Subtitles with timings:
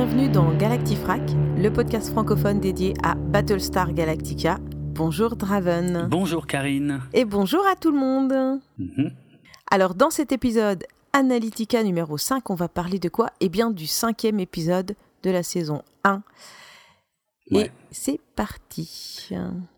[0.00, 1.20] Bienvenue dans Galactifrac,
[1.56, 4.58] le podcast francophone dédié à Battlestar Galactica.
[4.62, 6.06] Bonjour Draven.
[6.08, 7.00] Bonjour Karine.
[7.12, 8.60] Et bonjour à tout le monde.
[8.78, 9.10] Mhm.
[9.68, 13.32] Alors dans cet épisode Analytica numéro 5, on va parler de quoi?
[13.40, 16.22] Eh bien du cinquième épisode de la saison 1.
[17.50, 17.72] Et Ouais.
[17.90, 19.30] c'est parti.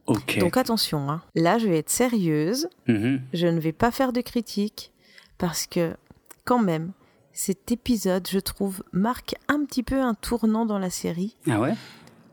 [0.06, 0.38] Ok.
[0.38, 1.22] Donc attention, hein.
[1.34, 3.22] là je vais être sérieuse, Mhm.
[3.32, 4.92] je ne vais pas faire de critiques
[5.38, 5.96] parce que
[6.44, 6.92] quand même,
[7.32, 11.36] cet épisode, je trouve, marque un petit peu un tournant dans la série.
[11.48, 11.74] Ah ouais?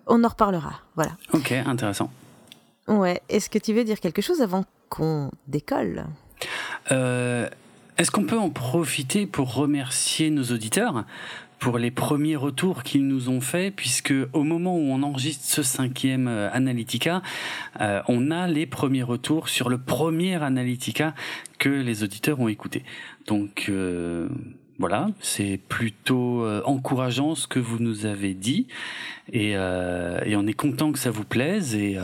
[0.08, 1.12] On en reparlera, voilà.
[1.34, 2.12] Ok, intéressant.
[2.88, 6.06] Ouais, est-ce que tu veux dire quelque chose avant qu'on décolle?
[6.92, 7.50] Euh,
[7.98, 11.04] Est-ce qu'on peut en profiter pour remercier nos auditeurs
[11.60, 15.64] pour les premiers retours qu'ils nous ont faits, puisque au moment où on enregistre ce
[15.64, 17.22] cinquième euh, Analytica,
[17.82, 21.16] euh, on a les premiers retours sur le premier Analytica
[21.58, 22.84] que les auditeurs ont écouté.
[23.26, 24.30] Donc euh,
[24.80, 28.68] voilà, c'est plutôt euh, encourageant ce que vous nous avez dit,
[29.34, 32.04] et, euh, et on est content que ça vous plaise, et, euh,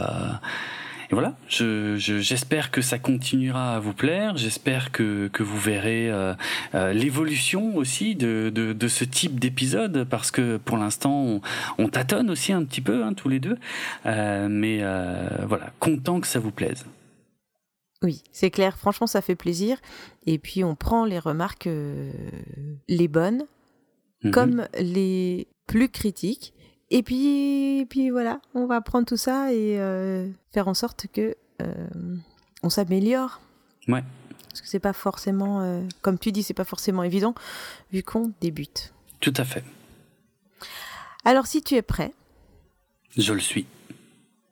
[1.12, 6.10] voilà, je- je- j'espère que ça continuera à vous plaire, j'espère que, que vous verrez
[6.10, 6.34] euh,
[6.74, 11.42] euh, l'évolution aussi de, de, ce type d'épisode, parce que pour l'instant, on,
[11.78, 13.58] on tâtonne aussi un petit peu, hein, tous les deux,
[14.06, 14.80] mais
[15.48, 16.86] voilà, content que ça vous plaise.
[18.04, 19.78] Oui, c'est clair, franchement ça fait plaisir.
[20.26, 22.12] Et puis on prend les remarques, euh,
[22.90, 23.46] les bonnes,
[24.24, 24.32] Mhm.
[24.32, 26.54] comme les plus critiques.
[26.92, 31.36] Et puis, puis voilà, on va prendre tout ça et euh, faire en sorte que
[31.62, 31.88] euh,
[32.62, 33.42] on s'améliore.
[33.88, 34.04] Ouais.
[34.50, 37.34] Parce que c'est pas forcément, euh, comme tu dis, c'est pas forcément évident
[37.92, 38.94] vu qu'on débute.
[39.22, 39.64] Tout à fait,
[41.26, 42.14] Alors si tu es prêt,
[43.18, 43.66] je le suis.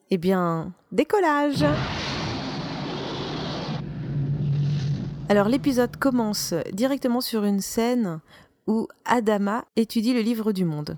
[0.10, 1.64] eh bien, décollage
[5.32, 8.20] Alors l'épisode commence directement sur une scène
[8.68, 10.98] où Adama étudie le livre du monde.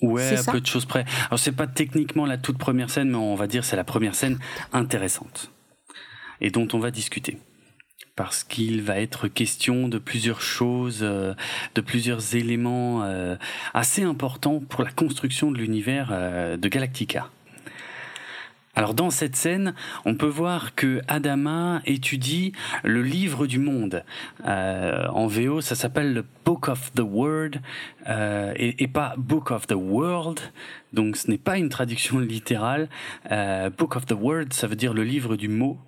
[0.00, 1.04] Ouais, à peu de choses près.
[1.26, 4.14] Alors c'est pas techniquement la toute première scène, mais on va dire c'est la première
[4.14, 4.38] scène
[4.72, 5.50] intéressante
[6.40, 7.36] et dont on va discuter.
[8.14, 11.34] Parce qu'il va être question de plusieurs choses, euh,
[11.74, 13.36] de plusieurs éléments euh,
[13.74, 17.30] assez importants pour la construction de l'univers euh, de Galactica.
[18.78, 22.52] Alors dans cette scène, on peut voir que Adama étudie
[22.84, 24.04] le livre du monde.
[24.46, 27.52] Euh, en VO, ça s'appelle le Book of the Word
[28.06, 30.40] euh, et, pas Book of the World.
[30.92, 32.90] Donc ce n'est pas une traduction littérale.
[33.32, 35.78] Euh, Book of the Word, ça veut dire le livre du mot.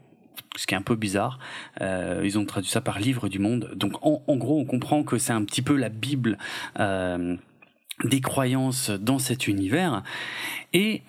[0.56, 1.38] Ce qui est un peu bizarre.
[1.80, 3.70] Ils ont traduit ça par livre du monde.
[3.76, 6.38] Donc en, gros, on comprend que c'est un petit peu la Bible
[6.76, 10.02] des croyances dans cet univers.
[10.72, 11.02] Et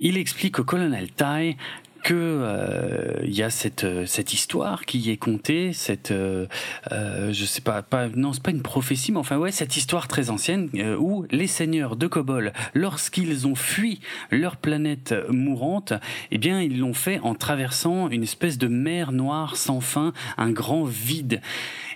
[0.00, 1.56] il explique au colonel Tai
[2.04, 6.46] que euh, il y a cette euh, cette histoire qui est contée, cette euh,
[6.92, 10.08] euh, je sais pas pas non c'est pas une prophétie mais enfin ouais cette histoire
[10.08, 14.00] très ancienne euh, où les seigneurs de Kobol lorsqu'ils ont fui
[14.30, 15.92] leur planète mourante
[16.30, 20.50] eh bien ils l'ont fait en traversant une espèce de mer noire sans fin un
[20.50, 21.40] grand vide.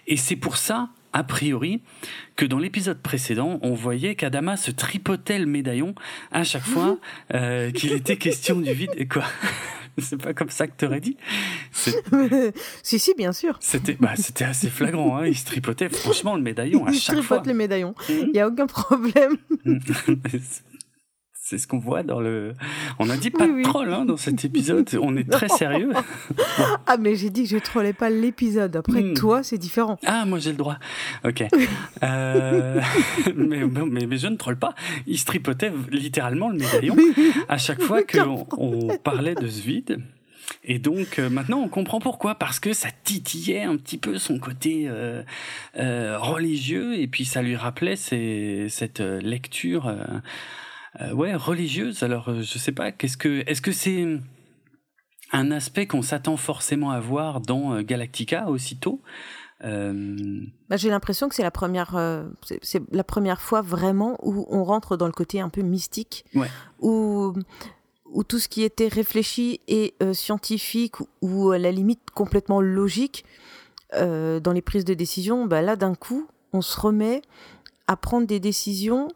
[0.08, 1.83] Et c'est pour ça a priori,
[2.37, 5.95] que dans l'épisode précédent, on voyait qu'Adama se tripotait le médaillon
[6.31, 6.99] à chaque fois
[7.34, 8.91] euh, qu'il était question du vide.
[8.97, 9.25] Et quoi
[9.99, 11.19] C'est pas comme ça que t'aurais dit
[12.83, 13.59] si, si, bien sûr.
[13.61, 15.27] C'était bah, c'était assez flagrant, hein.
[15.27, 17.47] il se tripotait franchement le médaillon à Il chaque tripote fois.
[17.47, 17.94] les médaillons.
[18.09, 19.37] Il n'y a aucun problème.
[21.52, 22.54] C'est ce qu'on voit dans le.
[22.98, 23.62] On a dit pas Oui, de oui.
[23.62, 24.88] troll hein, dans cet épisode.
[25.02, 25.92] On est très sérieux.
[26.86, 28.74] Ah, mais j'ai dit que je trollais pas l'épisode.
[28.76, 29.12] Après, Hmm.
[29.14, 29.98] toi, c'est différent.
[30.06, 30.78] Ah, moi j'ai le droit.
[31.26, 31.44] Ok.
[32.02, 32.80] Euh,
[33.36, 34.74] mais, mais, mais je ne troll pas.
[35.06, 36.96] Il se tripotait littéralement le médaillon
[37.48, 39.98] à chaque fois qu'on on parlait de ce vide.
[40.64, 44.38] Et donc euh, maintenant on comprend pourquoi parce que ça titillait un petit peu son
[44.38, 45.22] côté euh,
[45.78, 49.93] euh, religieux et puis ça lui rappelait ses- cette lecture
[51.00, 52.03] euh, ouais religieuse.
[52.03, 54.06] Alors euh, je sais pas qu'est-ce que est-ce que c'est
[55.33, 59.00] un aspect qu'on s'attend forcément à voir dans euh, Galactica aussitôt?
[59.65, 62.29] Euh, Bah, j'ai l'impression que c'est la première, euh,
[62.62, 66.49] c'est- la première fois vraiment où on rentre dans le côté un peu mystique, Ouais.
[66.81, 67.33] où
[68.15, 73.25] où tout ce qui était réfléchi et euh, scientifique ou, à la limite complètement logique
[73.94, 77.21] dans les prises de décision, bah là d'un coup on se remet
[77.87, 79.09] à prendre des décisions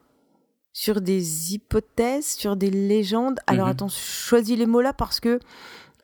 [0.76, 3.40] sur des hypothèses, sur des légendes.
[3.46, 3.73] Alors Mhm.
[3.73, 5.40] attends, choisis les mots là parce que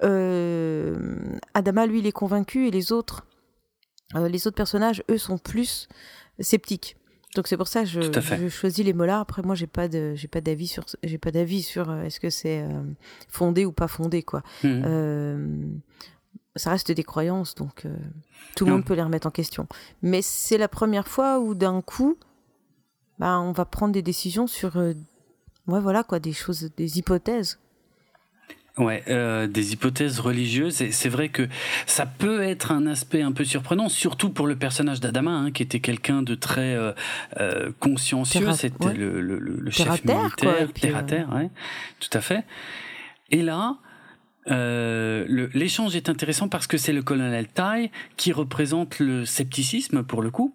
[0.03, 0.97] euh,
[1.53, 3.27] Adama lui il est convaincu et les autres
[4.15, 5.89] euh, les autres personnages, eux, sont plus
[6.41, 6.97] sceptiques.
[7.37, 9.21] Donc c'est pour ça que je, choisis les mots là.
[9.21, 12.19] Après moi j'ai pas de j'ai pas d'avis sur j'ai pas d'avis sur euh, est-ce
[12.19, 12.65] que c'est
[13.29, 14.43] fondé ou pas fondé quoi.
[14.65, 15.83] Mhm.
[16.57, 17.95] Ça reste des croyances donc euh,
[18.57, 19.67] tout le monde peut les remettre en question.
[20.01, 22.17] Mais c'est la première fois où d'un coup
[23.23, 24.95] bah, on va prendre des décisions sur, ouais,
[25.67, 27.61] voilà quoi, des choses, des hypothèses.
[28.79, 30.83] Ouais, euh, des hypothèses religieuses.
[30.83, 31.47] Et c'est vrai que
[31.87, 35.63] ça peut être un aspect un peu surprenant, surtout pour le personnage d'Adama, hein, qui
[35.63, 36.91] était quelqu'un de très euh,
[37.39, 38.51] euh, consciencieux.
[38.55, 41.49] C'était le, le, le, chef militaire, terre à terre, ouais,
[42.01, 42.45] tout à fait.
[43.31, 43.77] Et là,
[44.51, 50.21] euh, l'échange est intéressant parce que c'est le colonel Tai qui représente le scepticisme pour
[50.21, 50.53] le coup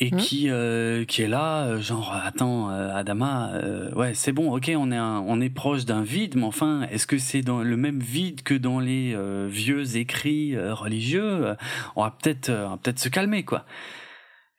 [0.00, 0.16] et mmh.
[0.16, 3.52] qui euh, qui est là euh, genre attends euh, Adama
[3.94, 7.18] ouais c'est bon ok on est on est proche d'un vide mais enfin est-ce que
[7.18, 9.16] c'est dans le même vide que dans les
[9.48, 11.54] vieux écrits religieux?
[11.94, 12.50] On va peut-être
[12.82, 13.64] peut-être se calmer quoi.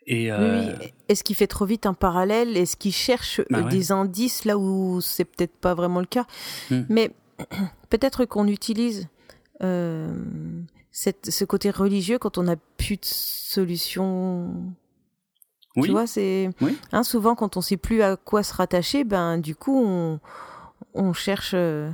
[0.08, 0.70] Et oui,
[1.08, 2.58] est-ce qu'il fait trop vite un parallèle?
[2.58, 6.25] Est-ce qu'il cherche bah des indices là où c'est peut-être pas vraiment le cas?
[6.72, 6.82] Mmh.
[6.90, 7.12] mais
[7.89, 9.07] peut-être qu'on utilise
[9.62, 10.13] euh,
[10.91, 14.53] cette, ce côté religieux quand on n'a plus de solution.
[15.75, 15.83] Oui.
[15.86, 16.50] Tu vois, c'est
[16.91, 20.19] hein, souvent quand on sait plus à quoi se rattacher, ben du coup on,
[20.94, 21.91] on cherche euh,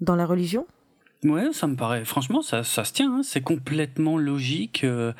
[0.00, 0.66] dans la religion.
[1.24, 2.04] Ouais, ça me paraît.
[2.04, 3.18] Franchement, ça, ça se tient.
[3.18, 3.20] Hein.
[3.22, 5.12] C'est complètement logique euh,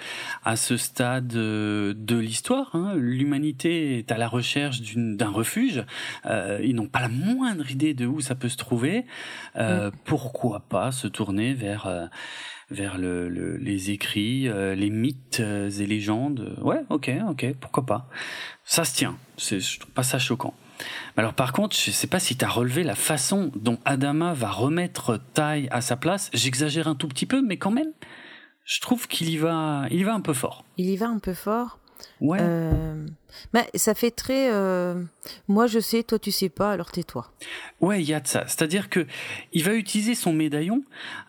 [0.45, 2.75] à ce stade euh, de l'histoire.
[2.75, 2.95] Hein.
[2.97, 5.85] L'humanité est à la recherche d'un refuge.
[6.27, 9.07] Euh, ils n'ont pas la moindre idée de où ça peut se trouver.
[9.55, 9.93] Euh, mm.
[10.05, 12.07] Pourquoi pas se tourner vers euh,
[12.73, 18.09] vers le, le, les écrits, les mythes et légendes Ouais, ok, ok, pourquoi pas.
[18.65, 19.19] Ça se tient.
[19.37, 20.55] Je trouve pas ça choquant.
[21.17, 24.35] Alors par contre, je ne sais pas si tu as relevé la façon dont Adama
[24.35, 26.31] va remettre Tai à sa place.
[26.33, 27.93] J'exagère un tout petit peu, mais quand même,
[28.65, 30.65] je trouve qu'il y va, il y va un peu fort.
[30.77, 31.79] Il y va un peu fort.
[32.21, 32.39] Ouais.
[32.41, 33.07] Euh,
[33.53, 34.53] mais ça fait très.
[34.53, 35.03] Euh,
[35.49, 37.31] moi je sais, toi tu sais pas, alors tais-toi.
[37.81, 38.45] Ouais, il y a de ça.
[38.47, 39.07] C'est-à-dire que
[39.53, 40.83] il va utiliser son médaillon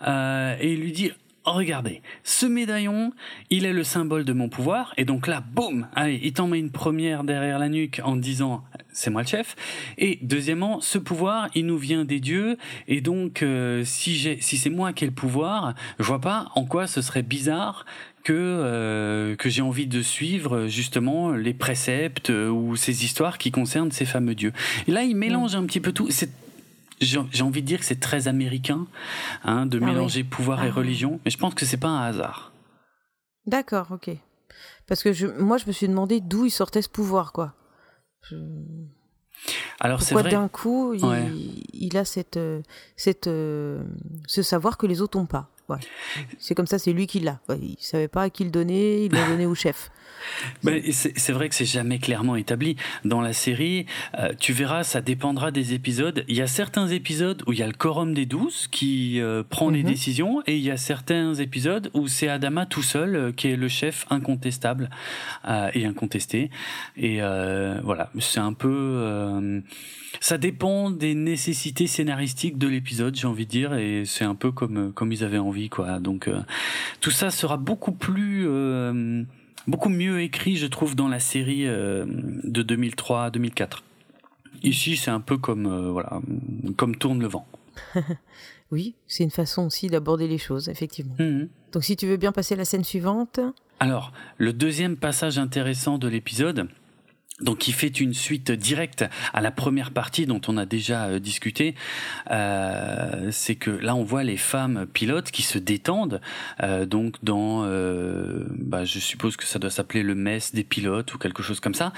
[0.07, 1.11] euh, et il lui dit
[1.45, 3.11] regardez, ce médaillon,
[3.49, 6.59] il est le symbole de mon pouvoir, et donc là, boum, allez, il t'en met
[6.59, 9.55] une première derrière la nuque en disant, c'est moi le chef.
[9.97, 12.57] Et deuxièmement, ce pouvoir, il nous vient des dieux,
[12.87, 16.49] et donc euh, si j'ai, si c'est moi qui ai le pouvoir, je vois pas
[16.55, 17.85] en quoi ce serait bizarre
[18.23, 23.51] que euh, que j'ai envie de suivre justement les préceptes euh, ou ces histoires qui
[23.51, 24.53] concernent ces fameux dieux.
[24.87, 26.07] Et là, il mélange un petit peu tout.
[26.09, 26.29] C'est
[27.03, 28.87] j'ai envie de dire que c'est très américain
[29.43, 30.71] hein, de ah mélanger pouvoir et ah.
[30.71, 32.51] religion, mais je pense que c'est pas un hasard.
[33.45, 34.11] D'accord, ok.
[34.87, 37.53] Parce que je, moi, je me suis demandé d'où il sortait ce pouvoir, quoi.
[39.79, 40.31] Alors c'est vrai.
[40.31, 42.61] d'un coup, il, a cette, euh,
[42.95, 43.83] cette, euh,
[44.27, 45.49] ce savoir que les autres n'ont pas.
[45.69, 45.79] Ouais.
[46.39, 47.39] C'est comme ça, c'est lui qui l'a.
[47.61, 49.91] il savait pas à qui le donner, il l'a donné au chef.
[50.63, 52.75] Ben, c'est vrai que c'est jamais clairement établi.
[53.05, 53.85] Dans la série,
[54.17, 56.23] euh, tu verras, ça dépendra des épisodes.
[56.27, 59.43] Il y a certains épisodes où il y a le quorum des douze qui euh,
[59.47, 59.89] prend les mhm.
[59.89, 63.55] décisions, et il y a certains épisodes où c'est Adama tout seul euh, qui est
[63.55, 64.89] le chef incontestable
[65.73, 66.49] et incontesté.
[66.97, 69.61] Et voilà, c'est un peu...
[70.19, 74.51] ça dépend des nécessités scénaristiques de l'épisode, j'ai envie de dire, et c'est un peu
[74.51, 75.99] comme, comme ils avaient envie, quoi.
[75.99, 76.29] Donc
[77.01, 78.47] tout ça sera beaucoup plus
[79.67, 83.79] beaucoup mieux écrit, je trouve, dans la série euh, de 2003-2004.
[84.63, 86.21] Ici, c'est un peu comme euh, voilà,
[86.77, 87.47] comme tourne le vent.
[88.71, 91.15] oui, c'est une façon aussi d'aborder les choses, effectivement.
[91.19, 91.49] Mhm.
[91.71, 93.39] Donc, si tu veux bien passer la scène suivante.
[93.79, 96.67] Alors, le deuxième passage intéressant de l'épisode,
[97.43, 101.19] donc qui fait une suite directe à la première partie dont on a déjà euh,
[101.19, 101.75] discuté,
[102.31, 106.21] euh, c'est que là on voit les femmes pilotes qui se détendent,
[106.61, 111.13] euh, donc dans, euh, bah, je suppose que ça doit s'appeler le mess des pilotes
[111.13, 111.93] ou quelque chose comme ça,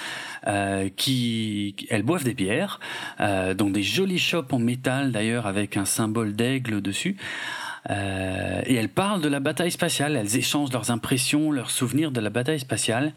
[0.47, 2.79] euh, qui elles boivent des bières
[3.19, 7.17] dans des jolies chopes en métal d'ailleurs avec un symbole d'aigle dessus.
[7.89, 12.29] et elles parlent de la bataille spatiale, elles échangent leurs impressions, leurs souvenirs de la
[12.29, 13.13] bataille spatiale.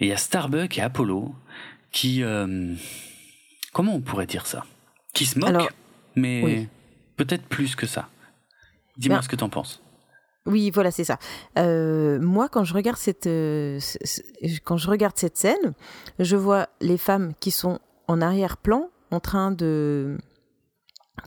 [0.00, 1.34] Et il y a Starbuck et Apollo
[1.90, 2.22] qui...
[2.22, 2.74] Euh,
[3.72, 4.64] comment on pourrait dire ça?
[5.12, 5.72] Qui se moquent,
[6.14, 6.68] mais
[7.16, 8.08] peut-être plus que ça.
[8.96, 9.82] Dis-moi ben, ce que tu en penses.
[10.46, 11.18] Oui, voilà, c'est ça.
[11.58, 13.80] Euh, moi, quand je regarde cette, euh,
[14.64, 15.74] quand je regarde cette scène,
[16.18, 20.16] je vois les femmes qui sont en arrière-plan, en train de,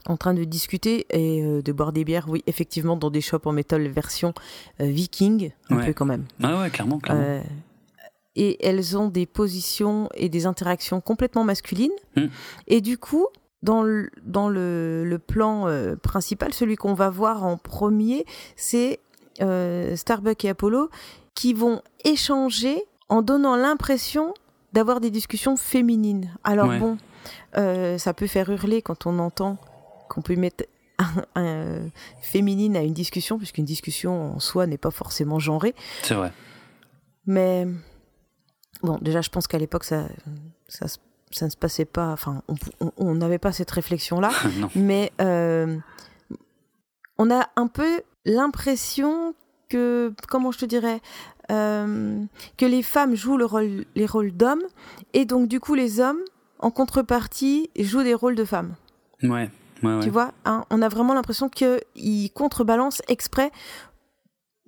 [0.06, 2.28] en train de discuter et de boire des bières.
[2.28, 4.32] Oui, effectivement, dans des shops en métal version
[4.80, 6.24] viking, un peu quand même.
[6.42, 7.42] Ah ouais, clairement, clairement
[8.36, 11.92] et elles ont des positions et des interactions complètement masculines.
[12.16, 12.26] Hmm.
[12.66, 13.26] Et du coup,
[13.62, 18.24] dans le, dans le, le plan euh, principal, celui qu'on va voir en premier,
[18.56, 19.00] c'est
[19.40, 20.90] euh, Starbuck et Apollo
[21.34, 24.34] qui vont échanger en donnant l'impression
[24.72, 26.34] d'avoir des discussions féminines.
[26.44, 26.96] Alors bon,
[27.56, 29.58] euh, ça peut faire hurler quand on entend
[30.08, 30.64] qu'on peut mettre
[31.34, 31.80] un,
[32.20, 35.74] féminine à une discussion, puisqu'une discussion en soi n'est pas forcément genrée.
[36.02, 36.32] C'est vrai.
[37.26, 37.66] Mais
[38.82, 40.06] bon, déjà, je pense qu'à l'époque, ça,
[40.68, 40.86] ça,
[41.30, 42.12] ça, ne se passait pas.
[42.12, 42.42] Enfin,
[42.96, 44.30] on n'avait pas cette réflexion-là.
[44.74, 45.76] mais euh,
[47.18, 49.34] on a un peu l'impression
[49.68, 51.00] que, comment je te dirais,
[51.50, 52.22] euh,
[52.56, 54.62] que les femmes jouent le rôle, les rôles d'hommes,
[55.12, 56.20] et donc du coup les hommes,
[56.58, 58.74] en contrepartie, jouent des rôles de femmes.
[59.22, 59.50] Ouais.
[60.00, 63.50] Tu vois, hein, on a vraiment l'impression qu'ils contrebalancent exprès.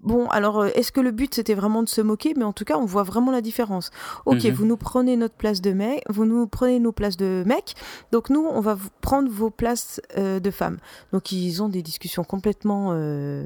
[0.04, 2.34] Bon, alors, euh, est-ce que le but c'était vraiment de se moquer?
[2.36, 3.90] Mais en tout cas, on voit vraiment la différence.
[4.26, 4.52] Ok, mhm.
[4.52, 7.74] vous nous prenez notre place de mec, vous nous prenez nos places de mec,
[8.12, 10.78] donc nous, on va prendre vos places euh, de femmes.
[11.12, 13.44] Donc, ils ont des discussions complètement euh,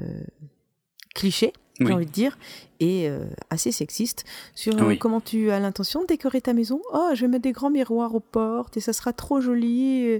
[1.15, 2.37] clichés j'ai envie de dire,
[2.81, 6.81] et euh, assez sexiste sur comment tu as l'intention de décorer ta maison?
[6.91, 10.19] Oh, je vais mettre des grands miroirs aux portes et ça sera trop joli.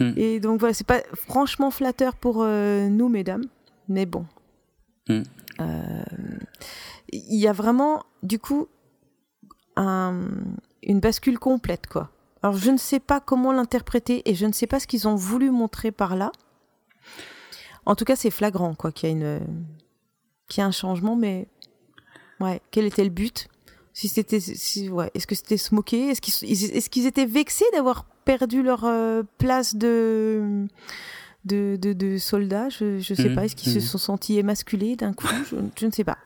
[0.00, 0.14] Hmm.
[0.16, 3.44] Et, donc voilà, c'est pas franchement flatteur pour nous, mesdames,
[3.90, 4.24] mais bon.
[5.10, 5.24] Hmm.
[5.58, 8.68] Il y a vraiment, du coup,
[9.76, 12.10] une bascule complète, quoi.
[12.42, 15.16] Alors je ne sais pas comment l'interpréter et je ne sais pas ce qu'ils ont
[15.16, 16.30] voulu montrer par là.
[17.84, 19.40] En tout cas, c'est flagrant, quoi, qu'il y a
[20.56, 21.48] y a un changement, mais
[22.40, 23.48] ouais, quel était le but?
[23.94, 26.10] Est-ce que c'était se moquer?
[26.10, 30.66] Est-ce qu'ils, est-ce qu'ils étaient vexés d'avoir perdu leur euh, place de
[31.48, 33.44] de, de, soldats Je, je sais mmh, pas.
[33.44, 33.82] Est-ce qu'ils se mmh.
[33.82, 35.26] sont sentis émasculés d'un coup?
[35.50, 36.18] Je, je, ne sais pas.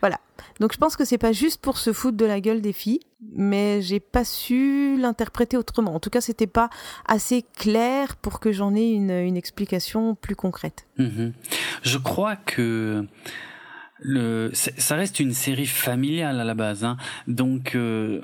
[0.00, 0.18] Voilà.
[0.60, 3.00] Donc je pense que c'est pas juste pour se foutre de la gueule des filles,
[3.32, 5.94] mais j'ai pas su l'interpréter autrement.
[5.94, 6.68] En tout cas, c'était pas
[7.06, 10.86] assez clair pour que j'en ai une, une explication plus concrète.
[10.98, 11.28] Mmh.
[11.82, 13.06] Je crois que
[14.00, 16.96] le, ça reste une série familiale à la base, hein.
[17.26, 18.20] donc euh,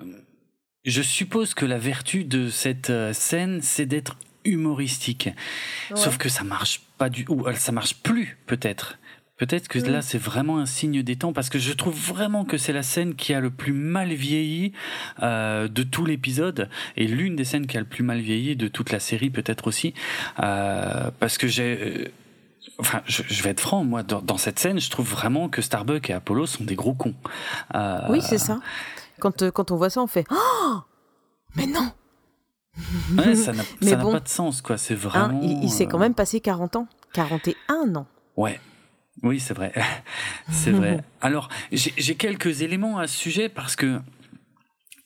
[0.84, 5.30] je suppose que la vertu de cette euh, scène, c'est d'être humoristique.
[5.94, 8.98] Sauf que ça marche pas du, ou ça marche plus peut-être.
[9.36, 12.56] Peut-être que là, c'est vraiment un signe des temps parce que je trouve vraiment que
[12.56, 14.72] c'est la scène qui a le plus mal vieilli
[15.24, 18.68] euh, de tout l'épisode et l'une des scènes qui a le plus mal vieilli de
[18.68, 19.92] toute la série, peut-être aussi,
[20.40, 22.12] euh, parce que j'ai
[22.78, 26.12] enfin, je, vais être franc, moi, dans, cette scène, je trouve vraiment que Starbuck et
[26.12, 27.14] Apollo sont des gros cons.
[27.74, 28.60] Euh, oui, c'est ça.
[29.20, 30.80] Quand, euh, quand on voit ça, on fait Oh
[31.56, 31.92] Mais non
[33.18, 33.62] ouais, ça n'a
[33.96, 34.78] pas de sens, quoi.
[34.78, 35.40] C'est hein, vraiment.
[35.42, 36.88] il, s'est quand euh, même passé 40 ans.
[37.12, 38.06] 41 ans.
[38.36, 38.60] Ouais.
[39.22, 39.72] Oui, c'est vrai.
[40.50, 41.02] c'est vrai.
[41.20, 44.00] Alors, j'ai quelques éléments à ce sujet parce que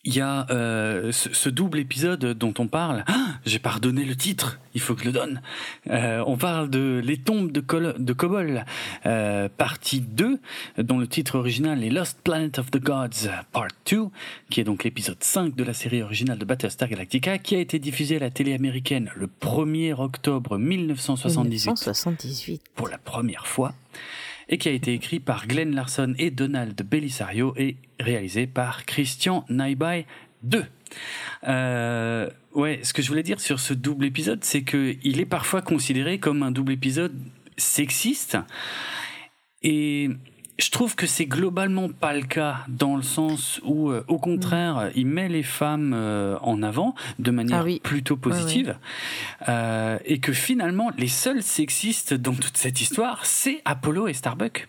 [0.08, 3.04] il y a euh, ce, double épisode dont on parle.
[3.08, 5.42] Ah, j'ai pardonné le titre, il faut que je le donne.
[5.90, 8.64] Euh, on parle de Les tombes de, de Kobol,
[9.04, 10.40] euh, partie 2,
[10.78, 14.06] dont le titre original est Lost Planet of the Gods, part 2,
[14.48, 17.78] qui est donc l'épisode 5 de la série originale de Battlestar Galactica, qui a été
[17.78, 21.66] diffusé à la télé américaine le 1er octobre 1978.
[21.66, 22.62] 1978.
[22.74, 23.74] Pour la première fois
[24.48, 29.44] et qui a été écrit par Glenn Larson et Donald Belisario et réalisé par Christian
[29.48, 30.06] Naibai
[30.42, 30.64] 2.
[31.46, 35.26] Euh, ouais, ce que je voulais dire sur ce double épisode, c'est que il est
[35.26, 37.14] parfois considéré comme un double épisode
[37.56, 38.38] sexiste
[39.62, 40.08] et
[40.58, 44.90] je trouve que c'est globalement pas le cas dans le sens où, euh, au contraire,
[44.96, 48.76] il met les femmes euh, en avant de manière ah plutôt positive,
[49.48, 54.68] Euh, et que finalement, les seuls sexistes dans toute cette histoire, c'est Apollo et Starbuck.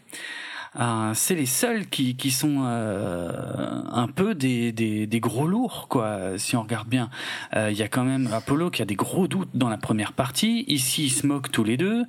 [0.79, 6.37] Euh, c'est les seuls qui, qui sont un peu des, des, des, gros lourds, quoi,
[6.37, 7.09] si on regarde bien.
[7.55, 10.65] Il y a quand même Apollo qui a des gros doutes dans la première partie.
[10.67, 12.05] Ici, ils se moquent tous les deux.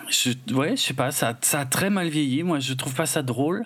[0.00, 2.42] Euh, je, ouais, je sais pas, ça, ça a très mal vieilli.
[2.42, 3.64] Moi, je trouve pas ça drôle.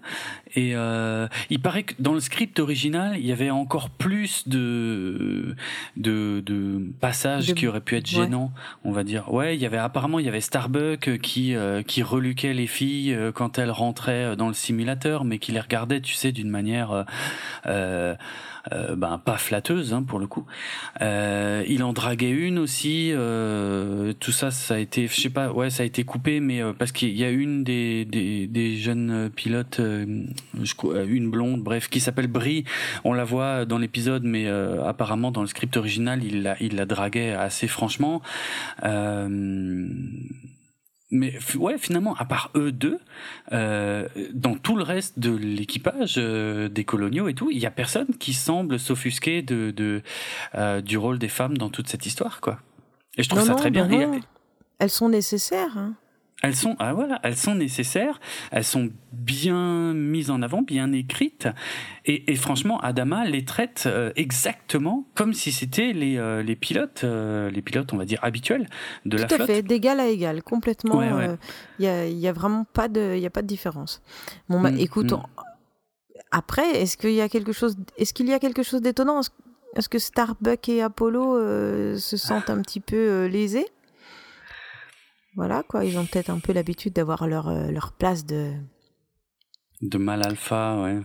[0.56, 5.56] Et euh, il paraît que dans le script original, il y avait encore plus de
[5.96, 8.52] de, de passages qui auraient pu être gênants,
[8.84, 9.32] on va dire.
[9.32, 13.14] Ouais, il y avait apparemment il y avait Starbuck qui euh, qui reluquait les filles
[13.14, 17.04] euh, quand elles rentraient dans le simulateur, mais qui les regardait, tu sais, d'une manière
[17.66, 18.14] euh,
[18.72, 20.46] euh, ben pas flatteuse hein, pour le coup.
[21.02, 23.10] Euh, il en draguait une aussi.
[23.12, 26.60] Euh, tout ça, ça a été, je sais pas, ouais, ça a été coupé, mais
[26.78, 32.00] parce qu'il y a une des, des, des jeunes pilotes, je, une blonde, bref, qui
[32.00, 32.64] s'appelle Brie.
[33.04, 36.86] On la voit dans l'épisode, mais apparemment dans le script original, il la, il la
[36.86, 38.22] draguait assez franchement.
[38.84, 39.88] Euh,
[41.14, 42.98] mais ouais, finalement, à part eux deux,
[43.52, 47.70] euh, dans tout le reste de l'équipage euh, des coloniaux et tout, il y a
[47.70, 50.02] personne qui semble s'offusquer de, de
[50.56, 52.58] euh, du rôle des femmes dans toute cette histoire, quoi.
[53.16, 53.88] Et je trouve ça très bien.
[54.80, 55.78] Elles sont nécessaires.
[55.78, 55.94] Hein.
[56.44, 58.20] Elles sont, ah voilà, elles sont nécessaires,
[58.50, 61.48] elles sont bien mises en avant, bien écrites,
[62.04, 67.02] et, et franchement, Adama les traite euh, exactement comme si c'était les, euh, les pilotes,
[67.02, 68.68] euh, les pilotes, on va dire habituels
[69.06, 69.38] de la flotte.
[69.38, 71.00] Tout à fait, d'égal à égal, complètement.
[71.00, 71.38] Il
[71.86, 74.02] y, a, y, a, vraiment pas de, il y a pas de différence.
[74.50, 75.22] Bon, bah, mm, écoute, mm.
[76.30, 79.22] après, est-ce qu'il y a quelque chose, est-ce qu'il y a quelque chose d'étonnant?
[79.76, 81.38] Est-ce que Starbuck et Apollo
[81.96, 83.66] se sentent un petit peu lésés?
[85.36, 85.84] Voilà, quoi.
[85.84, 88.52] Ils ont peut-être un peu l'habitude d'avoir leur, leur place de.
[89.82, 91.00] De mal alpha, ouais.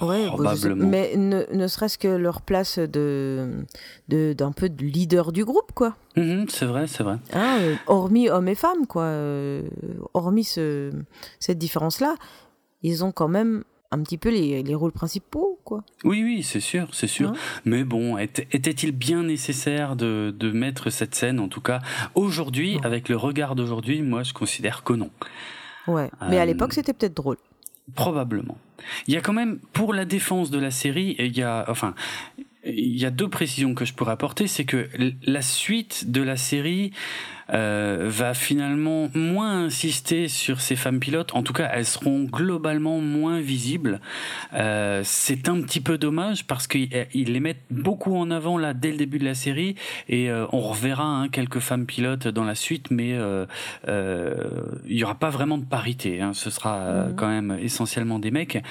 [0.00, 0.86] Ouais, Probablement.
[0.86, 3.66] mais ne, ne serait-ce que leur place de
[4.08, 5.96] d'un peu de leader du groupe, quoi.
[6.16, 7.18] Mhm, c'est vrai, c'est vrai.
[7.34, 9.02] Hein, euh, hormis hommes et femmes, quoi.
[9.04, 9.62] Euh,
[10.14, 10.90] hormis ce,
[11.40, 12.14] cette différence-là,
[12.82, 15.84] ils ont quand même un petit peu les, les rôles principaux, quoi.
[16.02, 17.30] Oui, oui, c'est sûr, c'est sûr.
[17.30, 17.34] Hein
[17.64, 21.80] mais bon, était-il bien nécessaire de, de, mettre cette scène, en tout cas,
[22.14, 25.10] aujourd'hui, avec le regard d'aujourd'hui, moi, je considère que non.
[25.86, 27.36] Ouais, mais à euh, l'époque, c'était peut-être drôle.
[27.94, 28.56] Probablement.
[29.06, 31.94] Il y a quand même, pour la défense de la série, il y a, enfin,
[32.64, 34.88] il y a deux précisions que je pourrais apporter, c'est que
[35.22, 36.92] la suite de la série
[37.52, 41.34] euh, va finalement moins insister sur ces femmes pilotes.
[41.34, 44.00] En tout cas, elles seront globalement moins visibles.
[44.54, 48.90] Euh, c'est un petit peu dommage parce qu'ils les mettent beaucoup en avant là dès
[48.90, 49.76] le début de la série
[50.08, 53.46] et euh, on reverra hein, quelques femmes pilotes dans la suite, mais euh,
[53.88, 56.20] euh, il y aura pas vraiment de parité.
[56.20, 56.32] Hein.
[56.34, 57.16] Ce sera mhm.
[57.16, 58.62] quand même essentiellement des mecs.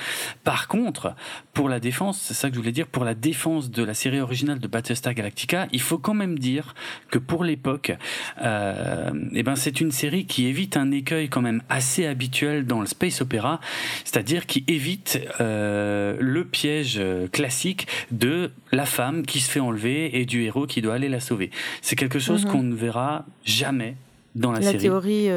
[0.43, 1.15] Par contre,
[1.53, 4.19] pour la défense, c'est ça que je voulais dire, pour la défense de la série
[4.19, 6.73] originale de Battlestar Galactica, il faut quand même dire
[7.09, 7.93] que pour l'époque,
[8.41, 12.65] euh, euh, eh ben c'est une série qui évite un écueil quand même assez habituel
[12.65, 13.59] dans le space opéra,
[14.03, 20.19] c'est-à-dire qui évite euh, le piège euh, classique de la femme qui se fait enlever
[20.19, 21.51] et du héros qui doit aller la sauver.
[21.81, 22.51] C'est quelque chose mhm.
[22.51, 23.95] qu'on ne verra jamais
[24.35, 24.77] dans la, série.
[24.77, 25.29] Théorie,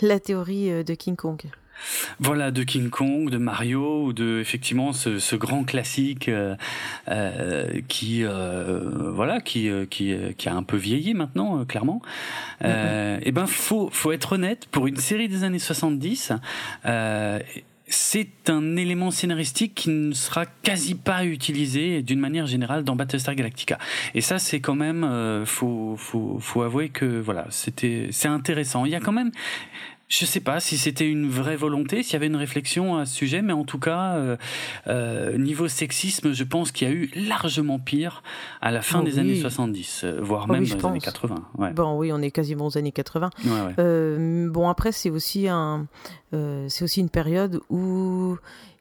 [0.00, 1.40] la théorie de King Kong.
[2.20, 6.54] Voilà, de King Kong, de Mario, ou de effectivement ce, grand classique euh,
[7.08, 12.02] euh, qui, euh, voilà, qui, qui, qui, a un peu vieilli maintenant, clairement.
[12.60, 13.18] et mm-hmm.
[13.22, 16.32] eh ben, faut, faut être honnête, pour une série des années 70,
[17.86, 23.34] c'est un élément scénaristique qui ne sera quasi pas utilisé d'une manière générale dans Battlestar
[23.34, 23.78] Galactica.
[24.14, 28.86] Et ça, c'est quand même, faut, faut, faut avouer que voilà, c'était, c'est intéressant.
[28.86, 29.32] Il y a quand même
[30.18, 33.14] je sais pas si c'était une vraie volonté, s'il y avait une réflexion à ce
[33.14, 34.36] sujet, mais en tout cas, euh,
[34.86, 38.22] euh niveau sexisme, je pense qu'il y a eu largement pire
[38.60, 41.34] à la fin oh des années 70, euh, voire oh même dans les années 80.
[41.58, 41.72] Ouais.
[41.72, 43.30] Bon, oui, on est quasiment aux années 80.
[43.44, 43.74] Ouais, ouais.
[43.80, 45.86] Euh, bon, après, c'est aussi un,
[46.32, 48.36] c'est aussi une période où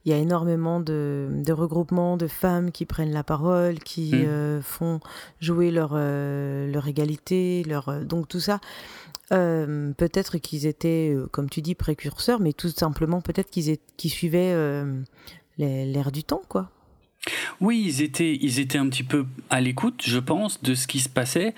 [0.05, 4.61] il y a énormément de, de regroupements de femmes qui prennent la parole, qui mmh.
[4.61, 4.99] font
[5.39, 8.59] jouer leur leur égalité, leur donc tout ça.
[9.31, 14.51] Euh, peut-être qu'ils étaient, euh, comme tu dis, précurseurs, mais tout simplement peut-être qu'ils suivaient
[14.53, 15.01] euh,
[15.57, 16.69] l'air du temps, quoi.
[17.61, 20.99] Oui, ils étaient, ils étaient un petit peu à l'écoute, je pense, de ce qui
[20.99, 21.55] se passait.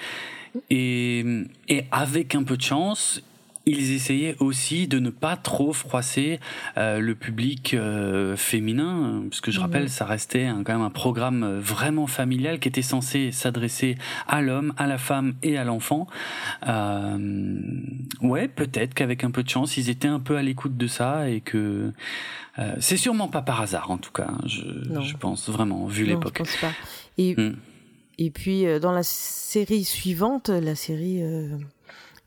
[0.70, 1.26] Et,
[1.68, 3.22] et avec un peu de chance,
[3.66, 6.40] ils essayaient aussi de ne pas trop froisser
[6.78, 11.44] euh, le public euh, féminin, parce que je rappelle, ça restait quand même un programme
[11.44, 13.98] euh, vraiment familial qui était censé s'adresser
[14.28, 16.06] à l'homme, à la femme et à l'enfant.
[16.68, 17.18] Euh,
[18.22, 21.30] ouais, peut-être qu'avec un peu de chance, ils étaient un peu à l'écoute de ça
[21.30, 21.92] et que
[22.80, 24.28] c'est sûrement pas par hasard en tout cas.
[24.30, 24.62] Hein, je,
[25.02, 26.36] je pense vraiment vu l'époque.
[26.38, 26.72] Je pense pas.
[27.18, 27.58] Et, hmm.
[28.18, 31.22] et puis dans la série suivante, la série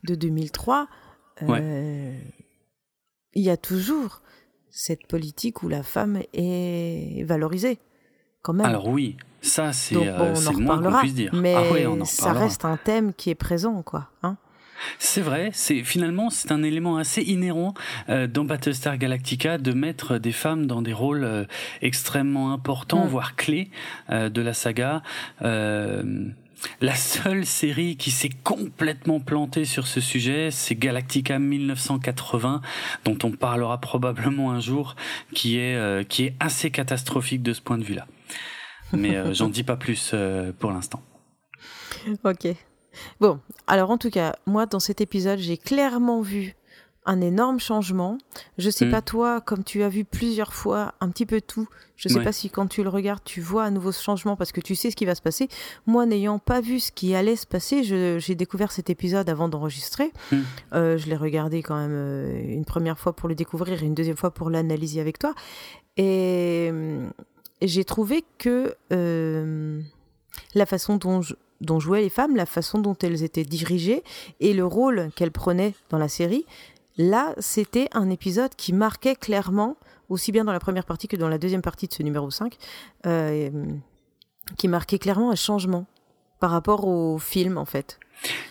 [0.03, 0.87] de 2003.
[1.47, 2.17] Euh,
[3.33, 4.21] il y a toujours
[4.69, 7.79] cette politique où la femme est valorisée,
[8.41, 8.65] quand même.
[8.65, 11.33] Alors oui, ça c'est euh, le moins qu'on puisse dire.
[11.33, 14.09] Mais ah ça reste un thème qui est présent, quoi.
[14.23, 14.37] Hein
[14.97, 17.73] c'est vrai, c'est finalement c'est un élément assez inhérent
[18.07, 21.43] euh, dans Battlestar Galactica de mettre des femmes dans des rôles euh,
[21.81, 23.09] extrêmement importants, mm.
[23.09, 23.69] voire clés
[24.09, 25.03] de la saga.
[26.81, 32.61] La seule série qui s'est complètement plantée sur ce sujet, c'est Galactica 1980,
[33.05, 34.95] dont on parlera probablement un jour,
[35.33, 38.07] qui est, euh, qui est assez catastrophique de ce point de vue-là.
[38.93, 41.01] Mais euh, j'en dis pas plus euh, pour l'instant.
[42.23, 42.47] Ok.
[43.19, 46.55] Bon, alors en tout cas, moi dans cet épisode, j'ai clairement vu
[47.05, 48.17] un énorme changement.
[48.57, 48.91] Je sais hmm.
[48.91, 52.31] pas toi, comme tu as vu plusieurs fois un petit peu tout, je sais pas
[52.31, 54.89] si quand tu le regardes, tu vois à nouveau ce changement parce que tu sais
[54.89, 55.49] ce qui va se passer.
[55.85, 60.11] Moi, n'ayant pas vu ce qui allait se passer, j'ai découvert cet épisode avant d'enregistrer.
[60.31, 60.37] Hmm.
[60.73, 63.95] Euh, je l'ai regardé quand même euh, une première fois pour le découvrir et une
[63.95, 65.33] deuxième fois pour l'analyser avec toi.
[65.97, 66.71] Et,
[67.61, 69.81] j'ai trouvé que euh,
[70.55, 71.21] la façon dont
[71.61, 74.03] dont jouaient les femmes, la façon dont elles étaient dirigées
[74.39, 76.45] et le rôle qu'elles prenaient dans la série,
[76.99, 79.77] Là, c'était un épisode qui marquait clairement,
[80.09, 82.57] aussi bien dans la première partie que dans la deuxième partie de ce numéro 5,
[83.05, 83.49] euh,
[84.57, 85.85] qui marquait clairement un changement
[86.41, 87.99] par rapport au film, en fait.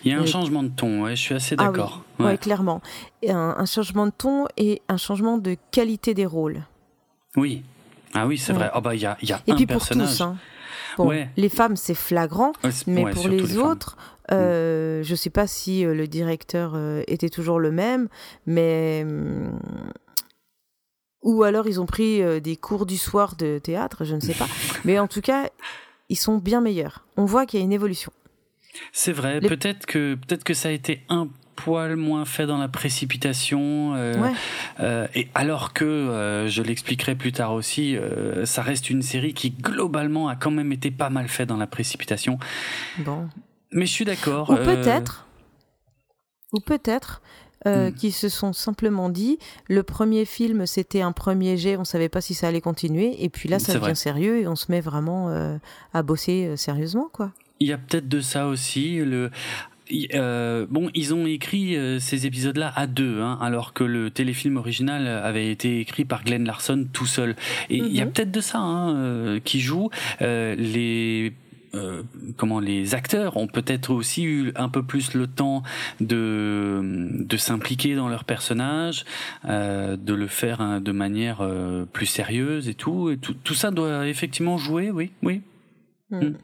[0.02, 2.02] Il y a un changement de ton, ouais, je suis assez ah d'accord.
[2.20, 2.80] oui, clairement.
[3.28, 6.62] un, changement de ton et un changement de qualité des rôles.
[7.37, 7.62] Oui,
[8.14, 8.70] Ah oui, c'est vrai.
[8.74, 10.08] Oh bah il y a, y a Et un puis pour personnage.
[10.16, 10.38] tous, hein.
[10.96, 11.28] Bon, Ouais.
[11.37, 13.98] les femmes c'est flagrant, Ouais, mais ouais, pour les, autres,
[14.33, 18.09] euh, je sais pas si euh, le directeur euh, était toujours le même,
[18.47, 19.59] mais hum,
[21.23, 24.47] ou alors ils ont pris des cours du soir de théâtre, je ne sais pas.
[24.85, 25.49] mais en tout cas,
[26.09, 27.05] ils sont bien meilleurs.
[27.17, 28.12] On voit qu'il y a une évolution.
[28.93, 29.41] C'est vrai.
[29.41, 33.95] Les- Peut-être que peut-être que ça a été un poil moins fait dans la précipitation.
[33.97, 34.33] euh, Ouais.
[34.79, 37.97] euh, et alors que euh, je l'expliquerai plus tard aussi,
[38.45, 41.67] ça reste une série qui globalement a quand même été pas mal fait dans la
[41.67, 42.38] précipitation.
[42.99, 43.29] Bon.
[43.72, 44.50] Mais je suis d'accord.
[44.50, 45.26] Ou euh, peut-être,
[46.52, 47.20] ou peut-être
[47.66, 47.92] euh, Hmm.
[47.94, 52.20] qui se sont simplement dit, le premier film c'était un premier jet, on savait pas
[52.20, 53.94] si ça allait continuer, et puis là ça devient vrai.
[53.96, 55.57] sérieux et on se met vraiment euh,
[55.92, 57.33] à bosser euh, sérieusement, quoi.
[57.61, 58.98] Il y a peut-être de ça aussi.
[58.98, 59.31] Le,
[60.14, 64.57] euh, bon, ils ont écrit euh, ces épisodes-là à deux, hein, alors que le téléfilm
[64.57, 67.35] original avait été écrit par Glenn Larson tout seul.
[67.70, 68.12] Et il y a Mhm.
[68.12, 69.90] peut-être de ça hein, euh, qui joue.
[70.20, 71.33] Les
[71.74, 72.02] euh,
[72.37, 75.62] comment les acteurs ont peut-être aussi eu un peu plus le temps
[76.00, 79.04] de de s'impliquer dans leur personnage,
[79.44, 83.11] euh, de le faire hein, de manière euh, plus sérieuse et tout.
[83.11, 85.42] Et tout, tout ça doit effectivement jouer, oui, oui.
[86.11, 86.24] Hmm.
[86.24, 86.35] Mm.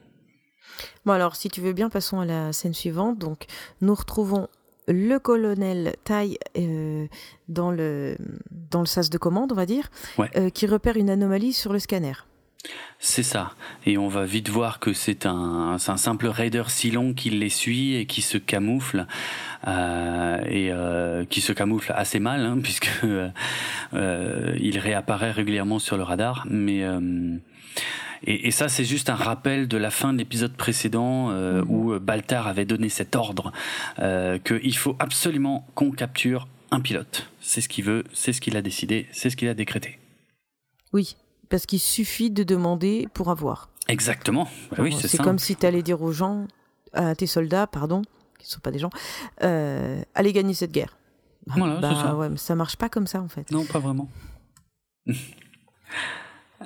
[1.07, 3.19] Bon alors, si tu veux bien, passons à la scène suivante.
[3.19, 3.47] Donc,
[3.81, 4.49] nous retrouvons
[4.89, 7.07] le colonel Tai euh,
[7.49, 8.17] dans le
[8.51, 10.29] dans le sas de commande, on va dire, Ouais.
[10.37, 12.13] euh, qui repère une anomalie sur le scanner.
[12.99, 13.53] C'est ça.
[13.85, 18.07] Et on va vite voir que c'est un, simple raider Silon qui les suit et
[18.07, 19.07] qui se camoufle.
[19.67, 25.97] euh, et euh, qui se camoufle assez mal, hein, puisque euh, il réapparaît régulièrement sur
[25.97, 26.47] le radar.
[26.49, 26.83] Mais
[28.27, 31.31] et, et ça, c'est juste un rappel de la fin de l'épisode précédent
[31.69, 33.53] où Baltar avait donné cet ordre
[34.45, 37.29] qu'il faut absolument qu'on capture un pilote.
[37.41, 39.99] C'est ce qu'il veut, c'est ce qu'il a décidé, c'est ce qu'il a décrété.
[40.93, 41.17] Oui,
[41.55, 43.69] parce qu'il suffit de demander pour avoir.
[43.87, 44.49] Exactement.
[44.73, 46.49] Bah oui, c'est comme si tu allais dire aux gens,
[46.93, 48.03] à tes soldats, pardon,
[48.41, 48.91] qui ne sont pas des gens,
[49.45, 50.97] euh, allez gagner cette guerre.
[51.47, 52.17] Bah, Voilà, c'est bah ça.
[52.17, 53.49] ouais, mais ça marche pas comme ça en fait.
[53.53, 54.11] Non, pas vraiment.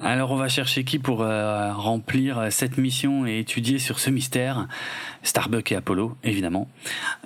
[0.02, 4.08] Alors on va chercher qui pour euh, remplir euh, cette mission et étudier sur ce
[4.08, 4.68] mystère
[5.22, 6.66] Starbuck et Apollo, évidemment.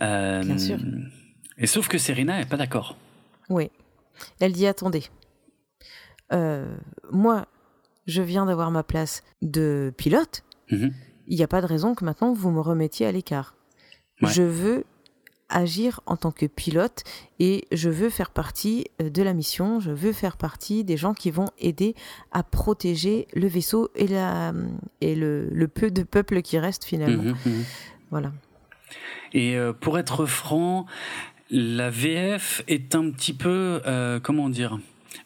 [0.01, 0.79] Euh, Bien sûr.
[1.59, 2.97] Et sauf que Serena est pas d'accord.
[3.49, 3.71] Oui.
[4.41, 5.05] Elle dit attendez.
[6.33, 6.75] Euh,
[7.11, 7.47] moi,
[8.07, 10.45] je viens d'avoir ma place de pilote.
[10.71, 10.93] Mhm.
[11.29, 13.55] Il n'y a pas de raison que maintenant vous me remettiez à l'écart.
[14.21, 14.31] Ouais.
[14.31, 14.85] Je veux
[15.49, 17.05] agir en tant que pilote
[17.39, 21.13] et je veux faire partie euh, de la mission, je veux faire partie des gens
[21.13, 21.95] qui vont aider
[22.33, 24.53] à protéger le vaisseau et, la,
[25.01, 27.23] et le, le peu de peuple qui reste finalement.
[27.23, 27.65] Mhm, mhm.
[28.11, 28.33] Voilà.
[29.33, 30.87] Et euh, pour être franc,
[31.51, 34.79] la VF est un petit peu, euh, comment dire,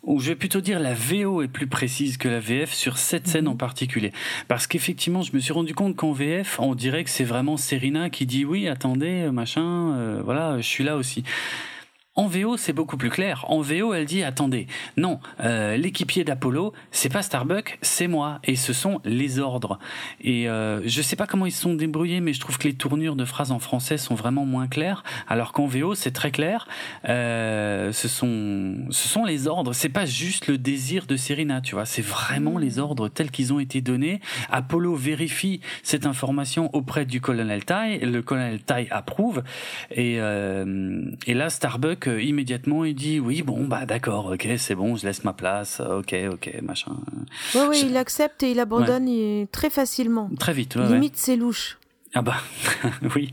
[0.03, 3.27] ou je vais plutôt dire la VO est plus précise que la VF sur cette
[3.27, 4.12] scène en particulier.
[4.49, 8.11] Parce qu'effectivement, je me suis rendu compte qu'en VF, on dirait que c'est vraiment Serena
[8.11, 11.25] qui dit oui, attendez, machin, euh, voilà, je suis là aussi.
[12.17, 13.45] En VO, c'est beaucoup plus clair.
[13.49, 18.57] En VO, elle dit attendez, non, euh, l'équipier d'Apollo, c'est pas Starbuck, c'est moi, et
[18.57, 19.79] ce sont les ordres.
[20.23, 22.75] Et euh, je sais pas comment ils se sont débrouillés, mais je trouve que les
[22.75, 26.67] tournures de phrases en français sont vraiment moins claires, alors qu'en VO, c'est très clair.
[27.07, 29.75] Euh, ce sont, ce sont les ordres.
[29.75, 31.85] C'est pas juste le désir de Serena, tu vois.
[31.85, 34.21] C'est vraiment les ordres tels qu'ils ont été donnés.
[34.51, 37.99] Apollo vérifie cette information auprès du colonel Tai.
[37.99, 39.43] Le colonel Tai approuve.
[39.91, 44.75] Et, euh, et là, Starbuck euh, immédiatement il dit oui, bon bah d'accord, ok, c'est
[44.75, 46.97] bon, je laisse ma place, ok, ok, machin.
[47.55, 50.31] Oui, oui, Je- il accepte et il abandonne il- très facilement.
[50.38, 50.88] Très vite, ouais, ouais.
[50.95, 51.79] Limite, c'est louche.
[52.14, 52.37] Ah bah
[53.14, 53.33] oui,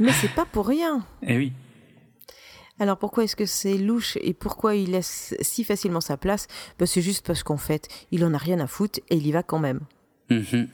[0.00, 1.04] Mais c'est pas pour rien.
[1.22, 1.52] et oui.
[2.78, 6.46] Alors pourquoi est-ce que c'est louche et pourquoi il laisse si facilement sa place?
[6.78, 9.32] Ben, C'est juste parce qu'en fait, il en a rien à foutre et il y
[9.32, 9.80] va quand même.
[10.28, 10.68] Mhm.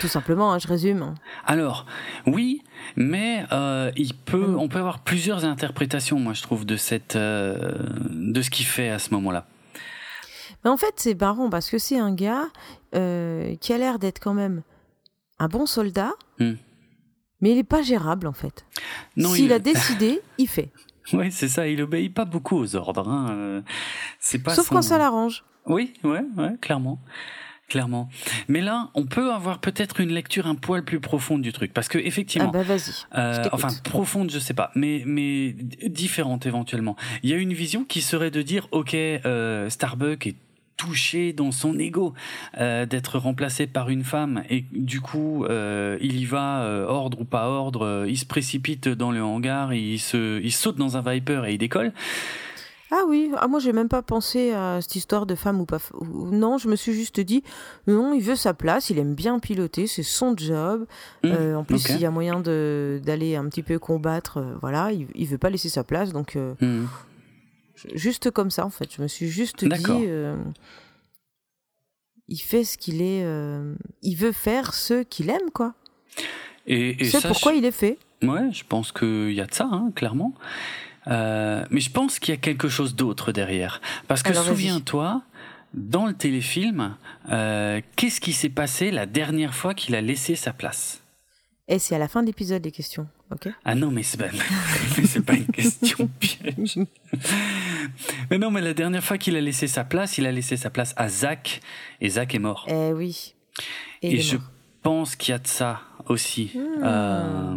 [0.00, 1.14] Tout simplement, hein, je résume.
[1.46, 1.86] Alors,
[2.26, 2.62] oui,
[2.96, 4.58] mais euh, il peut, Mm.
[4.58, 7.74] on peut avoir plusieurs interprétations, moi je trouve, de cette, euh,
[8.10, 9.46] de ce qu'il fait à ce moment-là.
[10.64, 12.46] Mais en fait, c'est marrant parce que c'est un gars
[12.94, 14.62] euh, qui a l'air d'être quand même
[15.38, 16.54] un bon soldat, Hmm.
[17.40, 18.64] mais il n'est pas gérable en fait.
[19.16, 20.70] S'il il- a décidé, il fait.
[21.12, 21.66] Oui, c'est ça.
[21.68, 23.08] Il obéit pas beaucoup aux ordres.
[23.08, 23.62] Hein.
[24.20, 24.54] C'est pas.
[24.54, 25.44] Sauf son- quand ça l'arrange.
[25.66, 26.98] Oui, ouais, ouais, clairement.
[27.68, 28.08] Clairement.
[28.48, 31.74] Mais là, on peut avoir peut-être une lecture un poil plus profonde du truc.
[31.74, 32.92] Parce que, Ah effectivement, bah vas-y.
[33.14, 35.54] euh, je enfin, profonde, je sais pas, mais, mais
[35.86, 36.96] différente éventuellement.
[37.22, 40.36] Il y a une vision qui serait de dire, ok, euh, Starbuck est
[40.78, 42.14] touché dans son ego
[42.58, 47.20] euh, d'être remplacé par une femme et du coup euh, il y va euh, ordre
[47.20, 51.02] ou pas ordre il se précipite dans le hangar il se il saute dans un
[51.02, 51.92] Viper et il décolle
[52.90, 55.78] Ah oui, ah moi j'ai même pas pensé à cette histoire de femme ou pas.
[56.02, 57.42] Non, je me suis juste dit
[57.86, 60.86] non, il veut sa place, il aime bien piloter, c'est son job.
[61.22, 64.54] Mmh, Euh, en plus, il y a moyen de d'aller un petit peu combattre, euh,
[64.60, 66.86] voilà, il, il veut pas laisser sa place, donc euh, Hmm.
[67.94, 68.88] juste comme ça en fait.
[68.96, 70.06] Je me suis juste dit,
[72.28, 73.24] il fait ce qu'il est,
[74.02, 75.74] il veut faire ce qu'il aime quoi.
[76.66, 77.98] Et, et C'est pourquoi je- il est fait.
[78.22, 80.34] Ouais, je pense qu'il y a de ça, hein, clairement.
[81.08, 83.80] Euh, mais je pense qu'il y a quelque chose d'autre derrière.
[84.06, 85.22] Parce que souviens-toi,
[85.74, 86.96] dans le téléfilm,
[87.30, 91.02] euh, qu'est-ce qui s'est passé la dernière fois qu'il a laissé sa place?
[91.68, 93.52] Et c'est à la fin de l'épisode les questions, ok?
[93.64, 94.28] Ah non, mais c'est pas,
[94.98, 96.78] mais c'est pas une question piège.
[98.30, 100.70] Mais non, mais la dernière fois qu'il a laissé sa place, il a laissé sa
[100.70, 101.60] place à Zach,
[102.00, 102.66] et Zach est mort.
[102.68, 103.34] Eh oui.
[104.02, 104.46] Et, je mort.
[104.82, 106.52] pense qu'il y a de ça aussi.
[106.54, 106.82] Hmm.
[106.84, 107.56] Euh,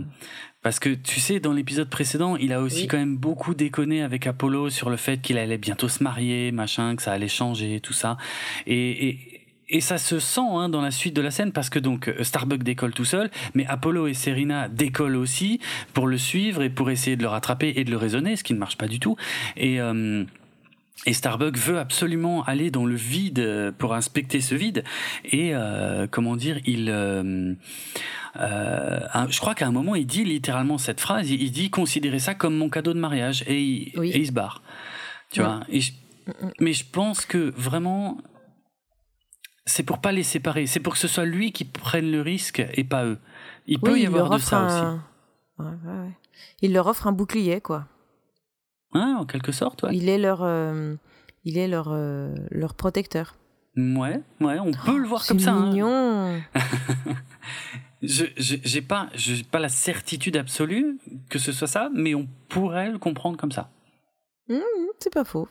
[0.64, 2.88] parce que tu sais, dans l'épisode précédent, il a aussi Oui.
[2.88, 6.96] quand même beaucoup déconné avec Apollo sur le fait qu'il allait bientôt se marier, machin,
[6.96, 8.18] que ça allait changer, tout ça.
[8.68, 9.20] Et, et,
[9.70, 12.24] et ça se sent hein, dans la suite de la scène parce que donc euh,
[12.24, 15.60] Starbuck décolle tout seul, mais Apollo et Serena décollent aussi
[15.94, 18.54] pour le suivre et pour essayer de le rattraper et de le raisonner, ce qui
[18.54, 19.16] ne marche pas du tout.
[19.58, 20.26] Et euh,
[21.08, 24.84] et Starbuck veut absolument aller dans le vide euh, pour inspecter ce vide.
[25.26, 27.56] Et euh, comment dire, il, euh,
[28.40, 31.30] euh, je crois qu'à un moment, il dit littéralement cette phrase.
[31.30, 34.12] Il, dit considérez ça comme mon cadeau de mariage et il, Oui.
[34.12, 34.62] et il se barre.
[35.32, 35.46] Tu Ouais.
[35.48, 35.60] vois.
[35.70, 35.94] Et je-
[36.60, 38.18] mais je pense que vraiment,
[39.66, 40.66] c'est pour pas les séparer.
[40.68, 43.18] C'est pour que ce soit lui qui prenne le risque et pas eux.
[43.68, 44.76] Il peut y il avoir de ça aussi.
[44.76, 45.04] un...
[45.60, 46.12] Ouais, ouais, ouais.
[46.62, 47.86] Il leur offre un bouclier, quoi.
[48.94, 49.86] Hein, en quelque sorte.
[49.92, 50.96] Il est leur, euh,
[51.44, 53.36] il est leur, euh, leur protecteur.
[53.78, 55.54] Ouais, ouais, on peut le voir C'est comme ça.
[55.54, 55.70] hein.
[55.70, 56.42] mignon.
[58.02, 58.26] je-
[58.64, 59.10] j'ai pas
[59.52, 60.98] pas la certitude absolue
[61.30, 63.70] que ce soit ça, mais on pourrait le comprendre comme ça.
[64.50, 64.60] Hum,
[65.00, 65.48] c'est pas faux.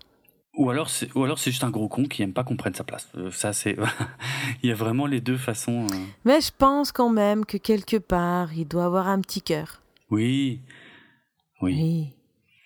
[0.56, 2.74] Ou alors c'est ou alors c'est juste un gros con qui aime pas qu'on prenne
[2.74, 3.08] sa place.
[3.16, 3.76] Euh, ça c'est
[4.62, 5.86] il y a vraiment les deux façons.
[5.86, 5.96] euh.
[6.24, 9.80] Mais je pense quand même que quelque part, il doit avoir un petit cœur.
[10.10, 10.60] Oui.
[11.62, 11.74] Oui.
[11.80, 12.06] Oui.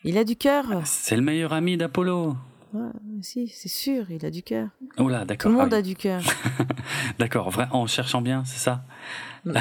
[0.04, 0.64] Il a du cœur.
[0.84, 2.36] C'est le meilleur ami d'Apollo.
[2.72, 2.90] Ouais,
[3.22, 4.68] si, c'est sûr, il a du cœur.
[4.98, 5.52] Oh là, Tout d'accord.
[5.52, 6.22] le monde Ah a du cœur.
[7.18, 8.84] D'accord, en cherchant bien, c'est ça?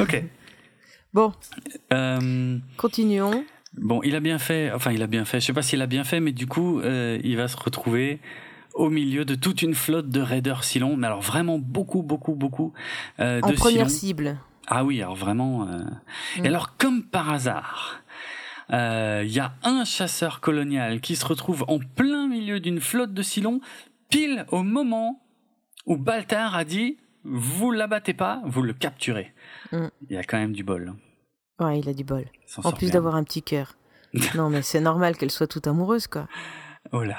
[0.00, 0.24] OK.
[1.12, 1.32] bon,
[1.92, 3.44] Euh, continuons.
[3.76, 5.86] Bon, il a bien fait, enfin il a bien fait, je sais pas s'il a
[5.86, 8.20] bien fait, mais du coup, euh, il va se retrouver
[8.74, 12.72] au milieu de toute une flotte de raiders Silon, mais alors vraiment beaucoup, beaucoup, beaucoup
[13.20, 14.38] euh, En de première cible.
[14.68, 15.66] Ah oui, alors vraiment.
[15.68, 15.80] euh,
[16.38, 16.44] Mm.
[16.44, 18.00] Et alors, comme par hasard,
[18.72, 23.14] euh, il y a un chasseur colonial qui se retrouve en plein milieu d'une flotte
[23.14, 23.60] de Silon,
[24.10, 25.22] pile au moment
[25.86, 26.98] où Baltar a dit
[27.30, 29.32] Vous l'abattez pas, vous le capturez.
[29.72, 29.86] Mm.
[30.08, 30.94] Il y a quand même du bol.
[31.60, 32.24] Ouais, il a du bol.
[32.46, 33.76] S'en En plus d'avoir un petit cœur.
[34.34, 36.26] non, mais c'est normal qu'elle soit toute amoureuse, quoi.
[36.92, 37.18] Oh là.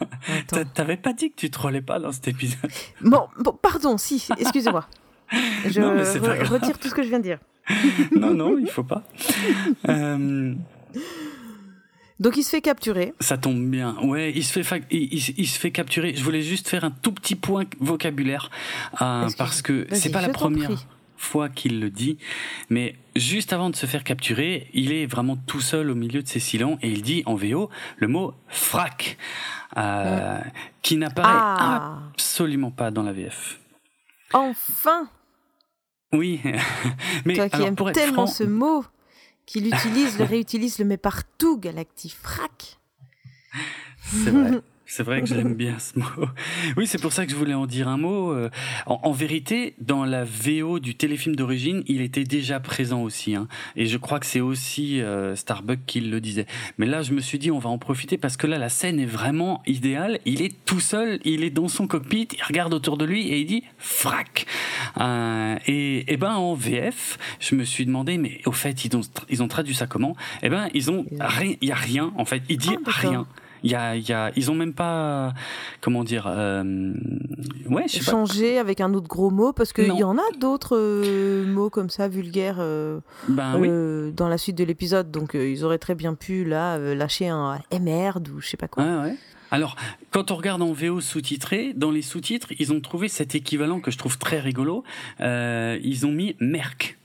[0.74, 2.70] T'avais pas dit que tu trollais pas dans cet épisode?
[3.00, 4.86] Bon, bon, pardon, si, excusez-moi.
[5.66, 6.52] Je Non, mais c'est pas re- grave.
[6.52, 7.38] retire tout ce que je viens de dire.
[8.14, 9.02] Non, non, il faut pas.
[9.88, 10.54] Euh,
[12.20, 13.12] Donc il se fait capturer.
[13.20, 13.96] ça tombe bien.
[14.02, 16.14] Ouais, il se fait fa- il, il- il se fait capturer.
[16.14, 18.50] Je voulais juste faire un tout petit point vocabulaire
[19.02, 22.18] euh, parce que c'est pas la première fois qu'il le dit,
[22.70, 26.28] mais juste avant de se faire capturer, il est vraiment tout seul au milieu de
[26.28, 29.16] ses silons et il dit en VO le mot frac,
[29.76, 30.38] euh,
[30.82, 33.58] qui n'apparaît Ah, absolument pas dans la VF.
[34.34, 35.08] enfin
[36.12, 36.40] Oui,
[37.24, 38.84] mais Toi qui alors, aimes pour être tellement franc, ce mot,
[39.46, 42.78] qu'il utilise, le réutilise, le met partout, Galactifrac.
[44.02, 44.60] C'est vrai.
[44.86, 46.04] C'est vrai que j'aime bien ce mot.
[46.76, 48.32] Oui, c'est pour ça que je voulais en dire un mot.
[48.32, 48.50] Euh,
[48.86, 53.34] En, en vérité, dans la VO du téléfilm d'origine, il était déjà présent aussi.
[53.34, 53.48] hein.
[53.76, 56.46] Et je crois que c'est aussi euh, Starbuck qui le disait.
[56.78, 59.00] Mais là, je me suis dit, on va en profiter parce que là, la scène
[59.00, 60.18] est vraiment idéale.
[60.26, 63.38] Il est tout seul, il est dans son cockpit, il regarde autour de lui et
[63.40, 64.46] il dit frac.
[65.00, 69.00] Euh, et, et ben en VF, je me suis demandé, mais au fait, ils ont,
[69.30, 70.14] ils ont traduit ça comment?
[70.42, 71.54] Eh ben, ils ont rien.
[71.62, 72.12] Il y a rien.
[72.16, 73.26] En fait, il dit Ah, rien.
[73.64, 75.32] Il y a, y a, ils ont même pas,
[75.80, 76.92] comment dire, euh,
[77.66, 78.10] ouais, je sais pas.
[78.10, 81.88] Changer avec un autre gros mot, parce qu'il y en a d'autres euh, mots comme
[81.88, 83.68] ça, vulgaires, euh, Ben oui.
[83.70, 85.10] euh, dans la suite de l'épisode.
[85.10, 88.68] Donc ils auraient très bien pu, là, lâcher un «eh merde» ou je sais pas
[88.68, 88.84] quoi.
[88.84, 89.16] Ouais.
[89.50, 89.76] Alors,
[90.10, 93.90] quand on regarde en VO sous-titré, dans les sous-titres, ils ont trouvé cet équivalent que
[93.90, 94.84] je trouve très rigolo.
[95.20, 96.98] Ils ont mis merc.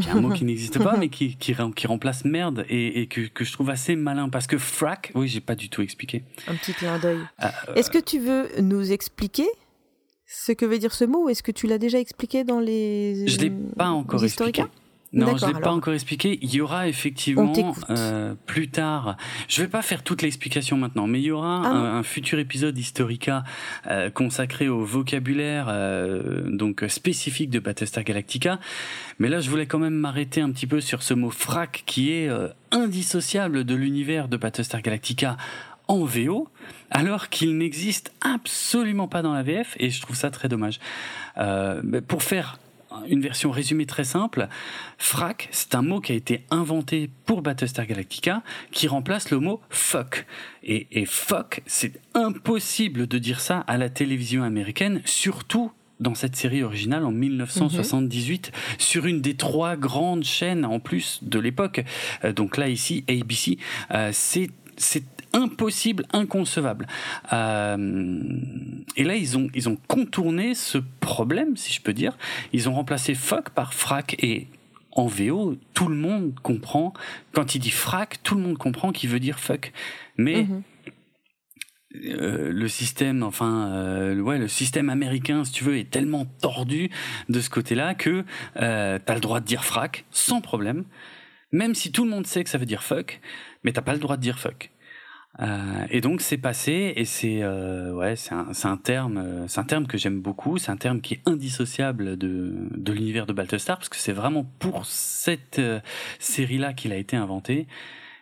[0.00, 3.02] Qui est un mot qui n'existe pas, mais qui, qui, rem- qui remplace merde et,
[3.02, 4.28] et que, que je trouve assez malin.
[4.30, 6.22] Parce que frac, oui, j'ai pas du tout expliqué.
[6.48, 7.18] Un petit clin d'œil.
[7.42, 9.46] Euh, Est-ce que tu veux nous expliquer
[10.26, 13.26] ce que veut dire ce mot ou est-ce que tu l'as déjà expliqué dans les
[13.26, 14.62] je l'ai pas encore expliqué.
[15.12, 16.38] Non, je l'ai pas encore expliqué.
[16.40, 17.52] Il y aura effectivement
[17.90, 19.16] euh, plus tard.
[19.46, 22.78] Je vais pas faire toute l'explication maintenant, mais il y aura ah un, futur épisode
[22.78, 23.44] Historica
[23.88, 28.58] euh, consacré au vocabulaire euh, donc spécifique de Battlestar Galactica.
[29.18, 32.12] Mais là, je voulais quand même m'arrêter un petit peu sur ce mot frac qui
[32.12, 35.36] est euh, indissociable de l'univers de Battlestar Galactica
[35.88, 36.48] en VO,
[36.90, 40.78] alors qu'il n'existe absolument pas dans la VF, et je trouve ça très dommage.
[41.38, 42.58] Euh, pour faire
[43.08, 44.48] une version résumée très simple,
[44.98, 49.60] frac, c'est un mot qui a été inventé pour Battlestar Galactica, qui remplace le mot
[49.70, 50.26] fuck.
[50.62, 56.36] Et, et fuck, c'est impossible de dire ça à la télévision américaine, surtout dans cette
[56.36, 58.60] série originale en 1978 mhm.
[58.78, 61.84] sur une des trois grandes chaînes en plus de l'époque.
[62.24, 63.58] Euh, donc là ici ABC,
[63.92, 66.86] euh, c'est c'est impossible, inconcevable.
[67.32, 68.16] Euh,
[68.96, 72.16] et là, ils ont, ils ont contourné ce problème, si je peux dire.
[72.52, 74.48] Ils ont remplacé fuck par frac et
[74.92, 76.92] en VO, tout le monde comprend.
[77.32, 79.72] Quand il dit frac, tout le monde comprend qu'il veut dire fuck.
[80.16, 80.62] Mais mhm.
[82.04, 86.90] euh, le système, enfin, euh, ouais, le système américain, si tu veux, est tellement tordu
[87.28, 88.24] de ce côté-là que
[88.60, 90.84] euh, t'as le droit de dire frac sans problème,
[91.52, 93.20] même si tout le monde sait que ça veut dire fuck,
[93.64, 94.71] mais t'as pas le droit de dire fuck.
[95.42, 99.58] Euh, et donc c'est passé et c'est euh, ouais c'est un, un, terme euh, c'est
[99.60, 100.58] un terme que j'aime beaucoup.
[100.58, 104.46] C'est un terme qui est indissociable de, de l'univers de Balthasar parce que c'est vraiment
[104.60, 105.80] pour cette euh,
[106.18, 107.66] série là qu'il a été inventé.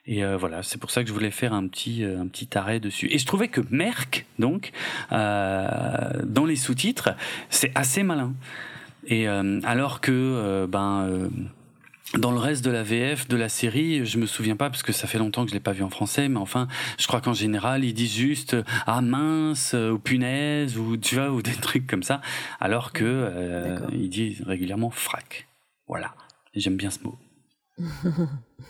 [0.06, 2.80] Et euh, voilà c'est pour ça que je voulais faire un petit un petit arrêt
[2.80, 3.08] dessus.
[3.10, 4.72] Et je trouvais que Merck donc
[5.10, 7.10] dans les sous-titres
[7.50, 8.32] c'est assez malin.
[9.06, 11.30] Et alors que ben
[12.18, 14.92] dans le reste de la VF de la série, je me souviens pas parce que
[14.92, 16.66] ça fait longtemps que je l'ai pas vu en français, mais enfin,
[16.98, 21.40] je crois qu'en général, ils disent juste ah mince ou punaise ou tu vois ou
[21.40, 22.20] des trucs comme ça,
[22.58, 25.46] alors que euh, ils disent régulièrement frac.
[25.86, 26.14] Voilà,
[26.54, 27.16] j'aime bien ce mot.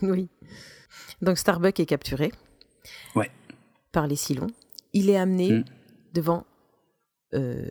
[0.03, 0.29] oui.
[1.22, 2.33] Donc Starbuck est capturé.
[3.14, 3.31] Ouais.
[3.92, 4.50] Par les Silons.
[4.92, 5.64] Il est amené hmm.
[6.14, 6.44] devant
[7.35, 7.70] euh,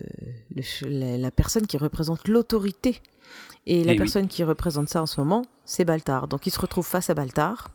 [0.84, 3.00] la personne qui représente l'autorité
[3.66, 6.26] et la eh personne qui représente ça en ce moment, c'est Baltar.
[6.26, 7.70] Donc il se retrouve face à Baltar.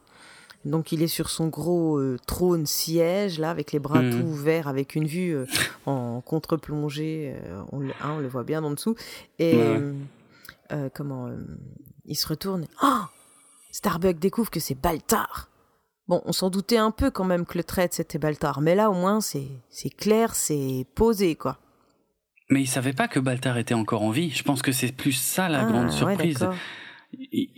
[0.66, 4.12] Donc il est sur son gros euh, trône siège là avec les bras hmm.
[4.12, 5.46] tout ouverts avec une vue euh,
[5.86, 8.96] en contre-plongée euh, on, le, hein, on, le voit bien en dessous
[9.38, 9.60] et
[10.96, 11.30] comment
[12.06, 13.02] il se retourne oh
[13.72, 15.50] Starbuck découvre que c'est Baltar
[16.08, 18.90] bon on s'en doutait un peu quand même que le traite c'était Baltar mais là
[18.90, 21.60] au moins c'est c'est clair c'est posé quoi
[22.50, 24.30] mais il savait pas que Baltar était encore en vie.
[24.30, 26.48] Je pense que c'est plus ça la ah, grande surprise.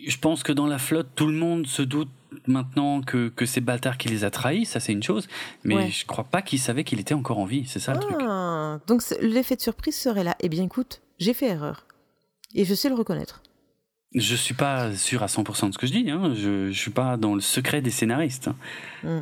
[0.08, 2.10] Je pense que dans la flotte, tout le monde se doute
[2.46, 5.28] maintenant que, que c'est Baltar qui les a trahis, ça c'est une chose,
[5.64, 8.16] mais je crois pas qu'il savait qu'il était encore en vie, c'est ça le truc.
[8.22, 10.36] Ah, donc l'effet de surprise serait là.
[10.40, 11.86] Eh bien écoute, j'ai fait erreur.
[12.56, 13.42] Et je sais le reconnaître.
[14.16, 16.34] Je suis pas sûr à 100% de ce que je dis, hein.
[16.34, 18.50] je, je suis pas dans le secret des scénaristes.
[19.04, 19.22] Hmm.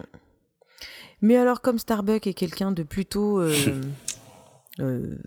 [1.21, 3.39] Mais alors comme Starbuck est quelqu'un de plutôt...
[3.39, 3.55] Euh,
[4.79, 5.17] Euh,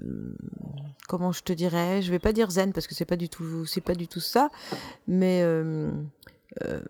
[1.08, 2.02] comment je te dirais?
[2.02, 4.20] Je vais pas dire zen parce que c'est pas du tout, c'est pas du tout
[4.20, 4.50] ça,
[5.06, 5.90] mais euh,
[6.64, 6.80] euh,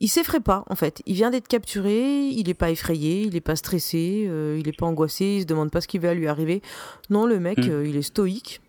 [0.00, 1.02] il s'effraie pas en fait.
[1.06, 4.86] Il vient d'être capturé, il est pas effrayé, il est pas stressé, il est pas
[4.86, 6.62] angoissé, il se demande pas ce qui va lui arriver.
[7.10, 7.84] Non, le mec, hmm.
[7.84, 8.60] il est stoïque,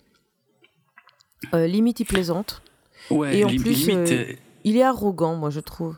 [1.54, 2.62] limite il plaisante,
[3.12, 3.90] et en plus
[4.64, 5.98] il est arrogant, moi je trouve.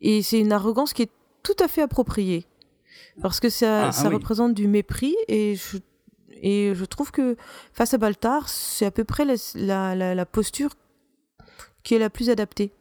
[0.00, 1.10] Et c'est une arrogance qui est
[1.42, 2.46] tout à fait appropriée
[3.22, 5.78] parce que ça, ah, ah ça représente du mépris et je
[6.42, 7.36] et je trouve que
[7.72, 10.70] face à Baltar, c'est à peu près la, la, posture
[11.82, 12.72] qui est la plus adaptée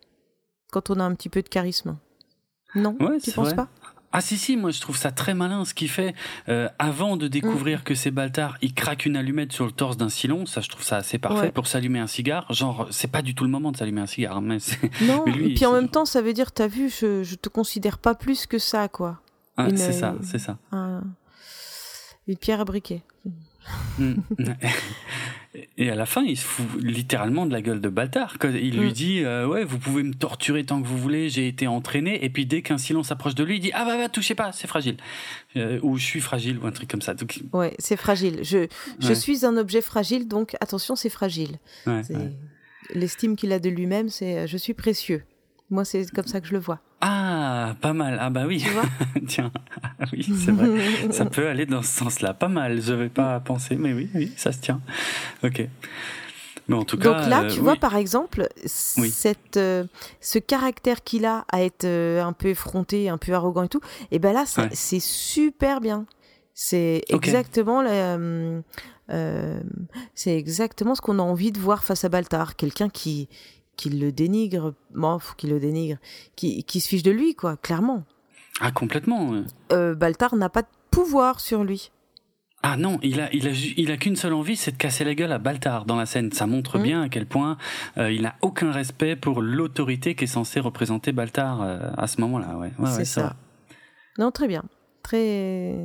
[0.71, 1.97] quand on a un petit peu de charisme.
[2.75, 3.67] Non ouais, Tu penses pas?
[4.15, 6.13] Ah si si, moi je trouve ça très malin ce qu'il fait.
[6.47, 7.83] Euh, avant de découvrir mm.
[7.83, 10.45] que c'est Baltar, il craque une allumette sur le torse d'un Silon.
[10.45, 12.45] Ça, je trouve ça assez parfait pour s'allumer un cigare.
[12.53, 14.57] Genre, c'est pas du tout le moment de s'allumer un cigare, mais
[15.01, 15.25] non.
[15.27, 18.13] et puis en même temps, ça veut dire, t'as vu, je, je te considère pas
[18.13, 19.19] plus que ça, quoi.
[19.57, 20.57] Ah, c'est ça, c'est ça.
[22.27, 23.01] une pierre à briquet.
[23.99, 24.15] Mm.
[25.77, 28.37] Et à la fin, il se fout littéralement de la gueule de bâtard.
[28.43, 28.91] Il lui mm.
[28.91, 32.25] dit euh, Ouais, vous pouvez me torturer tant que vous voulez, j'ai été entraîné.
[32.25, 34.51] Et puis dès qu'un silence s'approche de lui, il dit Ah bah, bah touchez pas,
[34.51, 34.97] c'est fragile.
[35.55, 37.13] Euh, ou je suis fragile, ou un truc comme ça.
[37.13, 37.39] Donc...
[37.53, 38.39] Ouais, c'est fragile.
[38.41, 38.67] Je,
[38.99, 41.59] je suis un objet fragile, donc attention, c'est fragile.
[42.93, 45.23] L'estime qu'il a de lui-même, c'est euh, Je suis précieux.
[45.69, 46.79] Moi, c'est comme ça que je le vois.
[47.01, 48.17] Ah, pas mal.
[48.21, 48.63] Ah bah oui.
[49.27, 49.51] Tiens,
[49.99, 51.11] ah oui, c'est vrai.
[51.11, 52.33] ça peut aller dans ce sens-là.
[52.33, 52.81] Pas mal.
[52.81, 54.81] Je vais pas penser, mais oui, oui, ça se tient.
[55.43, 55.67] Ok.
[56.67, 59.83] Mais en tout cas, Donc là, tu vois, par exemple, cette, euh,
[60.21, 63.81] ce caractère qu'il a à être euh, un peu effronté, un peu arrogant et tout,
[64.11, 66.05] et ben là, c'est super bien.
[66.53, 67.83] C'est exactement
[69.09, 69.59] euh,
[70.15, 73.27] c'est exactement ce qu'on a envie de voir face à Baltar, quelqu'un qui
[73.77, 75.97] qu'il le dénigre, bon, qu'il le dénigre,
[76.35, 78.03] qui, qui se fiche de lui, quoi, clairement.
[78.61, 79.43] Ah, complètement.
[79.71, 81.91] Euh, Baltar n'a pas de pouvoir sur lui.
[82.65, 85.15] Ah non, il a, il a, il a qu'une seule envie, c'est de casser la
[85.15, 86.31] gueule à Baltar dans la scène.
[86.31, 86.83] Ça montre Mm.
[86.83, 87.57] bien à quel point
[87.97, 92.21] euh, il n'a aucun respect pour l'autorité qui est censée représenter Baltar euh, à ce
[92.21, 92.55] moment-là.
[92.57, 93.35] Ouais, ouais, c'est ouais, ça.
[94.17, 94.63] Non, très bien.
[95.01, 95.75] Très,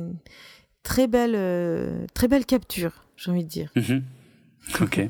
[0.83, 3.71] très belle, euh, très belle capture, j'ai envie de dire.
[3.75, 4.03] Mhm.
[4.79, 5.01] Ok.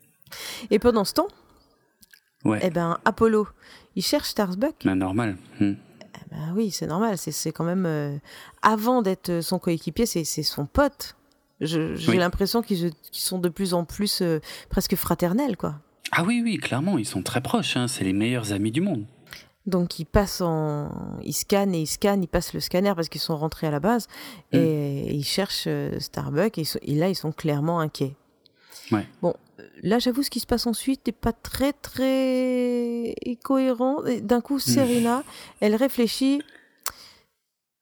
[0.70, 1.28] Et pendant ce temps,
[2.44, 2.60] Ouais.
[2.62, 3.46] eh ben, Apollo,
[3.96, 4.74] il cherche Starbuck.
[4.84, 5.36] Bah, normal.
[5.60, 5.72] Hmm.
[6.00, 7.16] Eh ben oui, c'est normal.
[7.18, 8.16] C'est, c'est quand même, euh,
[8.62, 11.16] avant d'être son coéquipier, c'est, c'est son pote.
[11.60, 12.16] J'ai Oui.
[12.16, 15.76] l'impression qu'ils, sont de plus en plus euh, presque fraternels, quoi.
[16.12, 17.76] Ah oui, oui, clairement, ils sont très proches.
[17.76, 17.88] Hein.
[17.88, 19.06] C'est les meilleurs amis du monde.
[19.66, 20.90] Donc ils passent en,
[21.22, 23.80] ils scannent et ils scannent, ils passent le scanner parce qu'ils sont rentrés à la
[23.80, 24.08] base
[24.52, 24.56] Mm.
[24.58, 28.14] et ils cherchent euh, Starbuck et, ils sont- et là ils sont clairement inquiets.
[28.90, 29.06] Ouais.
[29.22, 29.34] Bon,
[29.82, 34.02] là j'avoue ce qui se passe ensuite n'est pas très très cohérent.
[34.20, 35.22] D'un coup Serena,
[35.60, 36.42] elle réfléchit.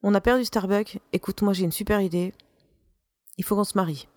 [0.01, 0.99] On a perdu Starbuck.
[1.13, 2.33] Écoute, moi j'ai une super idée.
[3.37, 4.07] Il faut qu'on se marie.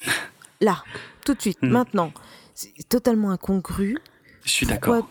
[0.60, 0.82] Là,
[1.24, 1.68] tout de suite, Mm.
[1.68, 2.12] maintenant.
[2.54, 3.98] C'est totalement incongru.
[4.44, 5.08] Je suis d'accord.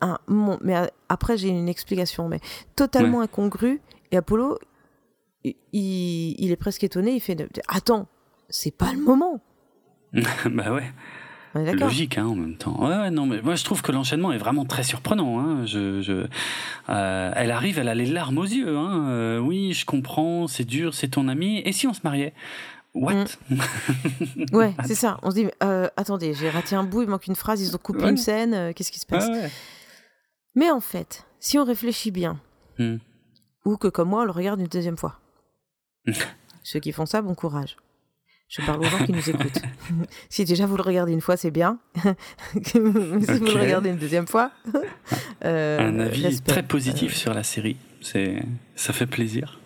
[0.00, 2.40] un mon- mais euh, après j'ai une explication mais
[2.76, 3.80] totalement incongru
[4.10, 4.58] et Apollo
[5.44, 7.36] il, il- est presque étonné il fait
[7.68, 8.08] attends
[8.50, 9.40] c'est pas le moment
[10.50, 10.90] bah ouais.
[11.54, 12.80] on est d'accord Logique, hein, en même temps.
[12.82, 15.40] Ouais, ouais, non, mais moi je trouve que l'enchaînement est vraiment très surprenant.
[15.40, 15.66] Hein.
[15.66, 16.26] Je, je,
[16.88, 18.76] euh, elle arrive, elle a les larmes aux yeux.
[18.76, 19.08] Hein.
[19.08, 21.58] Euh, oui, je comprends, c'est dur, c'est ton ami.
[21.64, 22.32] Et si on se mariait?
[22.94, 23.24] What?
[24.52, 27.34] Ouais c'est ça on se dit euh, attendez j'ai raté un bout il manque une
[27.34, 28.10] phrase ils ont coupé Ouais.
[28.10, 29.26] une scène qu'est-ce qui se passe?
[29.26, 29.50] Ouais.
[30.54, 32.38] mais en fait si on réfléchit bien
[32.78, 32.98] Hmm.
[33.64, 35.18] ou que comme moi on le regarde une deuxième fois
[36.62, 37.74] ceux qui font ça bon courage
[38.56, 39.62] je parle aux gens qui nous écoutent.
[40.28, 41.78] si déjà vous le regardez une fois, c'est bien.
[42.64, 43.26] si vous Ok.
[43.54, 44.52] le regardez une deuxième fois,
[45.44, 46.52] euh, Un avis respect.
[46.52, 47.76] très positif sur la série.
[48.00, 48.42] C'est,
[48.76, 49.58] ça fait plaisir.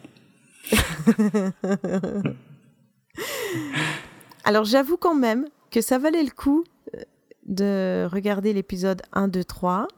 [4.45, 6.65] Alors j'avoue quand même que ça valait le coup
[6.95, 7.01] euh,
[7.47, 9.89] de regarder l'épisode 1, 2, 3,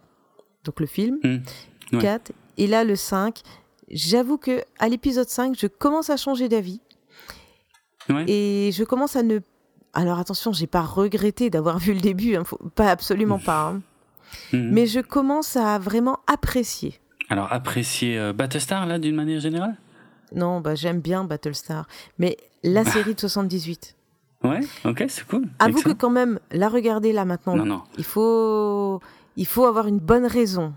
[0.65, 1.39] donc le film, Hmm.
[1.93, 2.01] Ouais.
[2.03, 3.41] 4, et là le 5.
[3.91, 6.81] J'avoue que à l'épisode 5, je commence à changer d'avis
[8.09, 8.25] Ouais.
[8.29, 9.39] et je commence à ne...
[9.93, 13.83] Alors attention, j'ai pas regretté d'avoir vu le début, hein, faut- pas absolument pas, hein.
[14.53, 14.71] Mhm.
[14.73, 17.01] mais je commence à vraiment apprécier.
[17.29, 19.77] Alors, apprécier euh, Battlestar, là, d'une manière générale?
[20.35, 21.87] Non, bah j'aime bien Battlestar,
[22.19, 23.97] mais la série de 78.
[24.45, 25.49] Ouais, ok, c'est cool.
[25.59, 29.01] Avoue que quand même, la regarder là maintenant, Non, non, il faut,
[29.37, 30.73] il faut avoir une bonne raison.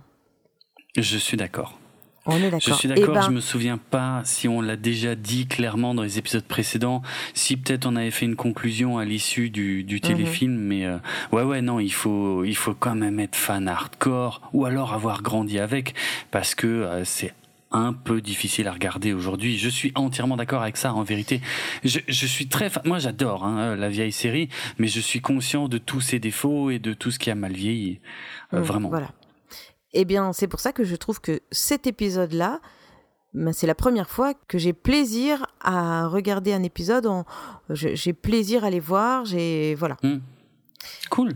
[0.97, 1.77] je suis d'accord.
[2.25, 2.79] On est Je d'accord.
[2.79, 6.03] suis Eh d'accord, ben, je me souviens pas si on l'a déjà dit clairement dans
[6.03, 7.01] les épisodes précédents,
[7.33, 9.83] si peut-être on avait fait une conclusion à l'issue du, Mhm.
[9.83, 10.97] du téléfilm, mais euh,
[11.33, 15.21] ouais ouais non, il faut il faut quand même être fan hardcore ou alors avoir
[15.21, 15.95] grandi avec
[16.31, 17.33] parce que euh, c'est
[17.75, 19.57] un peu difficile à regarder aujourd'hui.
[19.57, 20.93] Je suis entièrement d'accord avec ça.
[20.93, 21.41] En vérité,
[21.83, 24.47] je, je suis très, moi j'adore hein, la vieille série,
[24.77, 27.51] mais je suis conscient de tous ses défauts et de tout ce qui a mal
[27.53, 27.99] vieilli.
[28.53, 28.89] Euh, hum, vraiment.
[28.89, 29.09] Voilà.
[29.93, 32.59] Eh bien, c'est pour ça que je trouve que cet épisode-là,
[33.33, 37.05] ben, c'est la première fois que j'ai plaisir à regarder un épisode.
[37.05, 37.25] En...
[37.69, 39.25] J'ai plaisir à les voir.
[39.25, 39.97] J'ai voilà.
[40.03, 40.21] Hum.
[41.09, 41.33] Cool.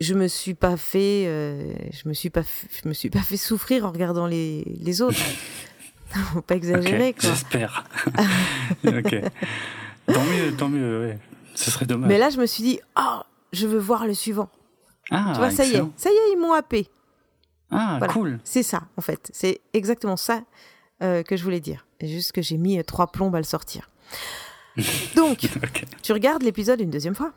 [0.00, 3.18] Je me suis pas fait, euh, je me suis pas, f- je me suis pas
[3.20, 5.18] fait souffrir en regardant les, les autres.
[6.32, 7.28] Faut pas exagérer quoi.
[7.30, 7.84] J'espère.
[8.86, 9.16] ok.
[10.06, 11.18] Tant mieux, tant mieux, ouais.
[11.54, 12.08] Ce serait dommage.
[12.08, 13.20] Mais là, je me suis dit, oh,
[13.52, 14.48] je veux voir le suivant.
[15.10, 16.88] ah, tu vois, ça y est, ça y est, ils m'ont happé.
[17.70, 18.12] Ah, Voilà.
[18.12, 18.40] cool.
[18.44, 19.30] C'est ça, en fait.
[19.32, 20.42] C'est exactement ça
[21.02, 21.86] euh, que je voulais dire.
[22.00, 23.90] Juste que j'ai mis euh, trois plombes à le sortir.
[25.16, 25.48] Donc,
[26.02, 27.32] tu regardes l'épisode une deuxième fois.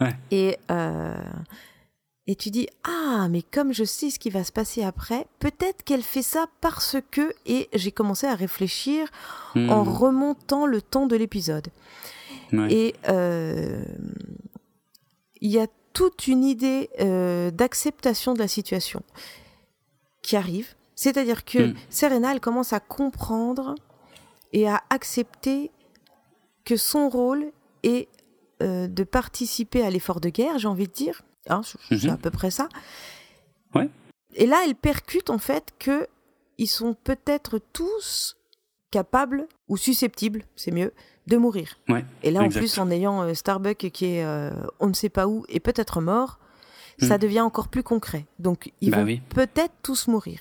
[0.00, 0.14] Ouais.
[0.30, 1.14] Et, euh,
[2.26, 5.82] et tu dis, ah, mais comme je sais ce qui va se passer après, peut-être
[5.84, 7.34] qu'elle fait ça parce que...
[7.46, 9.08] Et j'ai commencé à réfléchir
[9.54, 9.68] Hmm.
[9.68, 11.68] en remontant le temps de l'épisode.
[12.54, 12.72] Ouais.
[12.72, 13.84] Et euh,
[15.42, 19.02] il y a toute une idée euh, d'acceptation de la situation
[20.22, 20.74] qui arrive.
[20.94, 21.74] C'est-à-dire que Mm.
[21.90, 23.74] Serena, elle commence à comprendre
[24.52, 25.70] et à accepter
[26.64, 27.50] que son rôle
[27.82, 28.08] est
[28.62, 31.22] euh, de participer à l'effort de guerre, j'ai envie de dire.
[31.48, 32.14] Hein, c'est c'est Mhm.
[32.14, 32.68] à peu près ça.
[33.74, 33.88] Ouais.
[34.36, 36.06] Et là, elle percute en fait que
[36.58, 38.36] ils sont peut-être tous
[38.92, 40.92] capables ou susceptibles, c'est mieux,
[41.26, 41.76] de mourir.
[41.88, 44.50] Ouais, Et là, en plus, en ayant euh, Starbuck qui est euh,
[44.80, 46.38] on ne sait pas où et peut-être mort,
[47.00, 47.20] ça Mm.
[47.20, 48.26] devient encore plus concret.
[48.38, 49.22] Donc, ils Bah vont oui.
[49.30, 50.40] peut-être tous mourir.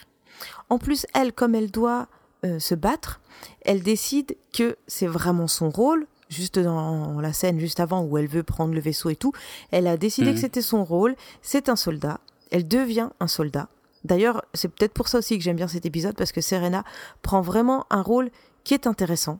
[0.69, 2.07] En plus, elle, comme elle doit
[2.43, 3.21] euh, se battre,
[3.63, 6.07] elle décide que c'est vraiment son rôle.
[6.29, 9.33] Juste dans la scène juste avant où elle veut prendre le vaisseau et tout,
[9.71, 11.15] elle a décidé que c'était son rôle.
[11.41, 12.19] C'est un soldat
[12.53, 13.69] elle devient un soldat.
[14.03, 16.83] D'ailleurs, c'est peut-être pour ça aussi que j'aime bien cet épisode, parce que Serena
[17.21, 18.29] prend vraiment un rôle
[18.65, 19.39] qui est intéressant.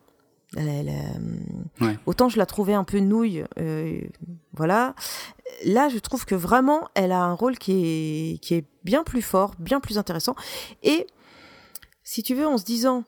[2.06, 4.02] Autant je la trouvais un peu nouille, euh,
[4.54, 4.96] voilà.
[5.66, 9.22] Là, je trouve que vraiment, elle a un rôle qui est, qui est bien plus
[9.22, 10.36] fort, bien plus intéressant.
[10.84, 11.08] Et
[12.04, 13.06] si tu veux, en se disant,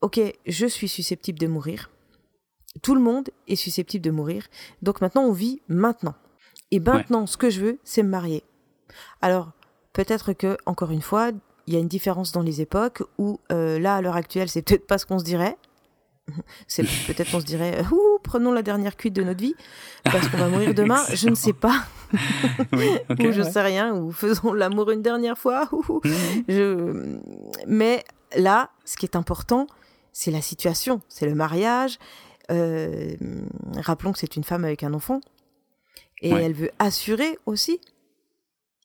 [0.00, 1.90] ok, je suis susceptible de mourir,
[2.82, 4.46] tout le monde est susceptible de mourir,
[4.82, 6.14] donc maintenant on vit maintenant.
[6.70, 8.44] Et maintenant, ce que je veux, c'est me marier.
[9.22, 9.52] Alors,
[9.94, 11.30] peut-être que, encore une fois,
[11.66, 14.62] il y a une différence dans les époques où euh, là, à l'heure actuelle, c'est
[14.62, 15.56] peut-être pas ce qu'on se dirait.
[16.66, 19.54] C'est peut-être qu'on se dirait, ouh, prenons la dernière cuite de notre vie
[20.04, 21.02] parce qu'on va mourir demain.
[21.12, 21.84] je ne sais pas.
[22.72, 22.76] ou
[23.32, 23.94] je ne sais rien.
[23.94, 25.68] Ou faisons l'amour une dernière fois.
[25.72, 26.44] Mhm.
[26.48, 27.18] je...
[27.66, 28.04] Mais
[28.36, 29.66] là, ce qui est important,
[30.12, 31.98] c'est la situation, c'est le mariage.
[32.50, 33.14] Euh,
[33.76, 35.20] rappelons que c'est une femme avec un enfant
[36.22, 37.78] et elle veut assurer aussi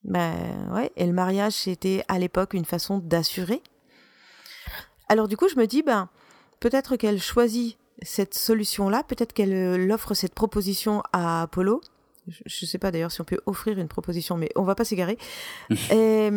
[0.03, 3.61] ben ouais, et le mariage c'était à l'époque une façon d'assurer.
[5.07, 6.09] Alors du coup, je me dis ben
[6.63, 11.81] peut-être qu'elle choisit cette solution-là, peut-être qu'elle euh, offre cette proposition à Apollo.
[12.25, 14.85] Je ne sais pas d'ailleurs si on peut offrir une proposition, mais on va pas
[14.85, 15.17] s'égarer.
[15.91, 16.29] et,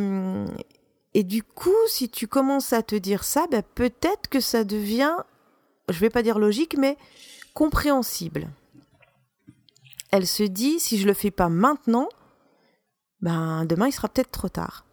[1.14, 5.14] et, du coup, si tu commences à te dire ça, ben peut-être que ça devient,
[5.88, 6.96] je vais pas dire logique, mais
[7.54, 8.48] compréhensible.
[10.10, 12.08] Elle se dit, si je le fais pas maintenant,
[13.20, 14.85] ben demain il sera peut-être trop tard.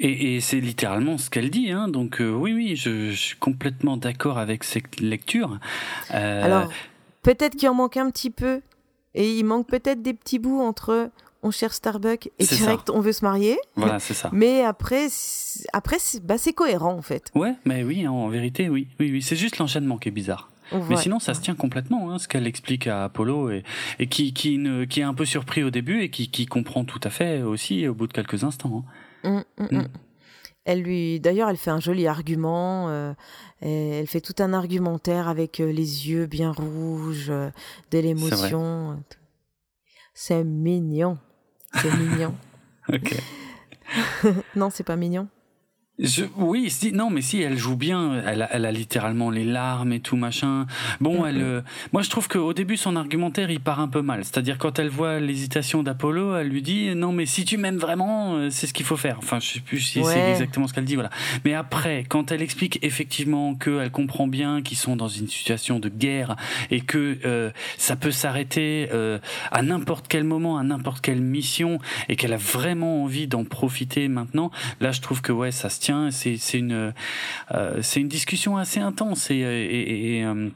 [0.00, 1.88] Et, c'est littéralement ce qu'elle dit, hein.
[1.88, 5.58] donc euh, oui, oui, je, suis complètement d'accord avec cette lecture.
[6.14, 6.68] Euh, Alors,
[7.22, 8.60] peut-être qu'il en manque un petit peu,
[9.14, 11.10] et il manque peut-être des petits bouts entre
[11.42, 13.58] on cherche Starbucks et direct on veut se marier.
[13.76, 14.30] Voilà, c'est ça.
[14.32, 15.08] Mais après,
[15.72, 17.30] après bah, c'est cohérent en fait.
[17.34, 18.88] Ouais, mais oui, en vérité, oui.
[19.00, 20.50] Oui, oui, c'est juste l'enchaînement qui est bizarre.
[20.90, 23.62] Mais sinon, ça se tient complètement, hein, ce qu'elle explique à Apollo et,
[23.98, 26.84] et qui, qui, ne, qui est un peu surpris au début et qui, qui comprend
[26.84, 28.84] tout à fait aussi au bout de quelques instants.
[28.86, 28.90] Hein.
[29.24, 29.88] Mmh, mmh, mmh.
[30.64, 32.90] Elle lui, d'ailleurs, elle fait un joli argument.
[32.90, 33.14] Euh,
[33.60, 37.50] elle fait tout un argumentaire avec euh, les yeux bien rouges, euh,
[37.90, 39.02] de l'émotion.
[40.12, 41.16] C'est mignon.
[41.74, 42.34] C'est mignon.
[44.56, 45.28] non, c'est pas mignon.
[45.98, 49.42] Je, oui, si, non, mais si elle joue bien, elle a, elle a littéralement les
[49.42, 50.66] larmes et tout machin.
[51.00, 51.60] Bon, elle, euh,
[51.92, 54.24] moi je trouve qu'au début son argumentaire il part un peu mal.
[54.24, 58.36] C'est-à-dire quand elle voit l'hésitation d'Apollo, elle lui dit non mais si tu m'aimes vraiment,
[58.36, 59.16] euh, c'est ce qu'il faut faire.
[59.18, 61.10] Enfin, je sais plus si c'est exactement ce qu'elle dit, voilà.
[61.44, 65.88] Mais après, quand elle explique effectivement qu'elle comprend bien qu'ils sont dans une situation de
[65.88, 66.36] guerre
[66.70, 68.88] et que euh, ça peut s'arrêter
[69.50, 74.06] à n'importe quel moment, à n'importe quelle mission, et qu'elle a vraiment envie d'en profiter
[74.06, 76.92] maintenant, là je trouve que ouais ça se tient c'est une,
[77.52, 80.48] euh, c'est une discussion assez intense et, et, euh,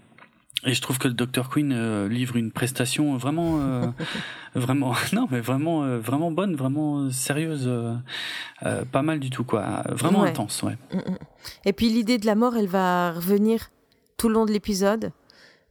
[0.65, 3.93] et, je trouve que le Dr Queen euh, livre une prestation vraiment,
[4.55, 7.71] vraiment, non mais vraiment, vraiment bonne, vraiment sérieuse,
[8.61, 10.77] pas mal du tout quoi, vraiment intense, ouais.
[10.93, 11.19] Mm, mm.
[11.65, 13.71] Et puis l'idée de la mort, elle va revenir
[14.17, 15.13] tout le long de l'épisode,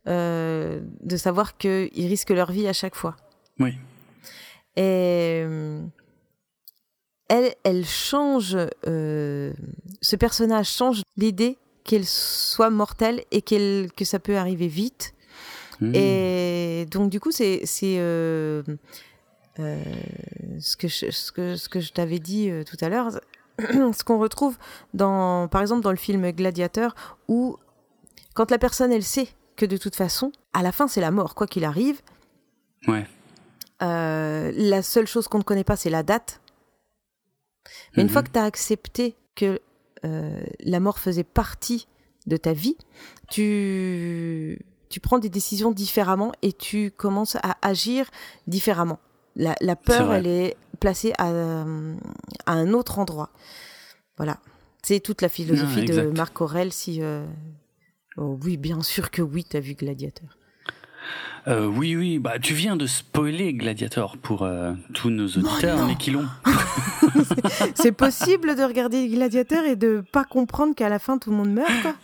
[0.05, 3.15] de savoir qu'ils risquent leur vie à chaque fois.
[3.59, 3.75] Oui.
[4.77, 5.45] Et
[7.31, 8.57] elle, elle change,
[8.87, 9.53] euh,
[10.01, 15.13] ce personnage change l'idée qu'elle soit mortelle et que ça peut arriver vite.
[15.79, 15.95] Hmm.
[15.95, 18.61] Et donc, du coup, c'est, c'est euh,
[19.59, 19.81] euh,
[20.59, 23.11] ce, que je, ce, que, ce que je t'avais dit tout à l'heure,
[23.59, 24.57] ce qu'on retrouve,
[24.93, 26.95] dans, par exemple, dans le film Gladiateur,
[27.29, 27.55] où
[28.33, 31.33] quand la personne, elle sait que de toute façon, à la fin, c'est la mort,
[31.33, 32.01] quoi qu'il arrive.
[32.89, 33.07] Ouais.
[33.79, 36.40] la seule chose qu'on ne connaît pas, c'est la date.
[37.95, 38.27] Mais une fois mhm.
[38.27, 39.59] que tu as accepté que
[40.05, 41.87] euh, la mort faisait partie
[42.27, 42.77] de ta vie,
[43.29, 44.59] tu,
[44.89, 48.09] tu prends des décisions différemment et tu commences à agir
[48.47, 48.99] différemment.
[49.35, 53.29] La, la peur, elle est placée à, à, un autre endroit.
[54.17, 54.39] Voilà.
[54.83, 56.73] C'est toute la philosophie de Marc Aurel.
[56.73, 57.25] Si, euh,
[58.17, 60.37] oh oui, bien sûr que oui, tu as vu Gladiateur.
[61.47, 65.95] Euh, oui, oui, bah tu viens de spoiler Gladiator pour euh, tous nos auditeurs, mais
[65.95, 66.27] qui l'ont.
[67.75, 71.51] c'est possible de regarder Gladiator et de pas comprendre qu'à la fin tout le monde
[71.51, 71.95] meurt, quoi.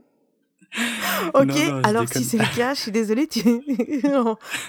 [1.34, 3.26] ok, alors si c'est le cas, je suis désolée.
[3.26, 3.42] Tu...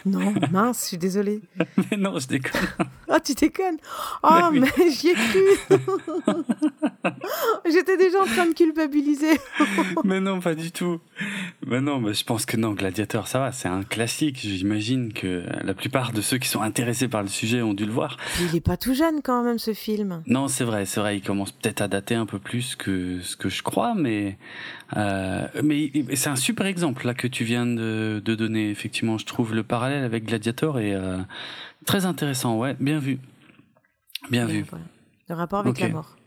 [0.06, 1.41] non, mince, je suis désolée.
[1.91, 2.62] Mais non, je déconne.
[3.10, 3.78] Oh, tu déconnes
[4.24, 5.80] Oh, mais, j'y ai cru
[7.70, 9.39] J'étais déjà en train de culpabiliser.
[10.04, 11.00] mais non, pas du tout.
[11.66, 14.38] Mais non, mais je pense que non, Gladiateur, ça va, c'est un classique.
[14.39, 17.91] J'imagine que la plupart de ceux qui sont intéressés par le sujet ont dû le
[17.91, 18.18] voir.
[18.39, 20.22] il est pas tout jeune quand même, ce film.
[20.28, 23.36] Non, c'est vrai, c'est vrai, il commence peut-être à dater un peu plus que ce
[23.36, 24.38] que je crois, mais...
[24.97, 28.70] Euh, mais oui, c'est un super exemple là que tu viens de, de, donner.
[28.70, 31.20] Effectivement, je trouve le parallèle avec Gladiator est euh,
[31.86, 32.58] très intéressant.
[32.58, 33.20] Ouais, bien vu,
[34.30, 34.66] bien vu.
[35.28, 36.18] Le rapport avec la mort.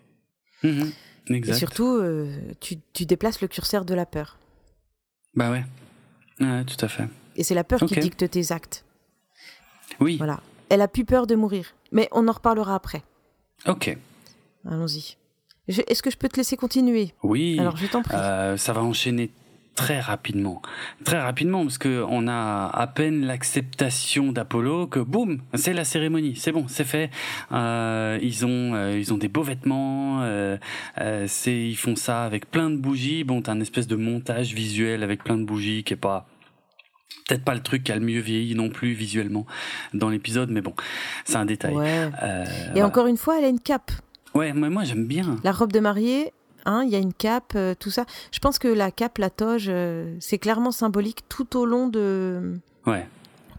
[0.62, 0.92] Mhm,
[1.30, 1.54] exact.
[1.54, 4.38] Et surtout, euh, tu, tu, déplaces le curseur de la peur.
[5.34, 5.64] Bah ouais.
[6.40, 7.08] ouais tout à fait.
[7.36, 8.84] Et c'est la peur qui dicte tes actes.
[10.00, 10.16] Oui.
[10.16, 10.40] Voilà.
[10.68, 13.02] Elle a plus peur de mourir, mais on en reparlera après.
[13.66, 13.96] Ok.
[14.64, 15.16] Allons-y.
[15.68, 17.14] Est-ce que je peux te laisser continuer?
[17.22, 17.58] Oui.
[17.58, 18.16] Alors je t'en prie.
[18.16, 19.30] Euh, ça va enchaîner
[19.74, 20.62] très rapidement.
[21.04, 26.52] Très rapidement, parce qu'on a à peine l'acceptation d'Apollo que boum, c'est la cérémonie, c'est
[26.52, 27.10] bon, c'est fait.
[27.52, 30.56] Euh, ils ont euh, ils ont des beaux vêtements, euh,
[31.26, 33.24] c'est ils font ça avec plein de bougies.
[33.24, 36.26] Bon, t'as un espèce de montage visuel avec plein de bougies qui est pas
[37.28, 39.46] peut-être pas le truc qui a le mieux vieilli non plus visuellement
[39.94, 40.74] dans l'épisode, mais bon,
[41.24, 41.74] c'est un détail.
[41.74, 42.10] Ouais.
[42.74, 43.92] Et encore une fois, elle a une cape.
[44.34, 45.36] Ouais, mais moi j'aime bien.
[45.44, 46.32] La robe de mariée,
[46.64, 48.04] hein, il y a une cape, euh, tout ça.
[48.30, 52.58] Je pense que la cape, la toge, euh, c'est clairement symbolique tout au long de.
[52.86, 53.06] Ouais.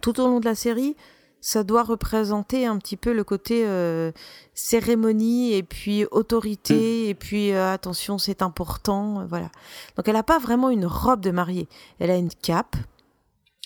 [0.02, 0.96] Tout au long de la série,
[1.40, 4.12] ça doit représenter un petit peu le côté euh,
[4.54, 7.10] cérémonie et puis autorité mm.
[7.10, 9.50] et puis attention, c'est important, voilà.
[9.96, 11.68] Donc elle n'a pas vraiment une robe de mariée.
[12.00, 12.76] Elle a une cape.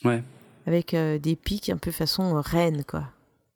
[0.06, 0.24] Ouais.
[0.68, 3.06] Avec des pics un peu façon reine, quoi.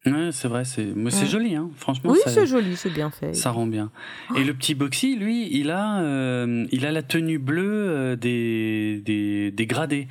[0.05, 1.69] Ouais, c'est vrai, c'est c'est joli, hein.
[1.75, 2.11] franchement.
[2.11, 3.35] Oui, c'est joli, c'est bien fait.
[3.35, 3.91] Ça rend bien.
[4.35, 8.99] Et le petit Boxy, lui, il a, euh, il a la tenue bleue euh, des,
[9.05, 10.07] des, des gradés.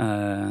[0.00, 0.50] Euh,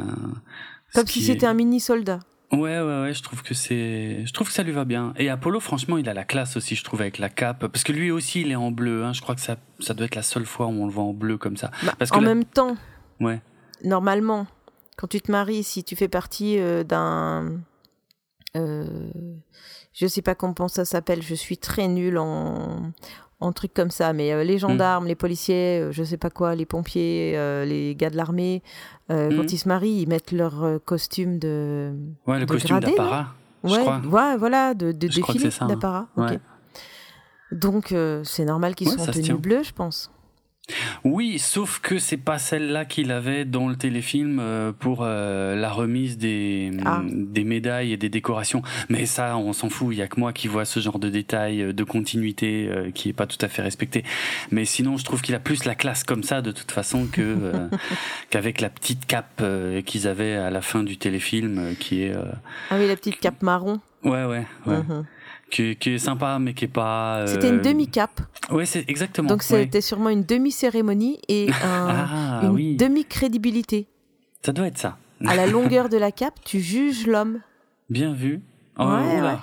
[0.94, 2.20] Comme si c'était un mini soldat.
[2.52, 5.12] Ouais, ouais, ouais, je trouve que c'est, je trouve que ça lui va bien.
[5.16, 7.90] Et Apollo, franchement, il a la classe aussi, je trouve, avec la cape, parce que
[7.90, 9.02] lui aussi, il est en bleu.
[9.02, 9.12] Hein.
[9.12, 11.14] Je crois que ça, ça doit être la seule fois où on le voit en
[11.14, 11.72] bleu comme ça.
[11.82, 12.76] Bah, parce que en même temps.
[13.18, 13.40] Ouais.
[13.82, 14.46] Normalement,
[14.96, 17.58] quand tu te maries, si tu fais partie d'un
[18.56, 18.84] euh,
[19.92, 22.92] je sais pas comment ça s'appelle, je suis très nulle en,
[23.40, 25.08] en trucs comme ça, mais euh, les gendarmes, mm.
[25.08, 27.32] les policiers, euh, je sais pas quoi, les pompiers,
[27.66, 28.62] les gars de l'armée,
[29.08, 29.46] quand mm.
[29.50, 31.92] ils se marient, ils mettent leur costume de.
[32.26, 33.28] Ouais, le costume d'apparat.
[33.62, 35.66] Ouais, ouais, voilà, de, de défilé hein.
[35.66, 36.08] d'apparat.
[37.52, 37.94] Donc
[38.24, 40.10] c'est normal qu'ils soient en tenue bleue, je pense.
[41.04, 45.70] Oui, sauf que c'est pas celle-là qu'il avait dans le téléfilm euh, pour euh, la
[45.70, 47.02] remise des, ah.
[47.04, 48.62] des médailles et des décorations.
[48.88, 49.88] Mais ça, on s'en fout.
[49.92, 53.10] Il y a que moi qui vois ce genre de détails, euh, de continuité qui
[53.10, 54.04] est pas tout à fait respecté.
[54.50, 57.52] Mais sinon, je trouve qu'il a plus la classe comme ça de toute façon que
[58.30, 59.42] qu'avec la petite cape
[59.84, 62.14] qu'ils avaient à la fin du téléfilm, qui est.
[62.70, 63.80] Ah oui, la petite cape marron.
[64.04, 64.78] Ouais, ouais, ouais.
[64.78, 65.04] Mhm
[65.54, 67.18] qui, est sympa, mais qui est pas.
[67.18, 68.20] Euh, c'était une demi-cape.
[68.50, 69.28] Ouais, c'est exactement.
[69.28, 73.86] Donc c'était sûrement une demi-cérémonie et ah, une demi-crédibilité.
[74.42, 74.98] Ça doit être ça.
[75.26, 77.40] à la longueur de la cape, tu juges l'homme.
[77.88, 78.40] Bien vu.
[78.78, 78.84] Oh,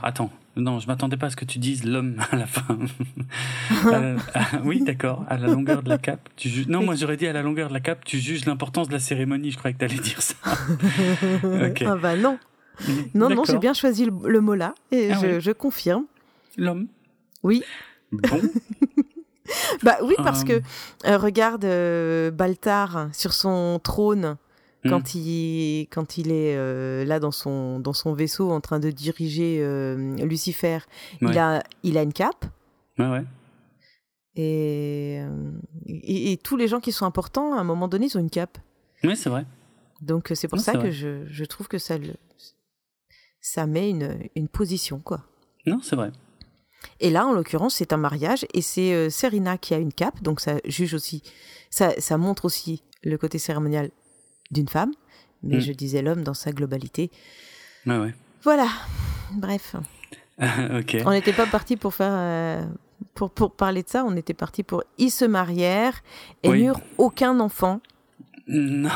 [0.03, 0.31] attends.
[0.57, 2.77] Non, je m'attendais pas à ce que tu dises l'homme à la fin.
[3.85, 5.25] Euh, ah, oui, d'accord.
[5.27, 6.67] À la longueur de la cape, tu juges.
[6.67, 8.99] Non, moi j'aurais dit à la longueur de la cape, tu juges l'importance de la
[8.99, 9.49] cérémonie.
[9.49, 10.35] Je croyais que tu allais dire ça.
[10.45, 12.37] Ah bah non.
[13.13, 16.05] Non, non, j'ai bien choisi le, mot là et ah je, confirme.
[16.57, 16.87] L'homme
[17.43, 17.63] Oui.
[18.11, 18.41] Bon.
[19.83, 20.61] bah oui, parce que
[21.05, 24.37] euh, regarde euh, Baltar sur son trône
[24.83, 24.89] hmm.
[24.89, 28.91] quand il quand il est euh, là dans son dans son vaisseau en train de
[28.91, 29.65] diriger
[30.23, 30.79] Lucifer.
[31.21, 32.45] Il a il a une cape.
[32.97, 33.23] Ouais ouais.
[34.37, 35.19] Et,
[35.87, 38.59] et, tous les gens qui sont importants, à un moment donné, ils ont une cape.
[39.03, 39.45] Oui, c'est vrai.
[40.01, 41.97] Donc c'est pour ça que je, je, trouve que ça,
[43.41, 45.23] ça met une, une position, quoi.
[45.65, 46.11] Non, c'est vrai.
[46.99, 50.21] Et là, en l'occurrence, c'est un mariage et c'est euh, Serena qui a une cape,
[50.21, 51.21] donc ça juge aussi,
[51.69, 53.91] ça, ça montre aussi le côté cérémonial
[54.51, 54.91] d'une femme,
[55.43, 55.61] mais mm.
[55.61, 57.11] je disais l'homme dans sa globalité.
[57.87, 58.13] Ah ouais.
[58.43, 58.67] Voilà.
[59.33, 59.75] Bref.
[60.39, 62.13] On n'était pas parti pour faire.
[62.13, 62.65] Euh,
[63.13, 66.03] pour, pour parler de ça, on était parti pour ils se marièrent
[66.43, 67.81] et n'eurent aucun enfant.
[68.51, 68.89] Non,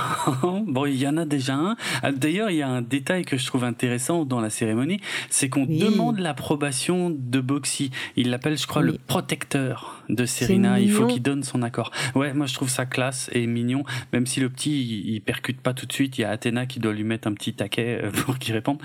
[0.67, 1.77] bon, il y en a déjà un.
[2.03, 4.99] Ah, d'ailleurs, il y a un détail que je trouve intéressant dans la cérémonie,
[5.29, 7.89] c'est qu'on demande l'approbation de Boxy.
[8.17, 10.79] Il l'appelle, je crois, le protecteur de Serena.
[10.79, 11.91] Il faut qu'il donne son accord.
[12.15, 15.73] Ouais, moi je trouve ça classe et mignon, même si le petit, il, percute pas
[15.73, 16.17] tout de suite.
[16.17, 18.79] Il y a Athéna qui doit lui mettre un petit taquet euh, pour qu'il réponde.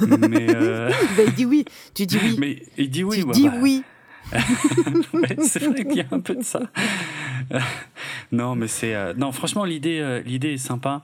[0.00, 1.64] Mais euh, bah, il dit oui.
[1.94, 2.36] Tu dis oui.
[2.38, 3.24] Mais il dit oui.
[3.24, 3.54] Tu dis bah.
[3.60, 3.82] oui.
[5.42, 6.60] c'est vrai qu'il y a un peu de ça.
[8.32, 9.32] non, mais c'est euh, non.
[9.32, 11.02] Franchement, l'idée, euh, l'idée est sympa.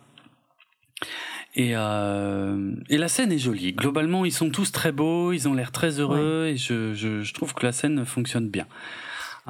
[1.55, 3.73] Et, euh, et la scène est jolie.
[3.73, 7.35] Globalement, ils sont tous très beaux, ils ont l'air très heureux, et je, je, je,
[7.35, 8.67] trouve que la scène fonctionne bien.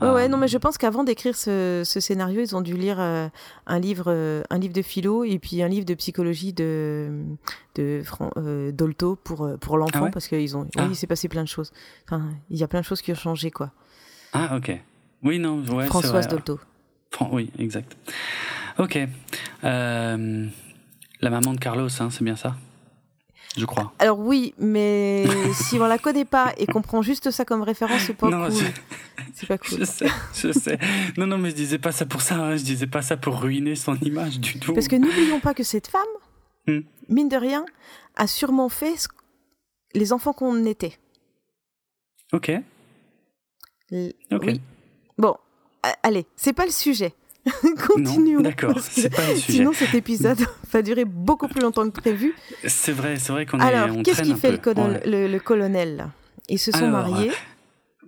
[0.00, 3.00] Ouais, ouais, non, mais je pense qu'avant d'écrire ce, ce, scénario, ils ont dû lire
[3.00, 7.10] un livre, un livre de philo et puis un livre de psychologie de,
[7.74, 10.84] de Dolto pour pour l'enfant ah parce qu'ils ont, ah.
[10.84, 11.72] oui, il s'est passé plein de choses.
[12.06, 13.72] Enfin, il y a plein de choses qui ont changé, quoi.
[14.32, 14.80] Ah, ok.
[15.24, 16.60] Oui, non, ouais, Françoise Dolto.
[17.32, 17.96] Oui, exact.
[18.78, 18.98] Ok.
[19.64, 20.46] Euh,
[21.20, 22.56] la maman de Carlos, hein, c'est bien ça?
[23.56, 23.92] Je crois.
[23.98, 28.02] Alors oui, mais si on la connaît pas et qu'on prend juste ça comme référence,
[28.02, 28.52] c'est pas cool.
[29.34, 29.78] C'est pas cool.
[29.80, 30.78] Je sais, je sais.
[31.16, 32.36] Non, non, mais je disais pas ça pour ça.
[32.36, 32.56] Hein.
[32.56, 34.74] Je disais pas ça pour ruiner son image du tout.
[34.74, 36.02] Parce que n'oublions pas que cette femme,
[36.66, 36.80] hmm.
[37.08, 37.64] mine de rien,
[38.16, 38.94] a sûrement fait
[39.94, 40.98] les enfants qu'on était.
[42.32, 42.50] Ok.
[43.90, 44.44] ok.
[44.46, 44.60] Oui.
[45.84, 47.14] Bon, allez, c'est pas le sujet.
[47.86, 48.40] Continuons.
[48.40, 49.58] D'accord, c'est pas le sujet.
[49.58, 50.38] Sinon, cet épisode
[50.72, 52.34] va durer beaucoup plus longtemps que prévu.
[52.66, 53.62] C'est vrai, c'est vrai qu'on est.
[53.62, 56.08] Alors, qu'est-ce qu'il fait le, le, colonel
[56.48, 57.30] Ils se sont mariés.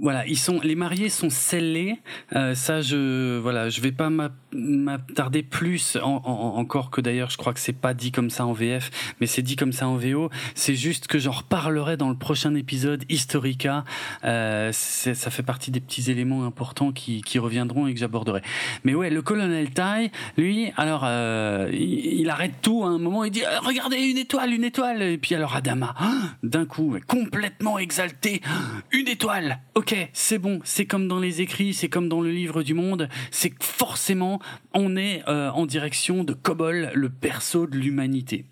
[0.00, 1.98] Voilà, ils sont les mariés sont scellés.
[2.34, 4.10] Euh, ça, je voilà, je vais pas
[4.52, 8.90] m'attarder plus encore que d'ailleurs, je crois que c'est pas dit comme ça en VF,
[9.20, 10.30] mais c'est dit comme ça en VO.
[10.54, 13.84] C'est juste que j'en reparlerai dans le prochain épisode Historica.
[14.24, 18.40] Euh, ça fait partie des petits éléments importants qui, qui reviendront et que j'aborderai.
[18.84, 23.24] Mais ouais, le colonel Tai, lui, alors euh, il, arrête tout à un moment.
[23.24, 25.02] Il dit euh, regardez une étoile, une étoile.
[25.02, 25.94] Et puis alors Adama,
[26.42, 28.40] d'un coup, complètement exalté,
[28.92, 29.58] une étoile.
[29.74, 32.74] Ok ok, c'est bon, c'est comme dans les écrits, c'est comme dans le livre du
[32.74, 34.40] monde, c'est forcément,
[34.72, 38.44] on est euh, en direction de Kobol, le perso de l'humanité.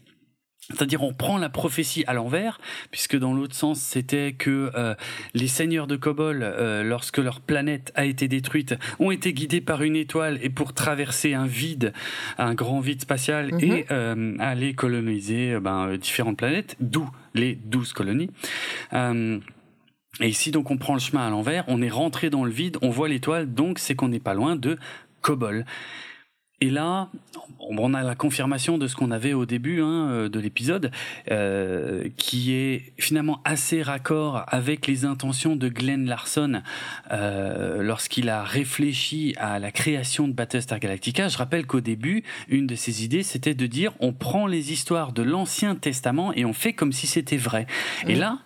[0.70, 2.60] C'est-à-dire on prend la prophétie à l'envers,
[2.90, 4.94] puisque dans l'autre sens c'était que euh,
[5.32, 9.82] les seigneurs de Kobol, euh, lorsque leur planète a été détruite, ont été guidés par
[9.82, 11.94] une étoile et pour traverser un vide,
[12.36, 13.60] un grand vide spatial mhm.
[13.62, 13.86] et
[14.40, 18.30] aller coloniser ben, différentes planètes, d'où les douze colonies.
[20.20, 22.76] Et ici, donc, on prend le chemin à l'envers, on est rentré dans le vide,
[22.82, 24.78] on voit l'étoile, donc c'est qu'on n'est pas loin de
[25.20, 25.64] Kobol.
[26.60, 27.08] Et là,
[27.60, 30.90] on a la confirmation de ce qu'on avait au début hein, euh, de l'épisode,
[31.30, 36.62] euh, qui est finalement assez raccord avec les intentions de Glenn Larson
[37.12, 41.28] euh, lorsqu'il a réfléchi à la création de Battlestar Galactica.
[41.28, 45.12] Je rappelle qu'au début, une de ses idées, c'était de dire on prend les histoires
[45.12, 47.66] de l'Ancien Testament et on fait comme si c'était vrai.
[48.08, 48.38] Et là,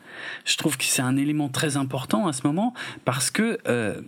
[0.44, 4.00] je trouve que c'est un élément très important à ce moment parce que euh,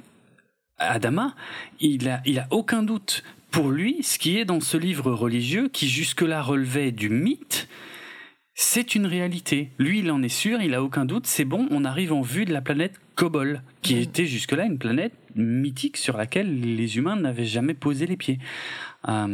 [0.78, 1.34] Adama,
[1.80, 5.68] il a, il a aucun doute pour lui, ce qui est dans ce livre religieux
[5.68, 7.68] qui jusque-là relevait du mythe,
[8.54, 9.70] c'est une réalité.
[9.78, 11.26] Lui, il en est sûr, il a aucun doute.
[11.26, 13.98] C'est bon, on arrive en vue de la planète Kobol, qui mmh.
[13.98, 18.38] était jusque-là une planète mythique sur laquelle les humains n'avaient jamais posé les pieds.
[19.08, 19.26] Euh,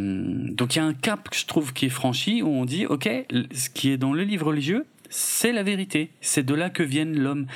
[0.52, 2.86] donc il y a un cap que je trouve qui est franchi où on dit
[2.86, 3.08] ok,
[3.52, 6.12] ce qui est dans le livre religieux, c'est la vérité.
[6.20, 7.46] C'est de là que viennent l'homme.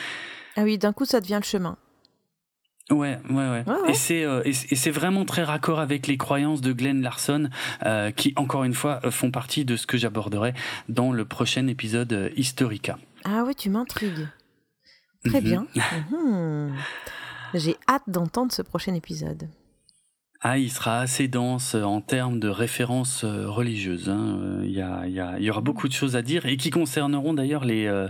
[0.57, 1.79] Ah oui, d'un coup, ça devient le chemin.
[2.91, 3.65] Ouais, ouais, ouais.
[3.89, 7.49] Et c'est euh, et c'est vraiment très raccord avec les croyances de Glenn Larson,
[7.87, 10.53] euh, qui encore une fois font partie de ce que j'aborderai
[10.91, 12.99] dans le prochain épisode Historica.
[13.25, 14.29] Ah oui, tu m'intrigues.
[15.25, 15.45] Très mhm.
[15.45, 15.67] bien.
[16.11, 16.75] Mhm.
[17.55, 19.49] J'ai hâte d'entendre ce prochain épisode.
[20.47, 24.11] Ah, il sera assez dense en termes de références euh, religieuses.
[24.11, 24.39] Hein.
[24.43, 26.45] Euh, il, y a, il, y a, il, y aura beaucoup de choses à dire
[26.45, 28.09] et qui concerneront d'ailleurs les euh,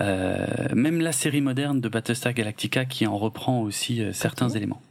[0.00, 4.82] euh, même la série moderne de Battlestar Galactica qui en reprend aussi certains éléments.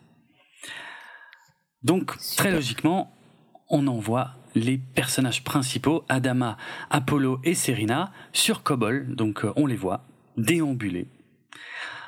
[1.83, 3.13] Donc très logiquement,
[3.69, 6.55] on envoie les personnages principaux, Adama,
[6.91, 9.13] Apollo et Serena, sur Kobol.
[9.15, 10.05] Donc on les voit
[10.37, 11.07] déambuler.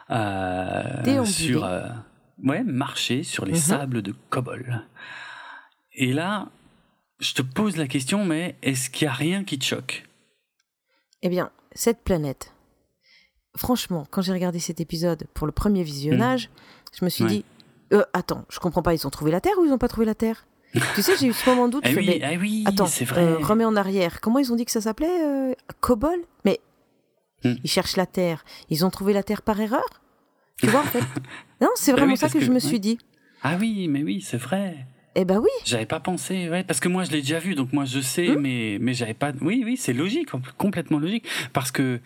[0.09, 1.25] déambuler.
[1.25, 1.67] sur
[2.43, 3.59] ouais, marcher sur les mhm.
[3.59, 4.85] sables de Kobol.
[5.93, 6.49] Et là,
[7.19, 10.05] je te pose la question, mais est-ce qu'il n'y a rien qui te choque?
[11.23, 12.53] Eh bien, cette planète,
[13.55, 16.97] franchement, quand j'ai regardé cet épisode pour le premier visionnage, mm.
[16.99, 17.45] je me suis dit,
[17.93, 20.05] euh, attends, je comprends pas, ils ont trouvé la Terre ou ils n'ont pas trouvé
[20.05, 20.45] la Terre?
[20.95, 21.85] Tu sais, j'ai eu ce moment de doute.
[21.87, 23.23] ah, oui, ah oui, attends, c'est vrai.
[23.23, 24.21] Euh, remets en arrière.
[24.21, 26.19] Comment ils ont dit que ça s'appelait euh, Kobol?
[26.45, 26.59] Mais
[27.43, 27.53] mm.
[27.63, 28.43] ils cherchent la Terre.
[28.69, 29.85] Ils ont trouvé la Terre par erreur?
[30.57, 31.03] Tu vois, en fait.
[31.59, 32.99] Non, c'est bah vraiment ça que, je me suis dit.
[33.41, 34.85] Ah oui, mais oui, c'est vrai.
[35.15, 35.49] Eh ben oui.
[35.65, 38.27] J'avais pas pensé, ouais, parce que moi je l'ai déjà vu, donc moi je sais,
[38.27, 38.39] hmm.
[38.39, 39.31] mais mais j'avais pas.
[39.41, 40.29] Oui, oui, c'est logique,
[40.59, 41.99] complètement logique, parce que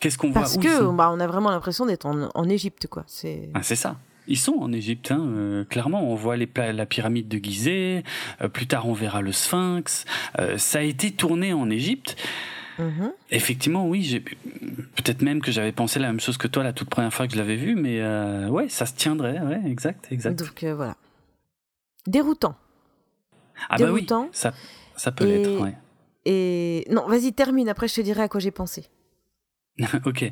[0.00, 3.04] qu'est-ce qu'on voit Parce que bah, on a vraiment l'impression d'être en, en Égypte, quoi.
[3.06, 3.50] C'est.
[3.54, 3.96] Ah, c'est ça.
[4.30, 6.02] Ils sont en Égypte, hein, euh, clairement.
[6.02, 8.04] On voit les, la pyramide de Gizeh.
[8.40, 10.04] Euh, plus tard, on verra le Sphinx.
[10.38, 12.16] Euh, ça a été tourné en Égypte.
[12.80, 13.12] Mhm.
[13.30, 14.22] Effectivement, oui.
[14.96, 17.34] Peut-être même que j'avais pensé la même chose que toi la toute première fois que
[17.34, 19.38] je l'avais vu, mais euh, ouais, ça se tiendrait.
[19.40, 20.38] Ouais, exact, exact.
[20.38, 20.96] Donc euh, voilà.
[22.06, 22.56] Déroutant.
[23.68, 24.22] Ah Déroutant.
[24.22, 24.54] bah oui, ça,
[24.96, 25.60] ça peut l'être.
[25.60, 25.74] Ouais.
[26.24, 27.68] Et non, vas-y, termine.
[27.68, 28.86] Après, je te dirai à quoi j'ai pensé.
[30.04, 30.30] ok.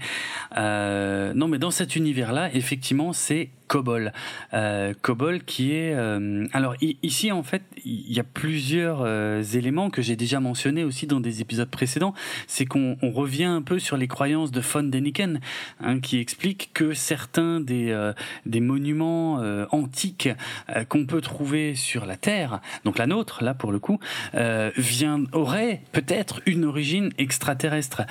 [0.57, 4.13] Euh, non, mais dans cet univers-là, effectivement, c'est Cobol.
[4.55, 5.95] Euh, Cobol qui est...
[5.95, 10.85] Euh, alors ici, en fait, il y a plusieurs euh, éléments que j'ai déjà mentionnés
[10.85, 12.15] aussi dans des épisodes précédents.
[12.47, 15.41] C'est qu'on revient un peu sur les croyances de von Deniken,
[15.81, 18.13] hein, qui explique que certains des,
[18.47, 19.35] des monuments
[19.71, 20.31] antiques
[20.89, 23.99] qu'on peut trouver sur la Terre, donc la nôtre, là pour le coup,
[24.77, 28.03] vient, aurait peut-être une origine extraterrestre.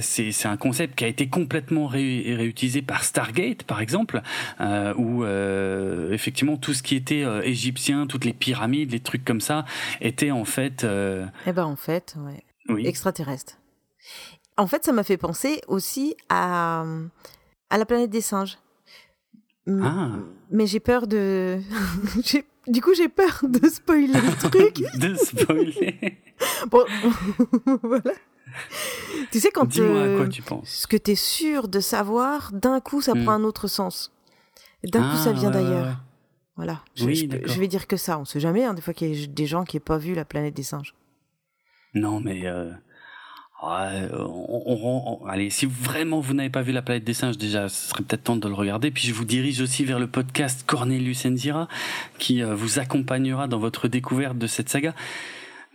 [0.00, 4.22] C'est un concept qui a été complètement réutilisé par Stargate, par exemple,
[4.60, 9.24] euh, où euh, effectivement tout ce qui était euh, égyptien, toutes les pyramides, les trucs
[9.24, 9.64] comme ça,
[10.00, 10.86] étaient en fait.
[11.46, 12.44] Eh ben en fait, ouais.
[12.68, 12.86] Oui.
[12.86, 13.58] Extraterrestre.
[14.56, 16.84] En fait, ça m'a fait penser aussi à,
[17.70, 18.58] à la planète des singes.
[19.82, 20.10] Ah.
[20.50, 21.60] Mais j'ai peur de.
[22.66, 24.82] du coup, j'ai peur de spoiler le truc.
[24.98, 26.18] de spoiler.
[26.70, 26.84] bon,
[27.82, 28.12] voilà.
[29.30, 29.66] Tu sais, quand.
[29.66, 30.68] Dis-moi à quoi tu penses.
[30.68, 33.24] Ce que tu es sûr de savoir, d'un coup, ça hmm.
[33.24, 34.12] prend un autre sens.
[34.84, 35.96] D'un coup, ça ah, vient d'ailleurs.
[36.56, 36.82] Voilà.
[36.94, 38.18] Je, vais dire que ça.
[38.18, 40.14] On sait jamais, hein, des fois qu'il y a des gens qui n'ont pas vu
[40.14, 40.94] la planète des singes.
[41.94, 42.46] Non, mais.
[42.46, 42.70] Euh,
[45.26, 48.24] allez, si vraiment vous n'avez pas vu la planète des singes, déjà, ce serait peut-être
[48.24, 48.90] temps de le regarder.
[48.90, 51.68] Puis je vous dirige aussi vers le podcast Cornelius Enzira,
[52.18, 54.94] qui euh, vous accompagnera dans votre découverte de cette saga.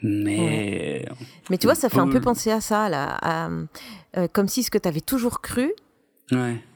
[0.02, 1.06] Mais.
[1.50, 3.50] Mais tu vois, ça fait un peu penser à ça, là.
[4.18, 5.72] Euh, comme si ce que tu avais toujours cru,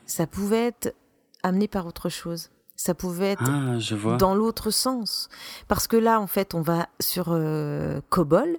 [0.06, 0.96] ça pouvait être
[1.44, 2.50] amené par autre chose.
[2.76, 5.28] Ça pouvait être ah, dans l'autre sens.
[5.68, 8.58] Parce que là, en fait, on va sur euh, Cobol.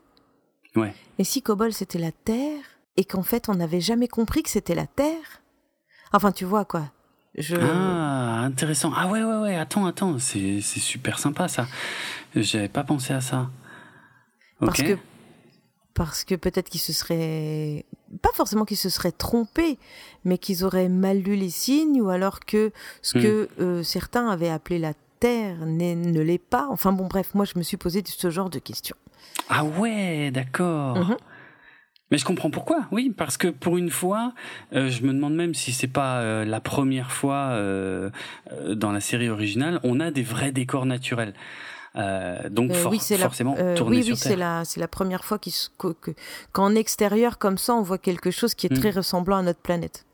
[0.77, 0.95] Ouais.
[1.19, 2.63] Mais si Cobol, c'était la Terre,
[2.97, 5.41] et qu'en fait, on n'avait jamais compris que c'était la Terre.
[6.13, 6.91] Enfin, tu vois, quoi.
[7.37, 7.57] Je...
[7.57, 8.93] Ah, intéressant.
[8.95, 9.57] Ah ouais, ouais, ouais.
[9.57, 10.19] Attends, attends.
[10.19, 11.67] C'est super sympa, ça.
[12.35, 13.49] J'avais pas pensé à ça.
[14.59, 14.99] Parce que
[15.95, 17.85] parce que peut-être qu'ils se seraient
[18.23, 19.79] pas forcément qu'ils se seraient trompés,
[20.25, 22.73] mais qu'ils auraient mal lu les signes ou alors que
[23.03, 23.23] ce hmm.
[23.23, 26.67] que euh, certains avaient appelé la Terre ne l'est pas.
[26.71, 28.97] Enfin bon, bref, moi je me suis posé ce genre de questions.
[29.51, 30.97] Ah ouais, d'accord.
[30.97, 31.17] Mhm.
[32.11, 34.33] Mais je comprends pourquoi, oui, parce que pour une fois,
[34.73, 37.57] euh, je me demande même si c'est pas euh, la première fois
[38.75, 41.35] dans la série originale, on a des vrais décors naturels.
[41.97, 45.41] Euh, donc euh, oui, forcément la, euh, oui, oui, c'est la c'est la première fois
[46.53, 48.97] qu'en extérieur comme ça on voit quelque chose qui est très mm.
[48.97, 50.07] ressemblant à notre planète.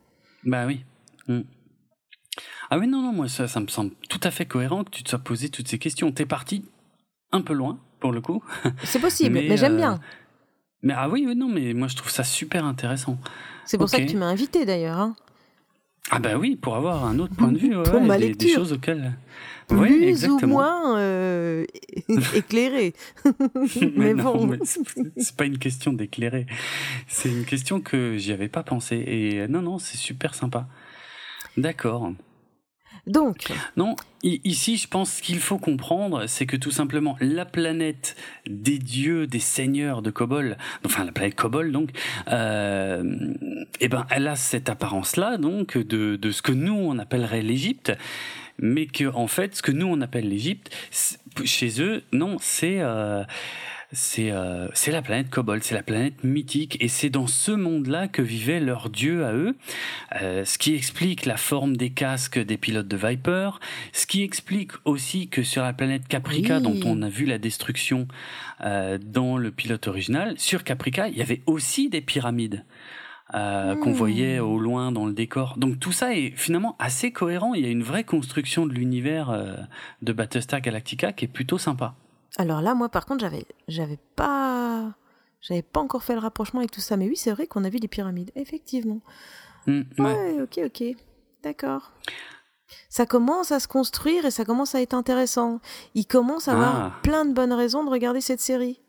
[0.45, 0.85] Bah oui.
[1.29, 1.41] Mm.
[2.71, 5.03] Ah oui non non moi ça, ça me semble tout à fait cohérent que tu
[5.03, 6.11] te sois posé toutes ces questions.
[6.13, 6.65] T'es parti
[7.31, 8.43] un peu loin pour le coup.
[8.85, 10.01] C'est possible, mais, j'aime bien.
[10.83, 13.19] Mais ah oui, oui non mais moi je trouve ça super intéressant.
[13.67, 14.99] C'est pour ça que tu m'as invité d'ailleurs.
[14.99, 15.15] Hein.
[16.11, 18.49] Ah bah oui, pour avoir un autre point de vue, pour ma des, lecture.
[18.49, 19.13] des choses auxquelles
[19.69, 21.65] plus ou moins euh,
[22.35, 22.95] éclairé.
[23.97, 26.47] mais, bon, c'est pas une question d'éclairer.
[27.09, 28.97] C'est une question que j'y avais pas pensé.
[28.97, 30.69] Et non, non, c'est super sympa.
[31.57, 32.13] D'accord.
[33.07, 33.53] Donc.
[33.77, 33.95] Non,
[34.25, 39.39] ici, je pense qu'il faut comprendre, c'est que tout simplement, la planète des dieux, des
[39.39, 41.91] seigneurs de Kobol, enfin la planète Kobol, donc,
[42.29, 43.05] euh,
[43.81, 47.93] eh ben, elle a cette apparence-là, donc, de, de ce que nous on appellerait l'Égypte
[48.59, 50.75] mais que en fait, ce que nous on appelle l'Égypte,
[51.45, 53.25] chez eux, non, c'est euh,
[53.93, 58.09] c'est euh, c'est la planète Cobol, c'est la planète mythique, et c'est dans ce monde-là
[58.09, 59.57] que vivait leur dieu à eux,
[60.21, 63.51] euh, ce qui explique la forme des casques des pilotes de Viper,
[63.93, 68.09] ce qui explique aussi que sur la planète Caprica, dont on a vu la destruction
[68.63, 72.65] euh, dans le pilote original, sur Caprica, il y avait aussi des pyramides.
[73.35, 73.95] Euh, qu'on hmm.
[73.95, 75.55] voyait au loin dans le décor.
[75.57, 77.55] Donc tout ça est finalement assez cohérent.
[77.55, 79.57] Il y a une vraie construction de l'univers euh,
[80.01, 81.97] de Battlestar Galactica qui est plutôt sympa.
[82.39, 84.95] Alors là, moi par contre, j'avais, j'avais pas,
[85.41, 86.97] j'avais pas encore fait le rapprochement avec tout ça.
[86.97, 89.01] Mais oui, c'est vrai qu'on a vu des pyramides, effectivement.
[89.67, 90.43] Hmm, ouais.
[90.43, 90.85] ok, ok,
[91.43, 91.91] d'accord.
[92.89, 95.61] Ça commence à se construire et ça commence à être intéressant.
[95.97, 97.01] Il commence à avoir ah.
[97.03, 98.81] plein de bonnes raisons de regarder cette série.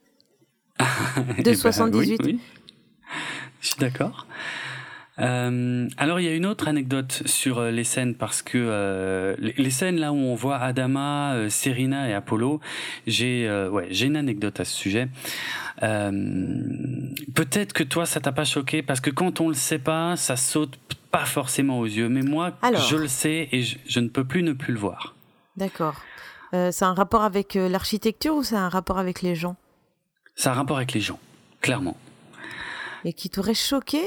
[1.44, 2.22] de 78.
[2.22, 2.38] Ben
[3.62, 4.26] je suis d'accord.
[5.20, 9.36] Euh, alors il y a une autre anecdote sur euh, les scènes parce que euh,
[9.40, 12.60] les, scènes là où on voit Adama, euh, Serena et Apollo,
[13.08, 15.10] j'ai ouais j'ai une anecdote à ce sujet.
[15.82, 20.36] Peut-être que toi ça t'a pas choqué parce que quand on le sait pas, ça
[20.36, 20.78] saute
[21.10, 22.10] pas forcément aux yeux.
[22.10, 22.52] Mais moi
[22.88, 25.16] je le sais et je, je, ne peux plus ne plus le voir.
[25.56, 25.96] D'accord.
[26.52, 29.56] c'est un rapport avec l'architecture ou c'est un rapport avec les gens?
[30.36, 31.20] C'est un rapport avec les gens,
[31.62, 31.98] clairement.
[33.06, 34.02] Et qui t'aurait choqué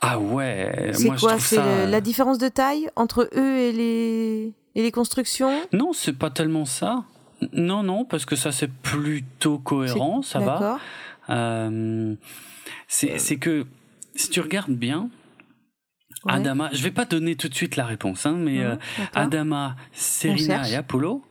[0.00, 0.90] Ah ouais.
[0.92, 5.92] C'est quoi C'est la différence de taille entre eux et les et les constructions Non,
[5.92, 7.04] c'est pas tellement ça.
[7.52, 10.78] Non, non, parce que ça c'est plutôt cohérent, ça va.
[11.30, 12.14] Euh,
[12.88, 13.66] c'est que
[14.14, 15.10] si tu regardes bien,
[16.26, 18.76] Adama, je vais pas donner tout de suite la réponse, hein, mais euh,
[19.14, 21.22] Adama, Serena et Apollo,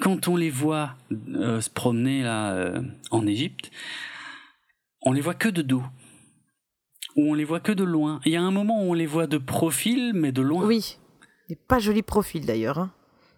[0.00, 0.94] quand on les voit
[1.34, 2.80] euh, se promener là euh,
[3.10, 3.70] en Égypte,
[5.06, 5.84] on les voit que de dos.
[7.14, 8.20] Ou on les voit que de loin.
[8.26, 10.64] Il y a un moment où on les voit de profil, mais de loin.
[10.66, 10.98] Oui.
[11.48, 12.78] Et pas joli profil d'ailleurs.
[12.78, 12.90] Hein.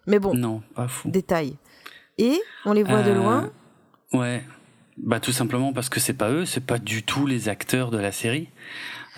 [0.07, 0.33] Mais bon.
[0.33, 1.09] Non, pas fou.
[1.09, 1.55] Détail.
[2.17, 3.51] Et on les voit de loin.
[4.11, 4.43] Ouais.
[4.97, 7.97] Bah tout simplement parce que c'est pas eux, c'est pas du tout les acteurs de
[7.97, 8.49] la série.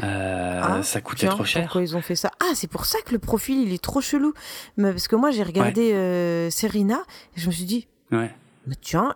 [0.04, 1.64] Euh, ah, ça coûtait trop cher.
[1.64, 2.32] Pourquoi ils ont fait ça?
[2.40, 4.34] Ah, c'est pour ça que le profil il est trop chelou.
[4.78, 7.02] Mais parce que moi j'ai regardé euh, Serena
[7.36, 8.32] et je me suis dit, ouais.
[8.68, 9.16] mais tiens,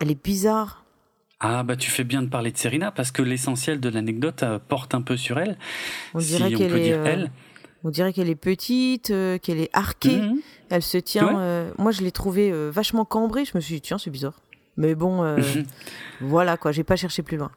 [0.00, 0.84] elle est bizarre.
[1.40, 4.58] Ah bah tu fais bien de parler de Serena parce que l'essentiel de l'anecdote euh,
[4.58, 5.56] porte un peu sur elle.
[6.14, 7.30] On dirait qu'elle est, elle.
[7.82, 10.18] On dirait qu'elle est petite, qu'elle est arquée.
[10.18, 10.40] Mhm.
[10.68, 11.66] Elle se tient.
[11.78, 13.44] moi je l'ai trouvée vachement cambrée.
[13.44, 14.40] Je me suis dit tiens c'est bizarre.
[14.76, 15.64] Mais bon, mhm.
[16.20, 16.72] voilà quoi.
[16.72, 17.50] J'ai pas cherché plus loin.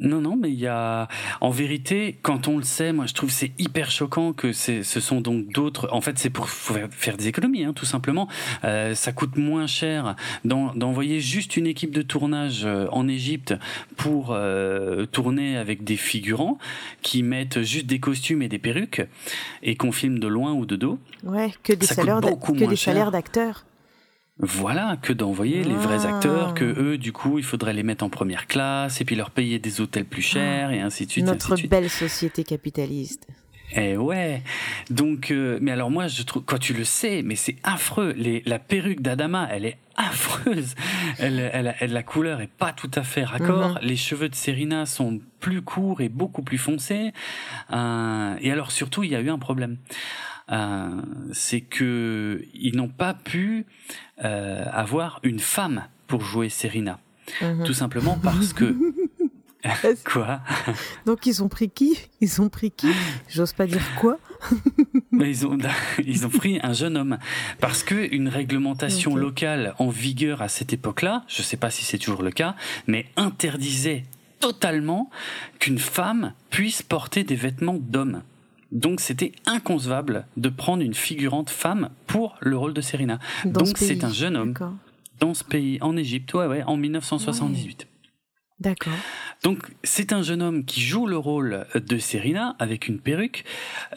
[0.00, 1.06] Non, non, mais il y a,
[1.40, 5.20] en vérité, quand on le sait, moi, je trouve c'est hyper choquant que ce sont
[5.20, 5.88] donc d'autres.
[5.92, 8.28] En fait, c'est pour faire des économies, hein, tout simplement.
[8.64, 13.54] Euh, ça coûte moins cher d'envoyer juste une équipe de tournage euh, en Égypte
[13.96, 16.58] pour euh, tourner avec des figurants
[17.02, 19.02] qui mettent juste des costumes et des perruques
[19.62, 20.98] et qu'on filme de loin ou de dos.
[21.22, 23.64] Ouais, que des salaires, que des salaires d'acteurs.
[24.38, 26.16] Voilà, que d'envoyer les vrais ah.
[26.16, 29.30] acteurs, que eux, du coup, il faudrait les mettre en première classe et puis leur
[29.30, 31.24] payer des hôtels plus chers et ainsi de suite.
[31.24, 33.28] Notre belle société capitaliste.
[33.76, 34.42] Eh ouais.
[34.90, 38.12] Donc, euh, mais alors moi, je trouve, quand tu le sais, mais c'est affreux.
[38.16, 40.74] Les, la perruque d'Adama, elle est affreuse.
[41.18, 43.70] Elle, elle, elle, la couleur est pas tout à fait raccord.
[43.70, 43.78] Mhm.
[43.82, 47.12] Les cheveux de Serena sont plus courts et beaucoup plus foncés.
[47.72, 49.76] Euh, et alors surtout, il y a eu un problème.
[50.52, 51.00] Euh,
[51.32, 53.64] c'est que ils n'ont pas pu
[54.24, 56.98] euh, avoir une femme pour jouer Serena.
[57.40, 57.64] Mhm.
[57.64, 58.76] Tout simplement parce que
[60.04, 60.40] quoi?
[61.06, 61.98] Donc ils ont pris qui?
[62.20, 62.88] Ils ont pris qui?
[63.28, 64.18] J'ose pas dire quoi?
[65.10, 65.56] Mais ils ont
[66.04, 67.18] ils ont pris un jeune homme.
[67.60, 71.98] Parce que une réglementation locale en vigueur à cette époque-là, je sais pas si c'est
[71.98, 72.54] toujours le cas,
[72.86, 74.04] mais interdisait
[74.40, 75.10] totalement
[75.58, 78.22] qu'une femme puisse porter des vêtements d'homme.
[78.72, 83.18] Donc c'était inconcevable de prendre une figurante femme pour le rôle de Serena.
[83.44, 84.54] Donc c'est un jeune homme
[85.20, 87.86] dans ce pays, en Égypte, ouais, ouais, en 1978.
[88.60, 88.92] D'accord.
[89.42, 93.44] Donc c'est un jeune homme qui joue le rôle de Serena avec une perruque.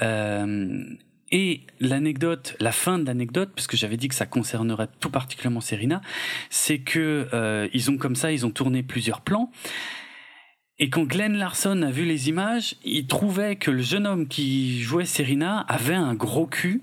[0.01, 0.83] Euh,
[1.31, 6.01] et l'anecdote, la fin de l'anecdote, puisque j'avais dit que ça concernerait tout particulièrement Serena,
[6.49, 9.51] c'est que euh, ils ont comme ça, ils ont tourné plusieurs plans.
[10.79, 14.81] Et quand Glenn Larson a vu les images, il trouvait que le jeune homme qui
[14.81, 16.81] jouait Serena avait un gros cul.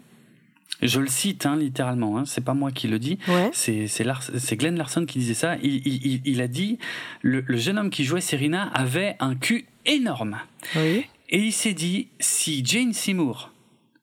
[0.83, 3.19] Je le cite hein, littéralement, hein, c'est pas moi qui le dis,
[3.53, 5.57] c'est c'est Glenn Larson qui disait ça.
[5.63, 6.79] Il, il, a dit
[7.23, 10.39] le, le, jeune homme qui jouait Serena avait un cul énorme.
[10.77, 11.07] Oui.
[11.31, 13.53] Et il s'est dit si Jane Seymour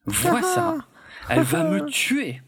[0.06, 0.78] voit ça,
[1.28, 2.40] elle va me tuer.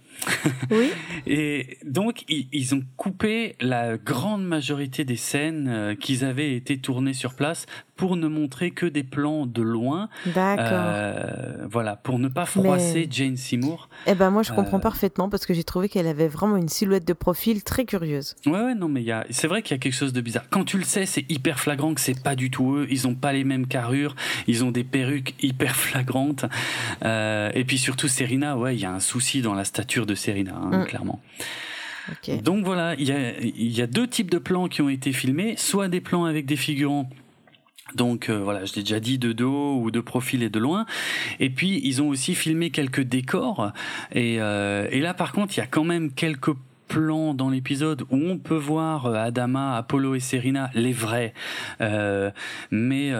[0.70, 0.90] Oui.
[1.26, 7.12] et donc, ils, ont coupé la grande majorité des scènes euh, qui avaient été tournées
[7.12, 10.08] sur place pour ne montrer que des plans de loin.
[10.26, 10.66] D'accord.
[10.70, 13.88] Euh, voilà, pour ne pas froisser Jane Seymour.
[14.06, 16.68] Eh ben moi je comprends euh, parfaitement parce que j'ai trouvé qu'elle avait vraiment une
[16.68, 18.34] silhouette de profil très curieuse.
[18.46, 20.44] Ouais, ouais non mais c'est vrai qu'il y a quelque chose de bizarre.
[20.50, 22.86] Quand tu le sais, c'est hyper flagrant que c'est pas du tout eux.
[22.90, 26.44] Ils ont pas les mêmes carrures, ils ont des perruques hyper flagrantes.
[27.04, 30.14] Euh, et puis surtout Serena, ouais, il y a un souci dans la stature de
[30.14, 30.86] Serena, hein, mm.
[30.86, 31.20] clairement.
[32.42, 35.54] Donc voilà, il y a, y a deux types de plans qui ont été filmés,
[35.56, 37.08] soit des plans avec des figurants
[37.94, 40.86] donc euh, voilà, je l'ai déjà dit de dos ou de profil et de loin.
[41.38, 43.72] Et puis ils ont aussi filmé quelques décors.
[44.12, 46.54] Et, euh, et là par contre, il y a quand même quelques
[46.88, 51.34] plans dans l'épisode où on peut voir euh, Adama, Apollo et Serena, les vrais,
[51.80, 52.30] euh,
[52.70, 53.12] mais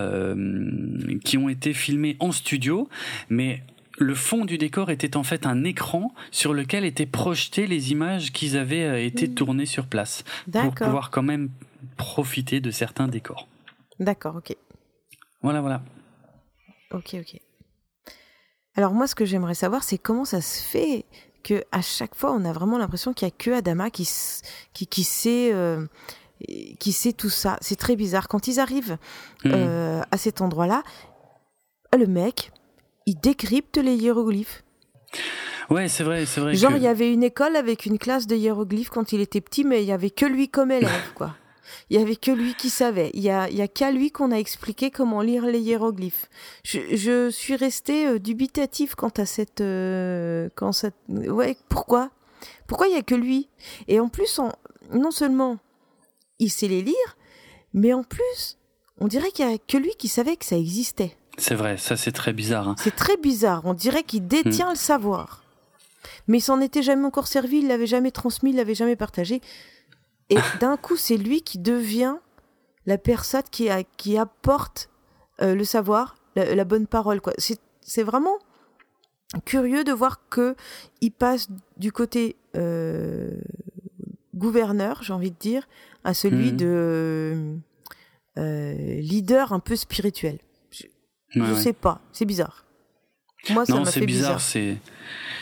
[1.25, 2.89] qui ont été filmés en studio.
[3.29, 3.63] Mais
[3.99, 8.33] le fond du décor était en fait un écran sur lequel étaient projetées les images
[8.33, 9.35] qui avaient été mmh.
[9.35, 11.51] tournées sur place pour pouvoir quand même
[11.97, 13.49] profiter de certains décors.
[14.01, 14.57] D'accord, ok.
[15.43, 15.83] Voilà, voilà.
[16.91, 17.41] Ok, ok.
[18.77, 21.05] Alors moi, ce que j'aimerais savoir, c'est comment ça se fait
[21.43, 24.09] que à chaque fois, on a vraiment l'impression qu'il y a que Adama qui
[24.73, 25.87] qui, qui sait euh,
[26.81, 27.59] qui sait tout ça.
[27.61, 28.27] C'est très bizarre.
[28.27, 28.97] Quand ils arrivent
[29.45, 29.53] hmm.
[29.53, 30.83] euh, à cet endroit-là,
[31.97, 32.51] le mec,
[33.07, 34.65] il décrypte les hiéroglyphes.
[35.71, 36.55] Ouais, c'est vrai, c'est vrai.
[36.55, 39.65] Genre, il y avait une école avec une classe de hiéroglyphes quand il était petit,
[39.65, 41.37] mais il y avait que lui comme élève, quoi.
[41.91, 43.11] Il y avait que lui qui savait.
[43.15, 46.29] Il y a, y a qu'à lui qu'on a expliqué comment lire les hiéroglyphes.
[46.63, 52.11] Je, je suis restée euh, dubitatif quant à cette, euh, quand cette, ouais, pourquoi?
[52.67, 53.49] Pourquoi il y a que lui?
[53.89, 54.41] Et en plus,
[54.93, 55.59] non seulement
[56.39, 57.17] il sait les lire,
[57.73, 58.59] mais en plus,
[59.01, 61.17] on dirait qu'il y a que lui qui savait que ça existait.
[61.37, 62.69] C'est vrai, ça c'est très bizarre.
[62.69, 62.75] Hein.
[62.79, 63.63] C'est très bizarre.
[63.65, 64.71] On dirait qu'il détient hmm.
[64.71, 65.43] le savoir.
[66.29, 69.41] Mais il s'en était jamais encore servi, il l'avait jamais transmis, il l'avait jamais partagé.
[70.31, 72.17] Et d'un coup, c'est lui qui devient
[72.87, 74.91] la personne qui, a, qui apporte
[75.43, 77.21] euh, le savoir, la, bonne parole.
[77.21, 77.33] Quoi.
[77.39, 78.39] C'est, vraiment
[79.45, 80.55] curieux de voir que
[81.01, 83.31] il passe du côté euh,
[84.35, 85.67] gouverneur, j'ai envie de dire,
[86.05, 86.57] à celui hmm.
[86.57, 87.57] de
[88.39, 90.39] euh, leader un peu spirituel.
[91.35, 92.65] Je, ne sais pas, c'est bizarre.
[93.51, 94.41] Moi, ça non, c'est bizarre.
[94.41, 94.79] C'est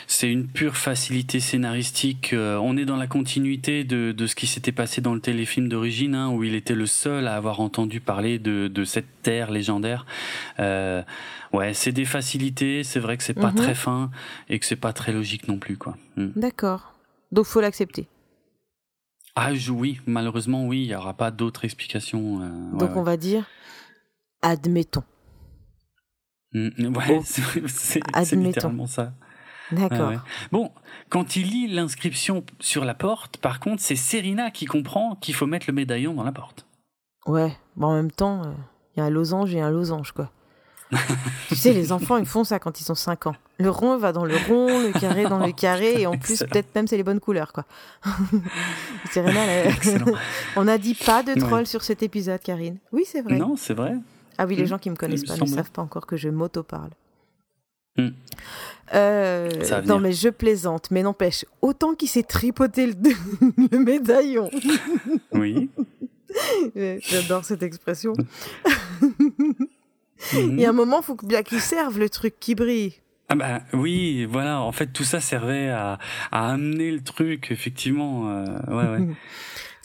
[0.07, 2.33] c'est une pure facilité scénaristique.
[2.33, 5.69] Euh, on est dans la continuité de, de ce qui s'était passé dans le téléfilm
[5.69, 9.51] d'origine, hein, où il était le seul à avoir entendu parler de, de cette terre
[9.51, 10.05] légendaire.
[10.59, 11.01] Euh,
[11.53, 12.83] ouais, c'est des facilités.
[12.83, 13.55] C'est vrai que c'est pas mhm.
[13.55, 14.11] très fin
[14.49, 15.97] et que c'est pas très logique non plus, quoi.
[16.17, 16.29] Hmm.
[16.35, 16.93] D'accord.
[17.31, 18.07] Donc faut l'accepter.
[19.35, 22.41] Ah oui, malheureusement oui, il n'y aura pas d'autre explication.
[22.41, 23.45] Euh, Donc on va dire,
[24.43, 25.03] admettons.
[26.53, 27.21] Mm, ouais,
[27.67, 29.13] c'est littéralement ça.
[29.71, 30.13] D'accord.
[30.51, 30.71] Bon,
[31.09, 35.47] quand il lit l'inscription sur la porte, par contre, c'est Serena qui comprend qu'il faut
[35.47, 36.65] mettre le médaillon dans la porte.
[37.25, 38.51] Ouais, bon, en même temps, euh,
[38.95, 40.29] il y a un losange et un losange, quoi.
[41.47, 43.35] tu sais, les enfants, ils font ça quand ils ont 5 ans.
[43.57, 46.75] Le rond va dans le rond, le carré dans le carré, et en plus, peut-être
[46.75, 47.65] même c'est les bonnes couleurs, quoi.
[49.11, 49.39] Serena,
[50.55, 52.77] on n'a dit pas de troll sur cet épisode, Karine.
[52.91, 53.37] Oui, c'est vrai.
[53.37, 53.95] Non, c'est vrai.
[54.37, 54.67] Ah oui, les hmm.
[54.67, 56.91] gens qui me connaissent pas ne savent pas encore que je m'auto-parle.
[57.97, 58.09] Hmm.
[58.95, 59.49] Euh,
[59.85, 64.49] non mais je plaisante, mais n'empêche, autant qu'il s'est tripoté le, médaillon.
[65.31, 65.69] Oui.
[66.75, 68.13] J'adore cette expression.
[70.33, 72.93] Il y a un moment, il faut bien qu'il serve le truc qui brille.
[73.29, 74.61] Ah bah oui, voilà.
[74.61, 75.99] En fait, tout ça servait à,
[76.31, 78.29] amener le truc, effectivement.
[78.29, 79.05] Euh, ouais,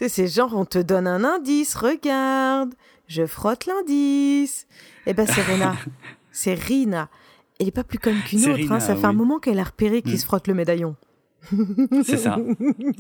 [0.01, 0.09] ouais.
[0.09, 2.75] c'est genre, on te donne un indice, regarde,
[3.09, 4.69] je frotte l'indice.
[5.07, 5.75] Eh ben, c'est Rina.
[6.31, 7.09] c'est Rina.
[7.59, 8.71] Elle est pas plus conne qu'une autre.
[8.73, 8.81] hein.
[8.81, 10.19] Ça fait un moment qu'elle a repéré qu'il mm.
[10.19, 10.95] se frotte le médaillon.
[12.05, 12.39] C'est ça.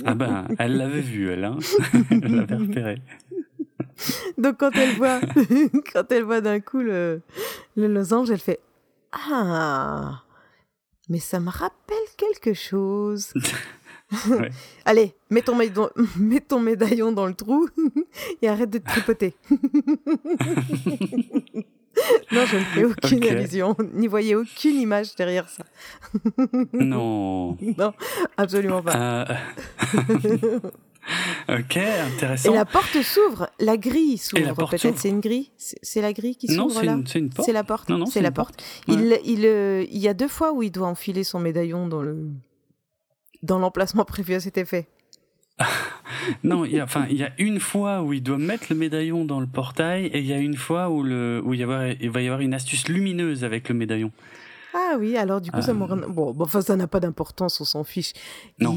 [0.05, 1.45] Ah ben, elle l'avait vu, elle.
[1.45, 1.59] Hein.
[2.11, 3.03] elle l'avait repéré.
[4.39, 5.21] Donc quand elle voit,
[5.93, 7.21] quand elle voit d'un coup le,
[7.77, 8.61] le losange, elle fait
[9.13, 10.23] ah,
[11.09, 13.33] mais ça me rappelle quelque chose.
[14.85, 17.69] Allez, mets ton, médaillon, mets ton médaillon dans le trou
[18.43, 19.35] et arrête de te tripoter.
[22.33, 25.65] non, je ne fais aucune allusion, n'y voyez aucune image derrière ça.
[26.73, 27.57] non.
[27.77, 27.93] Non,
[28.37, 29.27] absolument pas.
[29.29, 30.59] Euh,
[31.49, 32.53] ok, intéressant.
[32.53, 34.55] Et la porte s'ouvre, la grille s'ouvre.
[34.55, 35.51] Peut-être c'est une grille?
[35.57, 36.97] C'est la grille qui s'ouvre là?
[36.97, 37.47] Non, c'est une porte.
[37.47, 37.89] C'est la porte.
[37.89, 38.63] Non, non, c'est la porte.
[38.87, 42.03] Il, il, euh, il y a deux fois où il doit enfiler son médaillon dans
[42.03, 42.31] le
[43.43, 44.89] dans l'emplacement prévu à cet effet.
[46.45, 48.77] non, il y a, enfin, il y a une fois où il doit mettre le
[48.77, 51.63] médaillon dans le portail et il y a une fois où le où il, y
[51.63, 54.13] avoir, il va y avoir une astuce lumineuse avec le médaillon.
[54.75, 56.07] Ah oui, alors du coup, ça euh.
[56.09, 58.13] bon, enfin, ça n'a pas d'importance, on s'en fiche.
[58.61, 58.75] Non,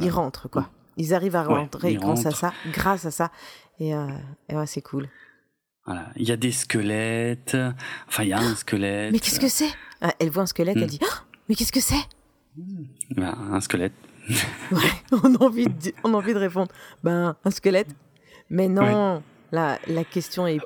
[0.00, 0.70] il, rentre quoi.
[0.96, 3.30] Ils arrivent à rentrer grâce à ça, grâce à ça,
[3.78, 4.06] et, euh,
[4.52, 5.08] ouais, c'est cool.
[5.86, 7.56] Voilà, il y a des squelettes.
[8.08, 9.12] Enfin, il y a un squelette.
[9.12, 9.68] Mais qu'est-ce que c'est?
[10.00, 10.86] Ah, Elle voit un squelette, elle hmm.
[10.86, 11.14] dit oh,
[11.48, 12.08] Mais qu'est-ce que c'est?
[13.10, 13.92] Ben, Un squelette.
[14.72, 14.80] ouais,
[15.12, 16.72] on a envie de, on a envie de répondre.
[17.02, 17.94] Ben, un squelette.
[18.50, 20.60] Mais non, la, la question est,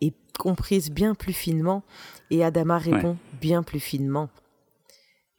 [0.00, 1.82] est comprise bien plus finement
[2.30, 4.28] et Adama répond bien plus finement.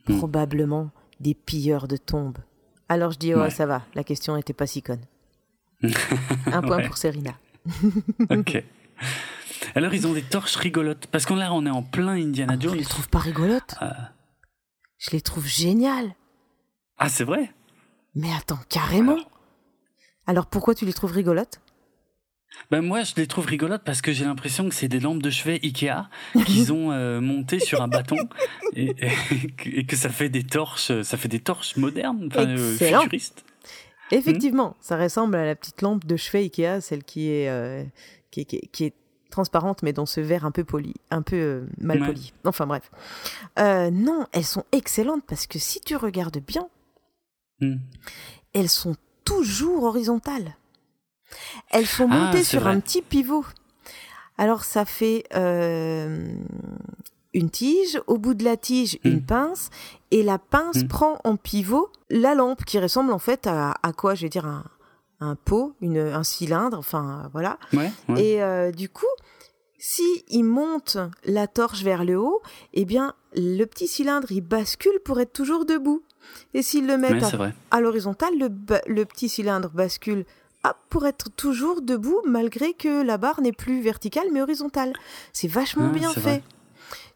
[0.05, 2.39] Probablement des pilleurs de tombes.
[2.89, 5.05] Alors je dis, oh, ça va, la question n'était pas si conne.
[6.47, 7.31] Un point pour Serena.
[8.29, 8.63] ok.
[9.75, 11.07] Alors ils ont des torches rigolotes.
[11.07, 12.73] Parce qu'on là, on est en plein Indiana Jones.
[12.73, 13.75] Je les trouve pas rigolotes.
[13.81, 13.91] Euh.
[15.01, 16.15] Je les trouve géniales.
[16.99, 17.51] Ah, c'est vrai?
[18.13, 19.17] Mais attends, carrément?
[20.27, 21.59] Alors pourquoi tu les trouves rigolotes?
[22.69, 25.29] Ben moi, je les trouve rigolotes parce que j'ai l'impression que c'est des lampes de
[25.31, 26.09] chevet Ikea
[26.45, 28.17] qu'ils ont euh, montées sur un bâton
[28.75, 28.93] et,
[29.87, 33.43] que ça fait des torches, ça fait des torches modernes, euh, futuristes.
[34.11, 37.83] Effectivement, ça ressemble à la petite lampe de chevet Ikea, celle qui est, euh,
[38.29, 38.93] qui, est
[39.31, 42.33] transparente mais dans ce verre un peu poli, un peu mal poli.
[42.45, 42.91] Enfin bref.
[43.57, 46.67] non, elles sont excellentes parce que si tu regardes bien,
[47.61, 47.77] hmm.
[48.53, 50.55] elles sont toujours horizontales.
[51.69, 53.45] Elles sont ah, montées sur un petit pivot.
[54.37, 56.33] Alors ça fait euh,
[57.33, 59.25] une tige, au bout de la tige une hmm.
[59.25, 59.69] pince,
[60.11, 60.87] et la pince hmm.
[60.87, 64.65] prend en pivot la lampe qui ressemble en fait à, quoi Je vais dire un,
[65.35, 67.57] pot, une, un cylindre, enfin voilà.
[68.17, 69.05] Et euh, du coup,
[69.77, 72.41] si il monte la torche vers le haut,
[72.73, 76.03] eh bien le petit cylindre il bascule pour être toujours debout.
[76.53, 77.19] Et s'il le met
[77.71, 78.49] à, l'horizontale, le,
[78.87, 80.25] le petit cylindre bascule
[80.63, 84.93] ah, pour être toujours debout malgré que la barre n'est plus verticale mais horizontale.
[85.33, 86.43] C'est vachement ah, bien fait.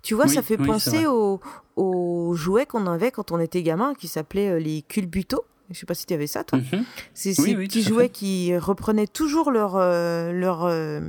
[0.02, 3.94] Tu vois, Oui, ça fait oui, penser aux jouets qu'on avait quand on était gamin,
[3.96, 5.44] qui s'appelaient euh, les culbutos.
[5.72, 6.60] Je sais pas si tu avais ça, toi.
[6.60, 6.86] Mhm.
[7.14, 11.02] C'est Oui, ces oui, petits jouets qui reprenaient toujours leur, euh, leur euh,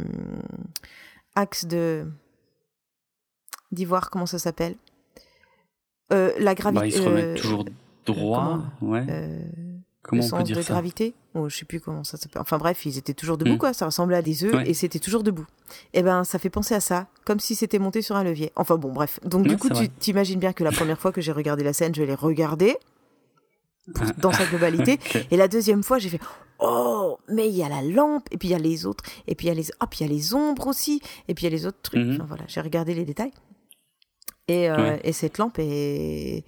[1.35, 2.07] axe de
[3.73, 4.77] d'ivoire, comment ça s'appelle?
[6.13, 6.87] Euh, La Bah, gravité.
[6.87, 7.65] ils se remettent toujours
[8.07, 8.61] droit.
[8.81, 9.05] ouais.
[9.09, 9.43] euh,
[10.03, 10.73] Comment le on peut dire de ça?
[10.75, 11.15] gravité?
[11.35, 12.41] Oh, Je sais plus comment ça s'appelle.
[12.41, 13.59] Enfin bref, ils étaient toujours debout, Mm.
[13.59, 13.73] quoi.
[13.73, 14.71] Ça ressemblait à des œufs Ouais.
[14.71, 15.47] et c'était toujours debout.
[15.95, 18.53] Et ben, ça fait penser à ça, comme si c'était monté sur un levier.
[18.55, 19.19] Enfin bon, bref.
[19.25, 21.73] Donc du Ouais, coup, tu t'imagines bien que la première fois que j'ai regardé la
[21.73, 22.77] scène, je l'ai regardée
[23.95, 24.99] pour- dans sa globalité.
[25.31, 26.21] Et la deuxième fois, j'ai fait
[26.59, 29.35] Oh, mais il y a la lampe, et puis il y a les autres, et
[29.35, 31.43] puis il y a les, ah, puis il y a les ombres aussi, et puis
[31.45, 32.01] il y a les autres trucs.
[32.01, 32.15] Mhm.
[32.15, 33.33] Enfin, voilà, j'ai regardé les détails.
[34.49, 35.01] Et, euh, Ouais.
[35.05, 36.45] et cette lampe est,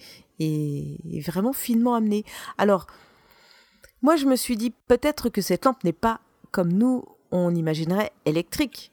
[1.26, 2.24] vraiment finement amenée.
[2.56, 2.86] Alors,
[4.02, 6.20] moi, je me suis dit peut-être que cette lampe n'est pas
[6.52, 8.92] comme nous, on imaginerait électrique.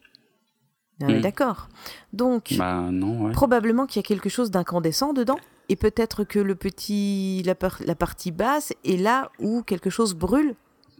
[1.01, 1.21] On est Mhm.
[1.21, 1.69] d'accord.
[2.13, 3.31] Donc, Bah non, ouais.
[3.31, 5.37] probablement qu'il y a quelque chose d'incandescent dedans.
[5.69, 10.13] Et peut-être que le petit, la, par- la partie basse est là où quelque chose
[10.13, 10.55] brûle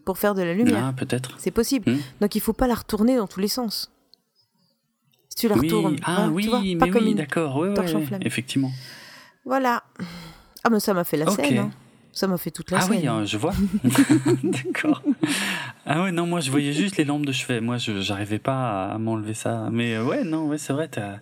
[0.06, 0.84] pour faire de la lumière.
[0.86, 1.36] Ah, peut-être.
[1.38, 1.92] C'est possible.
[1.92, 1.98] Hmm.
[2.22, 3.92] Donc il faut pas la retourner dans tous les sens.
[5.30, 7.18] Si tu la Oui, retournes, ah hein, oui, tu vois, mais pas comme oui, une-
[7.18, 8.22] d'accord, ouais, torche ouais, en ouais, flamme.
[8.24, 8.72] effectivement.
[9.46, 9.84] Voilà.
[10.64, 11.58] Ah mais ça m'a fait la scène.
[11.58, 11.72] hein.
[12.14, 12.92] Ça m'a fait toute la ah scène.
[13.02, 13.54] oui, hein, je vois.
[14.44, 15.02] d'accord.
[15.86, 17.60] Ah ouais, non, moi je voyais juste les lampes de chevet.
[17.62, 19.68] Moi, je j'arrivais pas à m'enlever ça.
[19.72, 20.88] Mais euh, ouais, non, ouais, c'est vrai.
[20.88, 21.18] T'as...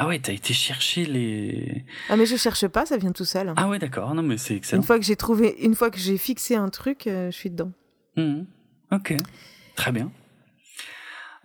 [0.00, 1.84] Ah ouais, t'as été chercher les.
[2.08, 3.48] Ah mais je cherche pas, ça vient tout seul.
[3.48, 3.54] hein.
[3.56, 4.14] Ah ouais, d'accord.
[4.14, 4.80] Non, mais c'est excellent.
[4.82, 7.50] une fois que j'ai trouvé, une fois que j'ai fixé un truc, euh, je suis
[7.50, 7.72] dedans.
[8.16, 8.46] Mhm.
[8.92, 9.14] Ok,
[9.74, 10.10] très bien.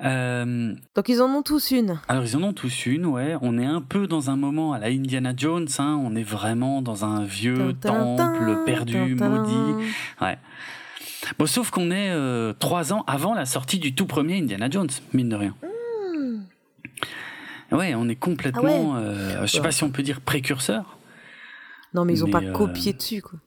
[0.04, 2.00] Euh, Donc ils en ont tous une.
[2.08, 3.36] alors ils en ont tous une, ouais.
[3.42, 6.00] On est un peu dans un moment à la Indiana Jones, hein.
[6.04, 9.86] On est vraiment dans un vieux temple perdu, maudit.
[10.22, 10.38] Ouais.
[11.40, 14.90] Bon, sauf qu'on est euh, trois ans avant la sortie du tout premier Indiana Jones,
[15.14, 15.56] mine de rien.
[17.74, 19.64] Ouais, on est complètement, Ah euh, je sais Ouais.
[19.64, 20.98] pas si on peut dire précurseur.
[21.94, 23.40] Non mais ils ont Mais, pas euh, copié dessus quoi.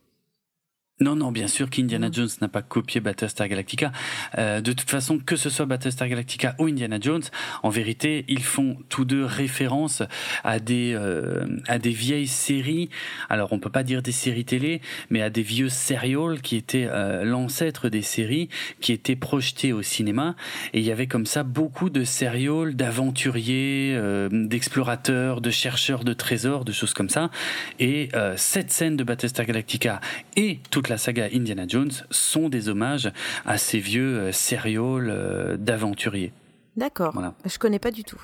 [0.98, 2.14] Non, non, bien sûr qu'Indiana Mm.
[2.14, 3.93] Jones n'a pas copié Battlestar Galactica.
[4.39, 7.23] Euh, de toute façon, que ce soit Battlestar Galactica ou Indiana Jones,
[7.62, 10.02] en vérité, ils font tous deux référence
[10.43, 12.89] à des euh, à des vieilles séries.
[13.28, 16.89] Alors, on peut pas dire des séries télé, mais à des vieux serials qui étaient
[16.89, 18.48] euh, l'ancêtre des séries
[18.81, 20.35] qui étaient projetés au cinéma.
[20.73, 26.14] Et il y avait comme ça beaucoup de serials, d'aventuriers, euh, d'explorateurs, de chercheurs de
[26.14, 27.31] trésors, de choses comme ça.
[27.78, 30.01] Et euh, cette scène de Battlestar Galactica
[30.36, 33.11] et toute la saga Indiana Jones sont des hommages
[33.45, 36.33] à ces vieux euh, serials euh, d'aventuriers.
[36.77, 37.13] D'accord.
[37.13, 37.35] Voilà.
[37.45, 38.21] Je connais pas du tout.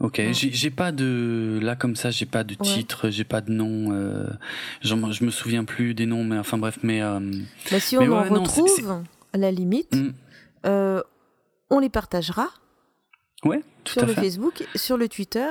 [0.00, 0.32] Ok, Mm.
[0.32, 2.66] j'ai pas de là comme ça, j'ai pas de Ouais.
[2.66, 3.92] titre, j'ai pas de nom.
[3.92, 4.26] Euh,
[4.82, 7.20] je me souviens plus des noms, mais enfin bref, mais euh,
[7.70, 9.02] Mais si on Mais en ouais, non, c'est- retrouve,
[9.32, 10.12] à la limite, mm,
[10.66, 11.00] euh,
[11.70, 12.48] on les partagera
[13.44, 14.22] ouais, tout sur à le fait.
[14.22, 15.50] Facebook, sur le Twitter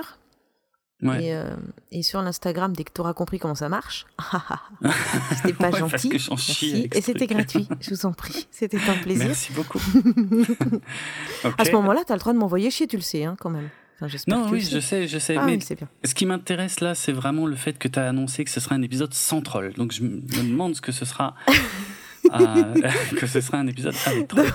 [1.03, 1.25] Ouais.
[1.25, 1.43] et, euh,
[1.91, 4.05] et sur l'Instagram dès que tu auras compris comment ça marche.
[5.35, 6.09] c'était pas Ouais, gentil.
[6.09, 6.89] Merci.
[6.93, 8.47] Et c'était gratuit, je vous en prie.
[8.51, 9.25] C'était un plaisir.
[9.27, 9.79] Merci beaucoup.
[11.57, 13.49] À ce moment-là, tu as le droit de m'envoyer chier, tu le sais, hein, quand
[13.49, 13.69] même.
[14.01, 15.07] Enfin, Non, oui, je sais.
[15.07, 15.37] je sais.
[15.37, 15.87] Ah mais oui, bien.
[16.03, 18.75] ce qui m'intéresse là, c'est vraiment le fait que tu as annoncé que ce sera
[18.75, 19.73] un épisode sans troll.
[19.73, 21.35] Donc je me demande ce que ce sera.
[22.33, 22.73] euh,
[23.17, 24.47] que ce sera un épisode avec troll.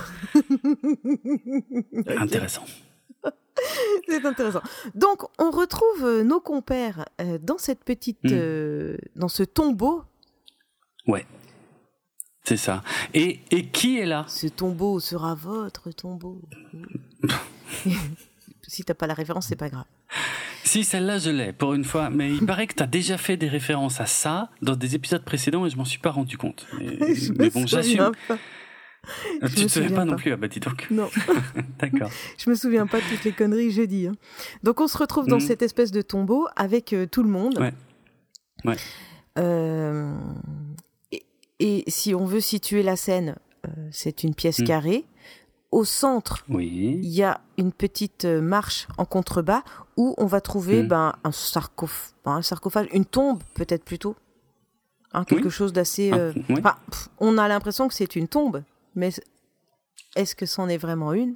[2.19, 2.65] Intéressant.
[4.09, 4.63] C'est intéressant.
[4.95, 8.29] Donc, on retrouve euh, nos compères euh, dans cette petite, Mm.
[8.33, 10.03] euh, dans ce tombeau.
[11.07, 11.27] Ouais.
[12.45, 12.83] C'est ça.
[13.15, 14.25] Et, et qui est là?
[14.29, 16.41] Ce tombeau sera votre tombeau.
[18.67, 19.85] si t'as pas la référence, c'est pas grave.
[20.65, 22.11] Si, celle-là, je l'ai, pour une fois.
[22.11, 25.25] Mais il paraît que tu as déjà fait des références à ça dans des épisodes
[25.25, 26.67] précédents et je m'en suis pas rendu compte.
[26.79, 26.99] Mais,
[27.39, 28.13] mais bon, j'assume.
[29.41, 29.49] Pas.
[29.49, 30.19] Tu souviens souviens pas non pas.
[30.19, 30.87] plus Ah bah dis donc.
[30.91, 31.09] Non,
[31.81, 32.11] D'accord.
[32.39, 34.07] je me souviens pas de toutes les conneries que je dis.
[34.07, 34.15] hein.
[34.63, 35.41] Donc, on se retrouve dans Mm.
[35.41, 37.59] cette espèce de tombeau avec euh, tout le monde.
[37.59, 37.73] Ouais.
[38.65, 38.77] Ouais.
[39.39, 40.15] Euh,
[41.13, 41.25] et,
[41.61, 43.37] et si on veut situer la scène,
[43.67, 44.65] euh, c'est une pièce Mm.
[44.65, 45.05] carrée.
[45.71, 46.99] Au centre, Oui.
[47.03, 49.63] il y a une petite marche en contrebas
[49.99, 50.89] où on va trouver Mm.
[50.89, 54.17] ben, un, sarcoph- ben, un sarcophage, une tombe peut-être plutôt.
[55.13, 55.51] Hein, quelque Oui.
[55.51, 56.11] chose d'assez...
[56.13, 56.61] Ah, oui.
[57.19, 58.63] on a l'impression que c'est une tombe,
[58.95, 59.11] mais
[60.17, 61.35] est-ce que c'en est vraiment une?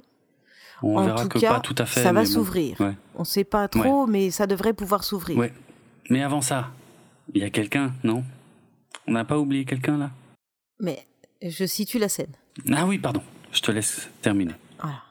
[0.81, 2.01] On En verra tout que cas, pas tout à fait.
[2.03, 2.27] ça va bon.
[2.29, 2.79] s'ouvrir.
[2.81, 2.95] Ouais.
[3.15, 5.37] On ne sait pas trop, mais ça devrait pouvoir s'ouvrir.
[5.37, 5.53] Ouais.
[6.09, 6.71] Mais avant ça,
[7.33, 8.23] il y a quelqu'un, non?
[9.07, 10.11] On n'a pas oublié quelqu'un là?
[10.79, 11.05] Mais
[11.41, 12.33] je situe la scène.
[12.73, 13.21] Ah oui, pardon.
[13.51, 14.55] Je te laisse terminer.
[14.81, 15.01] Voilà.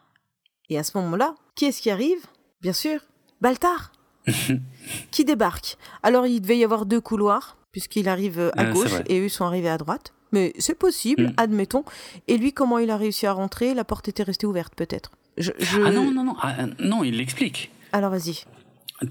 [0.69, 2.27] Et à ce moment-là, qui est-ce qui arrive?
[2.61, 3.01] Bien sûr,
[3.41, 3.93] Baltar
[5.11, 9.21] Qui débarque Alors il devait y avoir deux couloirs, puisqu'il arrive à Euh, gauche et
[9.21, 10.13] eux sont arrivés à droite.
[10.33, 11.33] Mais c'est possible, Mm.
[11.37, 11.85] admettons.
[12.29, 13.75] Et lui, comment il a réussi à rentrer?
[13.75, 15.11] La porte était restée ouverte, peut-être.
[15.39, 16.35] Je, je- Ah non, non, non.
[16.41, 17.71] Ah, euh, non, il l'explique.
[17.93, 18.45] Alors vas-y.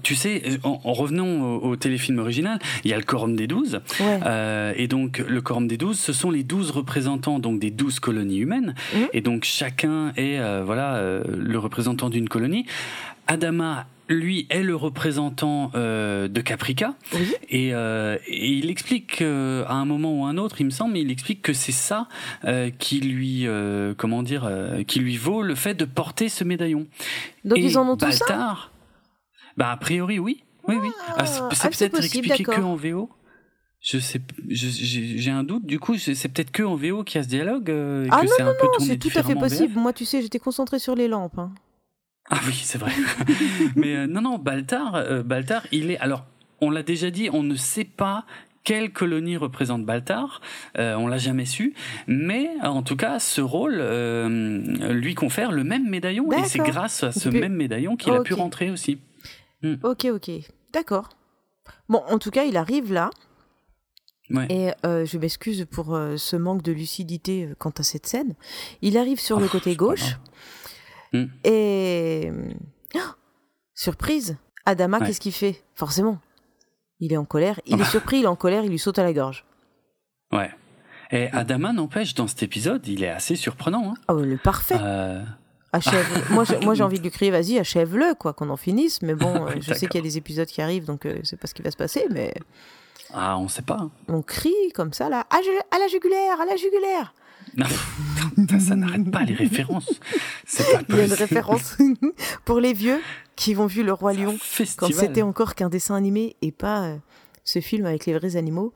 [0.02, 3.80] tu sais, en, revenant au, téléfilm original, il y a le quorum des douze.
[4.00, 8.00] Euh, et donc, le quorum des douze, ce sont les douze représentants donc des douze
[8.00, 8.74] colonies humaines.
[8.94, 8.98] Mmh.
[9.12, 12.64] Et donc, chacun est euh, voilà euh, le représentant d'une colonie.
[13.26, 16.94] Adama lui est le représentant de Caprica
[17.48, 17.72] et,
[18.28, 21.52] il explique à un moment ou à un autre, il me semble, il explique que
[21.52, 22.08] c'est ça
[22.78, 23.46] qui lui
[23.96, 24.50] comment dire
[24.86, 26.86] qui lui vaut le fait de porter ce médaillon.
[27.44, 28.56] Donc ils en ont tout ça
[29.56, 30.44] bah, a priori, oui.
[30.68, 30.90] Oui, oui.
[31.08, 33.10] Ah, ah c'est peut-être expliqué que en VO
[33.80, 35.66] je sais, j'ai un doute.
[35.66, 37.68] Du coup, c'est peut-être que en VO qu'il y a ce dialogue.
[37.68, 39.76] Euh, ah non, non, non, c'est tout à fait possible.
[39.76, 41.36] Moi, tu sais, j'étais concentré sur les lampes.
[41.36, 41.52] Hein.
[42.32, 42.92] Ah oui, c'est vrai.
[43.76, 45.98] Mais euh, non, non, Baltar, euh, Baltar, il est.
[45.98, 46.24] Alors,
[46.62, 48.24] on l'a déjà dit, on ne sait pas
[48.64, 50.40] quelle colonie représente Baltar,
[50.78, 51.74] euh, on l'a jamais su,
[52.06, 53.82] mais en tout cas, ce rôle
[54.92, 58.34] lui confère le même médaillon, et c'est grâce à ce même médaillon qu'il a pu
[58.34, 58.98] rentrer aussi.
[59.62, 59.74] Hmm.
[59.82, 60.30] Ok, ok.
[60.72, 61.08] D'accord.
[61.88, 63.10] Bon, en tout cas, il arrive là.
[64.48, 68.34] Et euh, je m'excuse pour euh, ce manque de lucidité euh, quant à cette scène.
[68.80, 70.18] Il arrive sur le oh, côté gauche.
[71.12, 71.26] Hmm.
[71.44, 72.30] Et.
[72.94, 72.98] Oh,
[73.74, 75.62] surprise Adama, qu'est-ce qu'il fait?
[75.74, 76.18] Forcément.
[77.00, 77.60] Il est en colère.
[77.66, 79.44] Il est surpris, il est en colère, il lui saute à la gorge.
[80.30, 80.50] Ouais.
[81.10, 83.92] Et Adama, n'empêche, dans cet épisode, il est assez surprenant.
[83.92, 83.94] Hein.
[84.08, 84.78] Oh, le parfait
[85.72, 86.06] Achève.
[86.30, 89.02] moi, moi, j'ai envie de lui crier, vas-y, achève-le, quoi, qu'on en finisse.
[89.02, 91.38] Mais bon, euh, je sais qu'il y a des épisodes qui arrivent, donc euh, c'est
[91.38, 92.34] pas ce qui va se passer, mais.
[93.12, 93.78] Ah, on sait pas.
[93.80, 93.90] Hein.
[94.08, 97.14] On crie comme ça, là, à, la jugulaire, à la jugulaire.
[97.56, 97.66] Non,
[98.58, 100.00] ça, n'arrête pas les références.
[100.88, 101.76] Il y a une référence
[102.44, 103.00] pour les vieux
[103.36, 104.38] qui vont vu Le Roi Lion
[104.76, 106.96] quand c'était encore qu'un dessin animé et pas euh,
[107.44, 108.72] ce film avec les vrais animaux.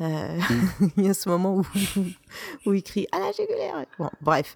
[0.00, 0.88] Euh, mm.
[0.96, 1.66] il y a ce moment où,
[2.66, 3.84] où il crie à la jugulaire.
[3.98, 4.54] Bon, bref.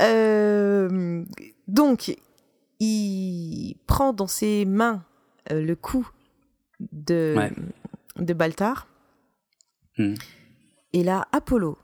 [0.00, 1.24] Euh,
[1.66, 2.16] donc,
[2.80, 5.04] il prend dans ses mains
[5.50, 6.08] le cou
[6.92, 7.36] de,
[8.16, 8.86] de Baltar.
[9.98, 10.14] Mm.
[10.92, 11.76] Et là, Apollo,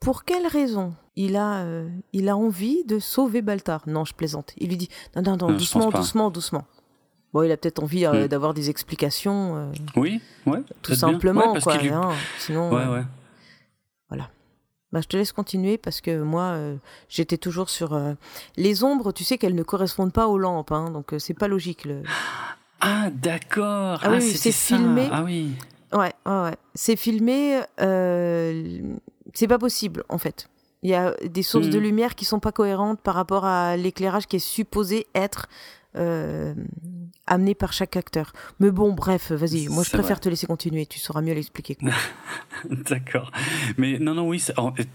[0.00, 1.64] pour quelle raison il a,
[2.12, 3.82] il a envie de sauver Baltar?
[3.86, 4.52] Non, je plaisante.
[4.58, 6.64] Il lui dit Non, non, non, doucement, doucement, doucement.
[7.36, 8.28] Bon, il a peut-être envie euh, hmm.
[8.28, 9.56] d'avoir des explications.
[9.56, 10.62] Euh, oui, ouais.
[10.80, 11.74] Tout simplement, quoi.
[11.74, 12.14] Hein.
[12.38, 13.04] sinon, ouais, euh, ouais.
[14.08, 14.30] voilà.
[14.90, 16.56] Bah, je te laisse continuer parce que moi,
[17.10, 18.00] j'étais toujours sur
[18.56, 19.12] les ombres.
[19.12, 21.84] Tu sais qu'elles ne correspondent pas aux lampes, hein, donc c'est pas logique.
[21.84, 22.04] Le...
[22.80, 24.00] Ah, d'accord.
[24.02, 25.08] Ah, oui, ah, c'est filmé.
[25.12, 25.52] Ah oui.
[25.92, 26.56] Ouais, ouais, ouais.
[26.74, 27.60] C'est filmé.
[27.78, 30.48] c'est pas possible, en fait.
[30.82, 31.82] Il y a des sources de hmm.
[31.82, 35.48] lumière qui sont pas cohérentes par rapport à l'éclairage qui est supposé être
[35.96, 36.54] euh,
[37.26, 38.32] amené par chaque acteur.
[38.60, 41.76] Mais bon, bref, vas-y, moi je préfère te laisser continuer, tu sauras mieux l'expliquer.
[42.88, 43.32] D'accord.
[43.76, 44.42] Mais non, non, oui,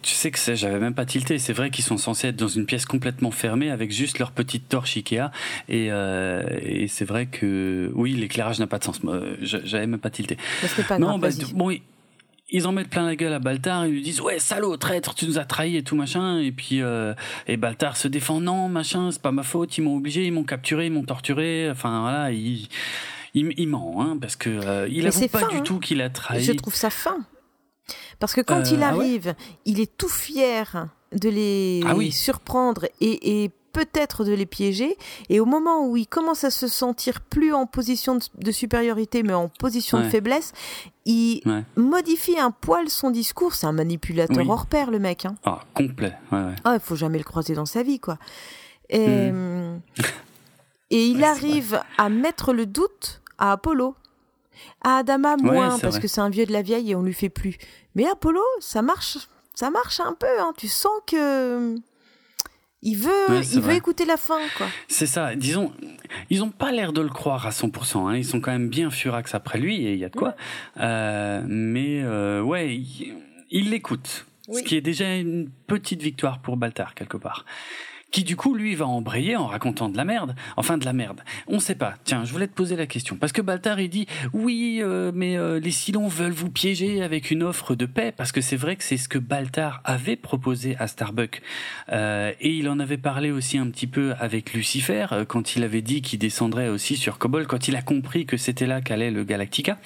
[0.01, 2.65] tu sais que j'avais même pas tilté, c'est vrai qu'ils sont censés être dans une
[2.65, 5.31] pièce complètement fermée avec juste leur petite torche Ikea,
[5.67, 9.01] et, euh, et c'est vrai que, oui, l'éclairage n'a pas de sens,
[9.41, 10.37] j'avais même pas tilté.
[10.87, 11.71] pas non, bah, bon,
[12.51, 15.25] ils en mettent plein la gueule à Baltar, ils lui disent ouais salaud traître tu
[15.25, 17.13] nous as trahi et tout machin et puis euh,
[17.47, 20.43] et Baltar se défend non machin c'est pas ma faute ils m'ont obligé ils m'ont
[20.43, 22.67] capturé ils m'ont torturé enfin voilà il
[23.33, 25.61] il, ment hein, parce que euh, il avoue pas du hein.
[25.61, 26.43] tout qu'il a trahi.
[26.43, 27.19] Je trouve ça fin
[28.19, 32.85] parce que quand il euh, ah arrive, il est tout fier de les ah surprendre
[32.99, 34.97] et, et peut-être de les piéger.
[35.29, 39.33] Et au moment où il commence à se sentir plus en position de, supériorité, mais
[39.33, 40.53] en position de faiblesse,
[41.05, 41.41] il
[41.75, 43.53] modifie un poil son discours.
[43.53, 45.25] C'est un manipulateur hors pair, le mec.
[45.25, 45.35] Hein.
[45.45, 46.13] Ah, complet.
[46.31, 48.17] Ah, il faut jamais le croiser dans sa vie, quoi.
[48.89, 49.81] Et, hmm.
[50.89, 53.95] et il arrive à mettre le doute à Apollo.
[54.83, 57.29] À Adama, moins, parce que c'est un vieux de la vieille et on lui fait
[57.29, 57.57] plus.
[57.95, 59.17] Mais Apollo, ça marche,
[59.55, 60.39] ça marche un peu.
[60.39, 60.53] Hein.
[60.57, 61.75] Tu sens que
[62.83, 64.67] il veut, il veut écouter la fin, quoi.
[64.87, 65.35] C'est ça.
[65.35, 65.71] Disons,
[66.29, 68.07] ils n'ont pas l'air de le croire à 100%.
[68.07, 68.17] Hein.
[68.17, 70.35] Ils sont quand même bien furax après lui, et il y a de quoi.
[70.77, 72.81] Euh, mais euh, ouais,
[73.51, 74.25] il l'écoute.
[74.51, 77.45] Ce qui est déjà une petite victoire pour Baltar, quelque part
[78.11, 81.21] qui du coup lui va embrayer en racontant de la merde, enfin de la merde.
[81.47, 81.95] On sait pas.
[82.03, 85.37] Tiens, je voulais te poser la question parce que Baltar il dit oui, euh, mais
[85.37, 88.75] euh, les Silons veulent vous piéger avec une offre de paix parce que c'est vrai
[88.75, 91.41] que c'est ce que Baltar avait proposé à Starbuck
[91.91, 95.81] euh, et il en avait parlé aussi un petit peu avec Lucifer quand il avait
[95.81, 99.23] dit qu'il descendrait aussi sur Cobol quand il a compris que c'était là qu'allait le
[99.23, 99.77] Galactica.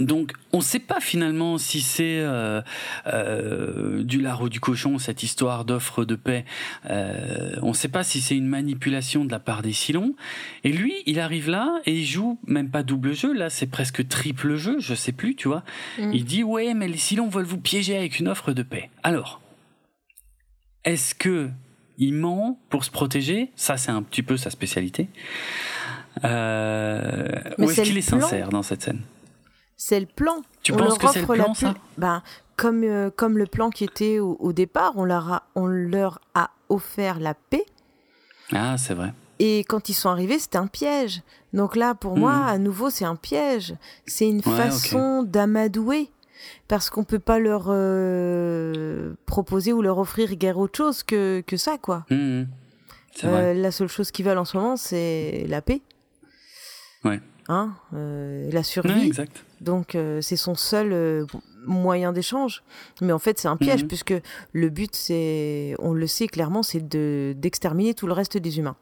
[0.00, 2.62] Donc, on ne sait pas finalement si c'est euh,
[3.06, 6.44] euh, du lard ou du cochon cette histoire d'offre de paix.
[6.88, 10.14] Euh, on ne sait pas si c'est une manipulation de la part des Silons.
[10.64, 13.32] Et lui, il arrive là et il joue même pas double jeu.
[13.34, 14.76] Là, c'est presque triple jeu.
[14.80, 15.62] Je sais plus, tu vois.
[15.98, 16.12] Mm.
[16.14, 18.88] Il dit ouais, mais les Silons veulent vous piéger avec une offre de paix.
[19.02, 19.40] Alors,
[20.84, 21.50] est-ce que
[21.98, 23.50] il ment pour se protéger?
[23.54, 25.08] Ça, c'est un petit peu sa spécialité.
[26.24, 27.28] Euh,
[27.58, 29.02] ou est-ce qu'il est sincère dans cette scène?
[29.82, 30.42] C'est le plan.
[30.62, 32.22] Tu penses que c'est le plan, ça ben,
[32.56, 36.50] comme, euh, comme le plan qui était au, départ, on leur, a, on leur a
[36.68, 37.64] offert la paix.
[38.52, 39.14] Ah, c'est vrai.
[39.38, 41.22] Et quand ils sont arrivés, c'était un piège.
[41.54, 42.48] Donc là, pour moi, hmm.
[42.48, 43.74] à nouveau, c'est un piège.
[44.04, 46.10] C'est une façon d'amadouer.
[46.68, 51.56] Parce qu'on peut pas leur euh, proposer ou leur offrir guère autre chose que, que
[51.56, 52.04] ça, quoi.
[52.10, 52.46] Hmm, hmm.
[53.24, 55.80] Euh, la seule chose qu'ils veulent en ce moment, c'est la paix.
[57.02, 57.20] Ouais.
[57.52, 59.06] Hein euh, la survie.
[59.06, 59.44] exact.
[59.60, 61.26] Donc c'est son seul
[61.66, 62.62] moyen d'échange.
[63.00, 64.14] Mais en fait, c'est un piège, puisque
[64.52, 68.76] le but, c'est, on le sait clairement, c'est de, d'exterminer tout le reste des humains.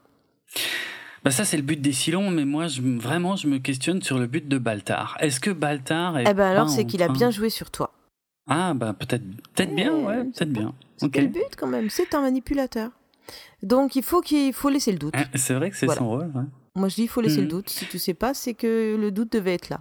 [1.24, 4.18] Bah ça c'est le but des Silons, mais moi je, vraiment je me questionne sur
[4.18, 5.16] le but de Baltar.
[5.20, 7.92] Est-ce que Baltar est Eh ben alors c'est qu'il a bien joué sur toi.
[8.48, 9.24] Ah bah peut-être
[9.54, 10.74] peut-être bien, ouais, peut-être bien.
[10.96, 12.90] C'est le but quand même, c'est un manipulateur.
[13.62, 15.14] Donc il faut qu'il faut laisser le doute.
[15.16, 16.30] Ah, c'est vrai que c'est son rôle.
[16.78, 17.48] Moi je dis il faut laisser le mhm.
[17.48, 17.70] doute.
[17.70, 19.80] Si tu sais pas, c'est que le doute devait être là.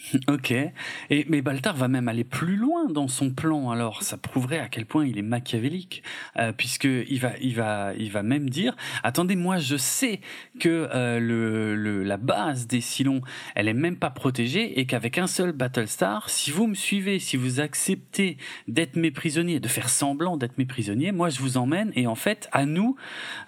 [0.28, 0.50] Ok.
[0.50, 3.70] Et, mais Baltar va même aller plus loin dans son plan.
[3.70, 6.02] Alors, ça prouverait à quel point il est machiavélique,
[6.36, 10.20] euh, puisque il va, il va, il va même dire attendez, moi, je sais
[10.60, 13.22] que euh, le, la base des Silons,
[13.54, 17.36] elle est même pas protégée, et qu'avec un seul Battlestar, si vous me suivez, si
[17.36, 18.36] vous acceptez
[18.68, 22.14] d'être mes prisonniers, de faire semblant d'être mes prisonniers, moi, je vous emmène, et en
[22.14, 22.96] fait, à nous,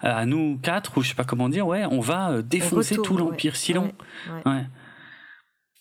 [0.01, 3.17] à nous quatre, ou je sais pas comment dire, ouais, on va euh, défoncer tout
[3.17, 3.91] l'empire Silon.
[4.45, 4.65] ouais.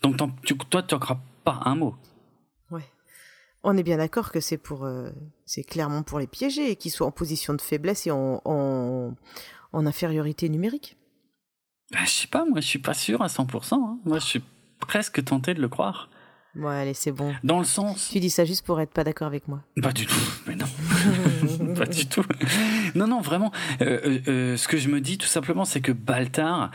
[0.02, 1.96] Donc toi, tu n'en crois pas un mot.
[2.70, 2.84] Ouais.
[3.62, 5.10] On est bien d'accord que c'est pour, euh,
[5.44, 9.16] c'est clairement pour les piéger et qu'ils soient en position de faiblesse et en, en,
[9.72, 10.96] infériorité numérique.
[11.90, 13.74] Ben, je sais pas, moi je suis pas sûr à 100%.
[13.74, 13.98] Hein.
[14.04, 14.42] Moi je suis
[14.80, 16.10] presque tenté de le croire.
[16.54, 17.34] Ouais, allez, c'est bon.
[17.44, 18.08] Dans le sens.
[18.10, 19.62] Tu dis ça juste pour être pas d'accord avec moi.
[19.80, 20.66] Pas du tout, mais non.
[21.74, 22.24] pas du tout.
[22.94, 23.52] Non, non, vraiment.
[23.80, 26.72] Euh, euh, ce que je me dis tout simplement, c'est que Baltar,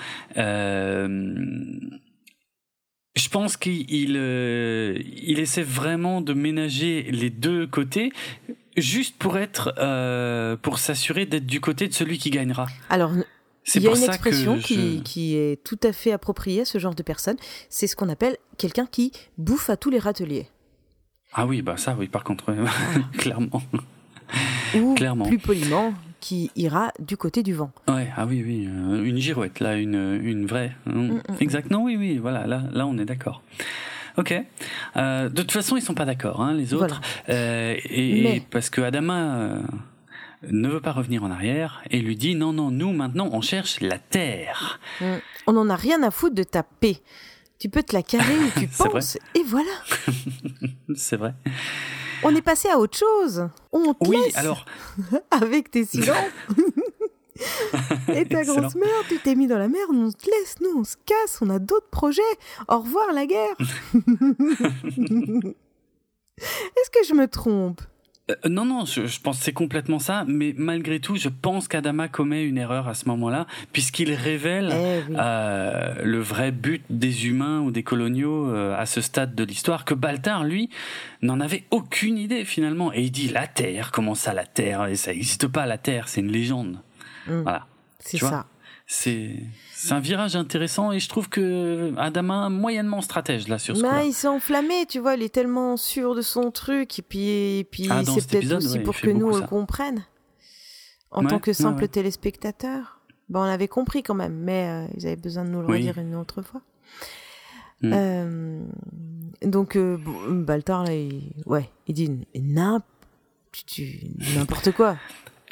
[3.16, 8.12] je pense qu'il euh, il essaie vraiment de ménager les deux côtés
[8.76, 12.68] juste pour être euh, pour s'assurer d'être du côté de celui qui gagnera.
[12.90, 13.12] Alors
[13.76, 16.96] il y a une expression qui, qui, est tout à fait appropriée à ce genre
[16.96, 17.38] de personne.
[17.70, 20.48] C'est ce qu'on appelle quelqu'un qui bouffe à tous les râteliers.
[21.34, 22.54] Ah oui, bah ça oui, par contre,
[23.18, 23.64] clairement.
[24.76, 25.28] Ou clairement.
[25.28, 25.94] plus poliment,
[26.24, 27.74] qui ira du côté du vent.
[27.90, 30.74] Ouais, ah oui, oui, euh, une girouette, là, une, une vraie.
[30.88, 30.92] Hein.
[30.94, 31.36] Mm, mm, mm.
[31.42, 33.42] Exactement, oui, oui, voilà, là, là, on est d'accord.
[34.18, 34.34] Ok.
[34.96, 37.02] Euh, de toute façon, ils sont pas d'accord, hein, les autres.
[37.28, 39.60] Euh, et, parce que Adama
[40.50, 43.82] ne veut pas revenir en arrière et lui dit non, non, nous maintenant, on cherche
[43.82, 44.80] la terre.
[45.46, 47.02] On n'en a rien à foutre de ta paix.
[47.60, 49.72] Tu peux te la carrer où tu penses, et voilà.
[50.96, 51.34] C'est vrai.
[52.24, 53.48] On est passé à autre chose.
[53.72, 54.66] On te oui, alors.
[55.32, 56.18] avec tes silences.
[58.14, 60.84] Et ta grosse mère, tu t'es mis dans la merde, on te laisse, nous on
[60.84, 62.22] se casse, on a d'autres projets.
[62.68, 63.56] Au revoir la guerre.
[66.38, 67.82] Est-ce que je me trompe?
[68.32, 72.08] Euh, non, non, je, pense que c'est complètement ça, mais malgré tout, je pense qu'Adama
[72.08, 77.60] commet une erreur à ce moment-là, puisqu'il révèle eh euh, le vrai but des humains
[77.60, 80.70] ou des coloniaux euh, à ce stade de l'histoire, que Baltar, lui,
[81.22, 82.94] n'en avait aucune idée finalement.
[82.94, 84.86] Et il dit la Terre, comment ça la Terre?
[84.86, 86.80] Et ça n'existe pas la Terre, c'est une légende.
[87.28, 87.42] Mmh.
[87.42, 87.68] Voilà.
[88.00, 88.46] C'est ça.
[88.86, 89.48] C'est
[89.90, 94.14] un virage intéressant et je trouve que Adama moyennement stratège là sur ce bah, il
[94.14, 98.04] s'est enflammé, tu vois, il est tellement sûr de son truc et puis, puis ah,
[98.06, 100.04] c'est peut-être aussi pour que nous on le comprenne
[101.12, 103.00] en tant que simple téléspectateur.
[103.30, 105.98] Bah, on avait compris quand même, mais euh, ils avaient besoin de nous le redire
[105.98, 106.62] une autre fois.
[107.82, 107.92] Hmm.
[107.94, 108.62] Euh,
[109.44, 109.98] donc euh,
[110.30, 112.84] Baltar là, il, ouais, il dit n'importe
[114.74, 114.98] quoi.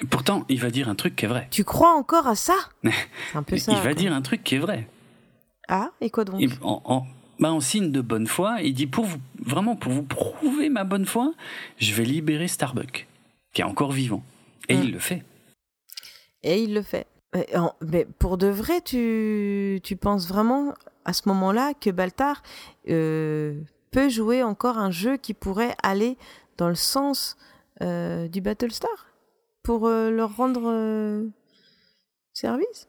[0.09, 1.47] Pourtant, il va dire un truc qui est vrai.
[1.51, 2.55] Tu crois encore à ça?
[2.83, 2.91] C'est
[3.35, 3.73] un peu ça.
[3.73, 4.87] Il va dire un truc qui est vrai.
[5.67, 6.41] Ah, et quoi donc?
[6.61, 7.05] En,
[7.39, 10.83] bah, en, signe de bonne foi, il dit pour vous, vraiment pour vous prouver ma
[10.83, 11.33] bonne foi,
[11.77, 13.07] je vais libérer Starbuck,
[13.53, 14.23] qui est encore vivant.
[14.69, 14.93] Et il hmm.
[14.93, 15.23] le fait.
[16.43, 17.07] Et il le fait.
[17.81, 20.73] Mais, pour de vrai, tu, tu penses vraiment
[21.05, 22.43] à ce moment-là que Baltar
[22.89, 23.61] euh,
[23.91, 26.17] peut jouer encore un jeu qui pourrait aller
[26.57, 27.37] dans le sens
[27.81, 29.10] euh, du Battlestar?
[29.63, 31.27] Pour euh, leur rendre euh,
[32.33, 32.87] service?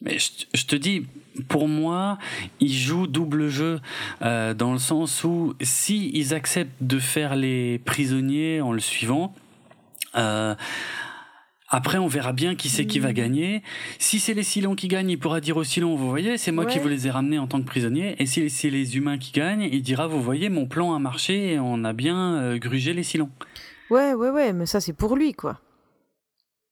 [0.00, 1.06] Mais je, te dis,
[1.48, 2.18] pour moi,
[2.60, 3.80] ils jouent double jeu
[4.22, 9.34] euh, dans le sens où si ils acceptent de faire les prisonniers en le suivant,
[11.70, 13.62] après, on verra bien qui c'est qui va gagner.
[13.98, 16.64] Si c'est les Silons qui gagnent, il pourra dire aux Silons, vous voyez, c'est moi
[16.64, 18.16] qui vous les ai ramenés en tant que prisonniers.
[18.18, 21.52] Et si c'est les humains qui gagnent, il dira, vous voyez, mon plan a marché
[21.52, 23.30] et on a bien grugé les Silons.
[23.90, 25.60] Ouais, ouais, ouais, mais ça c'est pour lui, quoi.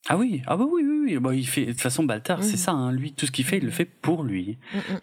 [0.09, 1.19] Ah oui, ah bah oui, oui, oui.
[1.19, 2.71] Bah, il fait de toute façon Baltar, c'est ça.
[2.71, 2.93] Hein.
[2.93, 4.57] Lui, tout ce qu'il fait, il le fait pour lui,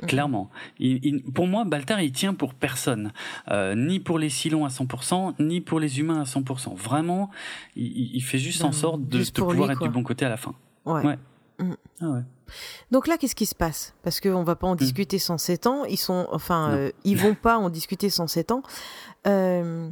[0.08, 0.50] clairement.
[0.80, 3.12] Il, pour moi, Baltar, il tient pour personne,
[3.52, 6.76] euh, ni pour les Silons à 100%, ni pour les humains à 100%.
[6.76, 7.30] Vraiment,
[7.76, 10.56] il, fait juste en sorte de, pouvoir être du bon côté à la fin.
[10.86, 11.18] Ouais.
[11.60, 12.22] Ah ouais.
[12.92, 13.94] Donc là, qu'est-ce qui se passe?
[14.04, 15.86] Parce qu'on va pas en discuter sans 7 ans.
[15.86, 18.64] Ils sont, enfin, euh, ils vont pas en discuter sans 7 ans.
[19.28, 19.90] Euh,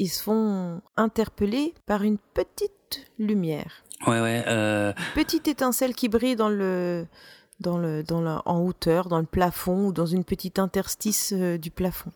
[0.00, 3.84] ils se font interpeller par une petite lumière.
[4.06, 4.42] Ouais, ouais.
[4.46, 4.94] Euh...
[5.14, 7.06] Petite étincelle qui brille dans le,
[7.60, 11.58] dans le, dans la, en hauteur, dans le plafond ou dans une petite interstice euh,
[11.58, 12.12] du plafond,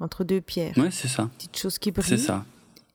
[0.00, 0.72] entre deux pierres.
[0.78, 1.28] Ouais, c'est ça.
[1.36, 2.08] Petite chose qui brille.
[2.08, 2.46] C'est ça.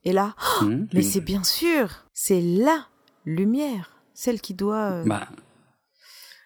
[0.04, 0.88] Et là, oh, mmh.
[0.92, 2.88] mais c'est bien sûr, c'est la
[3.24, 4.90] lumière, celle qui doit.
[4.90, 5.28] Euh, bah.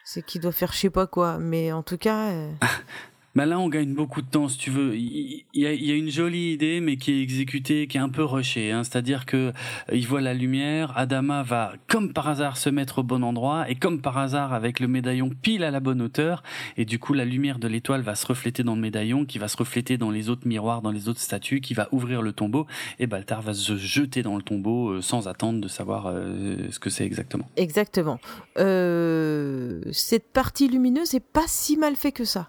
[0.04, 2.30] C'est qui doit faire je sais pas quoi, mais en tout cas.
[3.36, 4.96] Bah là, on gagne beaucoup de temps, si tu veux.
[4.96, 8.72] Il y, a, une jolie idée, mais qui est exécutée, qui est un peu rushée.
[8.72, 8.82] Hein.
[8.82, 9.52] C'est-à-dire que euh,
[9.92, 13.74] il voit la lumière, Adama va, comme par hasard, se mettre au bon endroit, et
[13.74, 16.42] comme par hasard, avec le médaillon pile à la bonne hauteur,
[16.78, 19.48] et du coup, la lumière de l'étoile va se refléter dans le médaillon, qui va
[19.48, 22.66] se refléter dans les autres miroirs, dans les autres statues, qui va ouvrir le tombeau,
[22.98, 26.78] et Baltar va se jeter dans le tombeau euh, sans attendre de savoir euh, ce
[26.78, 27.50] que c'est exactement.
[27.58, 28.18] Exactement.
[28.56, 32.48] cette partie lumineuse est pas si mal fait que ça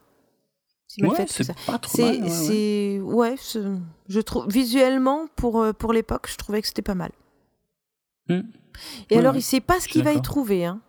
[1.02, 2.30] ouais, c'est pas trop mal.
[2.30, 3.36] C'est ouais,
[4.08, 7.12] je trouve visuellement pour euh, pour l'époque, je trouvais que c'était pas mal.
[8.30, 8.42] Hmm.
[9.10, 10.82] Et alors, il sait pas ce qu'il va y trouver, hein,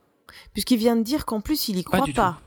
[0.52, 2.40] puisqu'il vient de dire qu'en plus il y croit pas,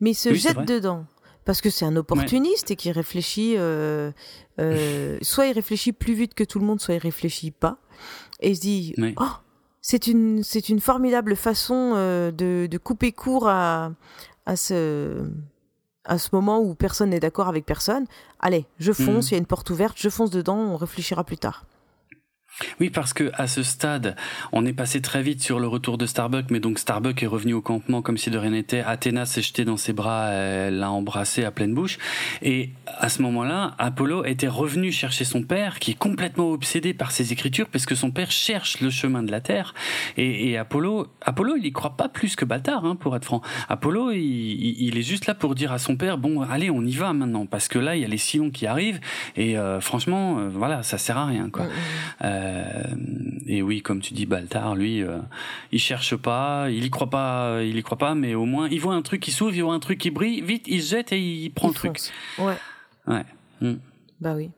[0.00, 1.06] mais il se jette dedans
[1.44, 3.54] parce que c'est un opportuniste et qui réfléchit.
[3.56, 4.12] Euh,
[4.58, 7.78] euh, soit il réfléchit plus vite que tout le monde, soit il réfléchit pas,
[8.40, 9.24] et il se dit oh,
[9.80, 13.92] c'est une c'est une formidable façon de, de couper court à
[14.46, 15.28] à ce
[16.04, 18.06] à ce moment où personne n'est d'accord avec personne,
[18.38, 19.28] allez, je fonce, hmm.
[19.28, 21.66] il y a une porte ouverte, je fonce dedans, on réfléchira plus tard.
[22.78, 24.16] Oui, parce que à ce stade,
[24.52, 27.54] on est passé très vite sur le retour de Starbuck, mais donc Starbuck est revenu
[27.54, 28.80] au campement comme si de rien n'était.
[28.80, 31.98] Athéna s'est jetée dans ses bras, elle l'a embrassé à pleine bouche.
[32.42, 37.12] Et à ce moment-là, Apollo était revenu chercher son père, qui est complètement obsédé par
[37.12, 39.74] ses écritures, parce que son père cherche le chemin de la Terre.
[40.16, 43.40] Et, Apollo, Apollo, il y croit pas plus que Baltar, hein, pour être franc.
[43.68, 47.12] Apollo, il, est juste là pour dire à son père, bon, allez, on y va
[47.12, 49.00] maintenant, parce que là, il y a les sillons qui arrivent,
[49.36, 51.66] et euh, franchement, euh, voilà, ça sert à rien, quoi.
[52.22, 52.39] Euh,
[53.46, 55.18] et oui, comme tu dis, Baltar, lui, euh,
[55.72, 58.80] il cherche pas, il y croit pas, il y croit pas, mais au moins, il
[58.80, 61.12] voit un truc qui s'ouvre, il voit un truc qui brille, vite, il se jette
[61.12, 61.98] et il prend le truc.
[62.38, 62.56] Ouais.
[63.06, 63.24] Ouais.
[63.60, 63.78] Hmm.
[64.20, 64.50] Bah oui.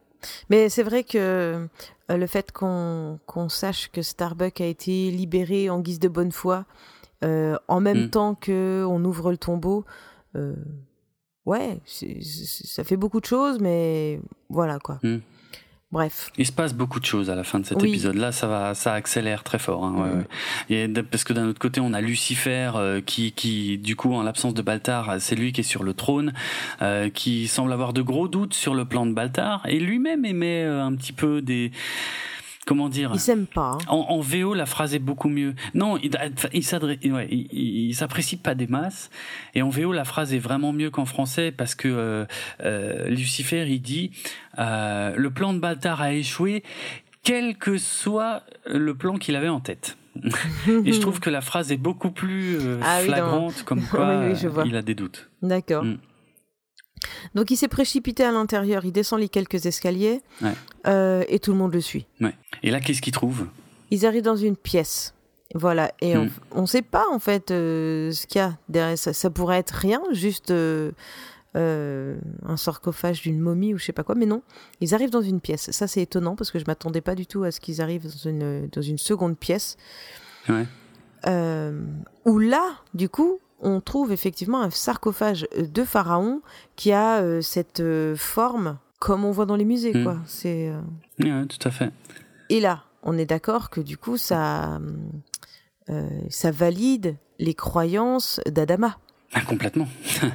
[0.51, 1.19] Mais c'est vrai que
[2.11, 3.19] euh, le fait qu'on
[3.49, 6.67] sache que Starbuck a été libéré en guise de bonne foi,
[7.23, 8.11] en même hmm.
[8.11, 9.85] temps que on ouvre le tombeau,
[11.47, 14.99] ouais, ça fait beaucoup de choses, mais voilà quoi.
[15.03, 15.21] Hmm.
[15.93, 16.31] Bref.
[16.39, 18.33] Il se passe beaucoup de choses à la fin de cet épisode-là.
[18.33, 19.85] Ça va, ça accélère très fort.
[19.85, 20.25] Hein,
[20.71, 24.23] Et parce que d'un autre côté, on a Lucifer euh, qui, qui, du coup, en
[24.23, 26.33] l'absence de Baltar, c'est lui qui est sur le trône,
[26.81, 30.65] euh, qui semble avoir de gros doutes sur le plan de Baltar, et lui-même émet
[30.65, 31.73] euh, un petit peu des
[32.67, 33.15] comment dire
[33.55, 33.73] pas.
[33.73, 33.79] Hein.
[33.89, 35.55] En, VO, la phrase est beaucoup mieux.
[35.75, 36.11] Non, il,
[36.53, 39.11] il, ouais, il, s'apprécie pas des masses.
[39.55, 42.25] Et en VO, la phrase est vraiment mieux qu'en français parce que euh,
[42.65, 44.11] euh, Lucifer, il dit
[44.59, 46.63] euh, le plan de Baltar a échoué,
[47.23, 49.97] quel que soit le plan qu'il avait en tête.
[50.85, 54.27] et je trouve que la phrase est beaucoup plus ah flagrante, comme quoi
[54.67, 55.31] il a des doutes.
[55.41, 55.85] D'accord.
[55.85, 55.99] Mm.
[57.35, 60.21] Donc il s'est précipité à l'intérieur, il descend les quelques escaliers
[60.87, 62.07] euh, et tout le monde le suit.
[62.63, 63.47] Et là, qu'est-ce qu'ils trouvent
[63.91, 65.15] Ils arrivent dans une pièce.
[65.55, 66.61] Voilà, et on hmm.
[66.63, 69.13] ne sait pas en fait euh, ce qu'il y a derrière ça.
[69.13, 70.93] Ça pourrait être rien, juste euh,
[71.55, 74.43] un sarcophage d'une momie ou je sais pas quoi, mais non.
[74.81, 75.71] Ils arrivent dans une pièce.
[75.71, 78.31] Ça, c'est étonnant parce que je m'attendais pas du tout à ce qu'ils arrivent dans
[78.31, 79.77] une, dans une seconde pièce.
[80.49, 86.43] où là, du coup, on trouve effectivement un sarcophage de pharaon
[86.77, 90.19] qui a euh, cette euh, forme comme on voit dans les musées, quoi.
[90.27, 90.71] C'est.
[90.71, 91.91] Euh, tout à fait.
[92.51, 94.79] Et là, on est d'accord que du coup, ça,
[96.29, 98.99] ça valide les croyances d'Adama.
[99.33, 99.89] Ah, complètement.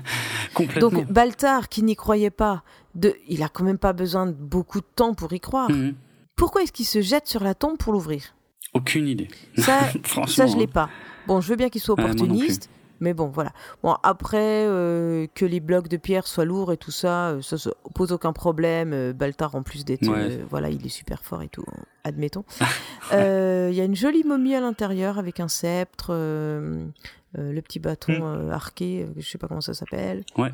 [0.54, 0.90] complètement.
[0.90, 2.64] Donc Baltar, qui n'y croyait pas,
[2.95, 5.72] de, il a quand même pas besoin de beaucoup de temps pour y croire.
[5.72, 5.94] Hmm.
[6.36, 8.36] Pourquoi est-ce qu'il se jette sur la tombe pour l'ouvrir?
[8.74, 9.30] Aucune idée.
[9.58, 9.80] Ça,
[10.28, 10.90] ça je l'ai pas.
[11.26, 13.52] Bon, je veux bien qu'il soit opportuniste, mais bon, voilà.
[13.84, 17.56] Bon, après, euh, que les blocs de pierre soient lourds et tout ça, euh, ça,
[17.56, 18.94] ne pose aucun problème.
[18.94, 20.10] Euh, Baltar, en plus d'être.
[20.49, 21.65] voilà, il est super fort et tout,
[22.03, 22.45] admettons.
[23.11, 28.52] Il y a une jolie momie à l'intérieur avec un sceptre, le petit bâton hmm.
[28.52, 30.24] arqué, je sais pas comment ça s'appelle.
[30.38, 30.52] Ouais.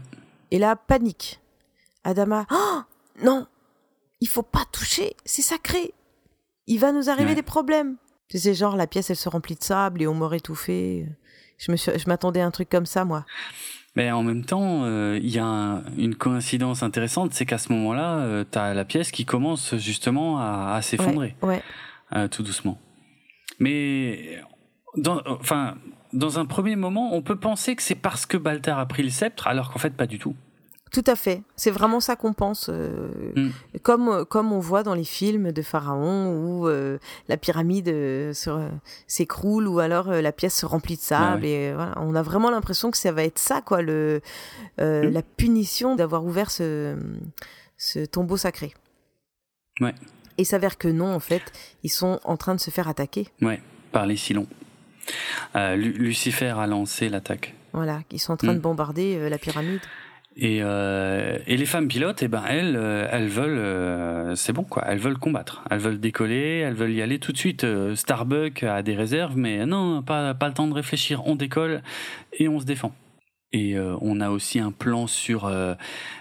[0.52, 1.40] Et là, panique.
[2.04, 2.82] Adama, oh
[3.24, 3.48] non,
[4.20, 5.94] il faut pas toucher, c'est sacré.
[6.68, 7.98] Il va nous arriver des problèmes.
[8.30, 11.08] C'est genre la pièce elle se remplit de sable et on m'aurait étouffé.
[11.66, 13.26] Je me je m'attendais à un truc comme ça moi.
[13.96, 18.18] Mais en même temps, euh, il y a une coïncidence intéressante, c'est qu'à ce moment-là,
[18.18, 21.62] euh, tu as la pièce qui commence justement à, s'effondrer, ouais,
[22.16, 22.80] euh, tout doucement.
[23.60, 24.40] Mais
[24.98, 25.76] dans, enfin,
[26.12, 29.10] dans un premier moment, on peut penser que c'est parce que Baltar a pris le
[29.10, 30.36] sceptre, alors qu'en fait pas du tout.
[30.94, 31.42] Tout à fait.
[31.56, 32.70] C'est vraiment ça qu'on pense.
[32.70, 33.50] Euh, mm.
[33.82, 38.32] comme, comme on voit dans les films de Pharaon où euh, la pyramide euh,
[39.08, 41.46] s'écroule ou alors la pièce se remplit de sable.
[41.46, 41.96] Et voilà.
[41.98, 44.22] On a vraiment l'impression que ça va être ça, quoi, le,
[44.78, 45.10] mm.
[45.10, 46.96] la punition d'avoir ouvert ce,
[47.76, 48.76] ce tombeau sacré.
[49.82, 49.96] Ouais.
[50.38, 51.42] Et s'avère que non, en fait,
[51.82, 53.28] ils sont en train de se faire attaquer.
[53.42, 54.48] Ouais, par les Silons.
[55.56, 57.56] Lucifer a lancé l'attaque.
[57.74, 58.62] Voilà, ils sont en train de mm.
[58.62, 59.82] bombarder la pyramide.
[60.36, 64.64] Et, euh, et les femmes pilotes, eh ben elles, euh, elles veulent, euh, c'est bon
[64.64, 67.66] quoi, elles veulent combattre, elles veulent décoller, elles veulent y aller tout de suite.
[67.94, 71.84] Starbuck a des réserves, mais non, pas pas le temps de réfléchir, on décolle
[72.34, 72.94] et on se défend.
[73.56, 75.52] Et on a aussi un plan sur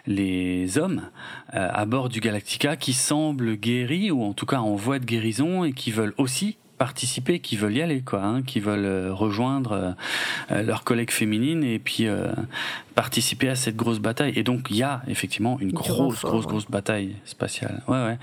[0.07, 1.09] les hommes
[1.49, 5.65] à bord du Galactica qui semblent guéris ou en tout cas en voie de guérison
[5.65, 9.71] et qui veulent aussi participer, qui veulent y aller, quoi, hein, qui veulent euh, rejoindre
[9.71, 9.93] euh,
[10.51, 12.09] euh, leurs collègues féminines et puis
[12.97, 14.33] participer à cette grosse bataille.
[14.35, 17.85] Et donc il y a effectivement une grosse, grosse, grosse bataille spatiale.
[17.87, 18.19] Ouais, ouais.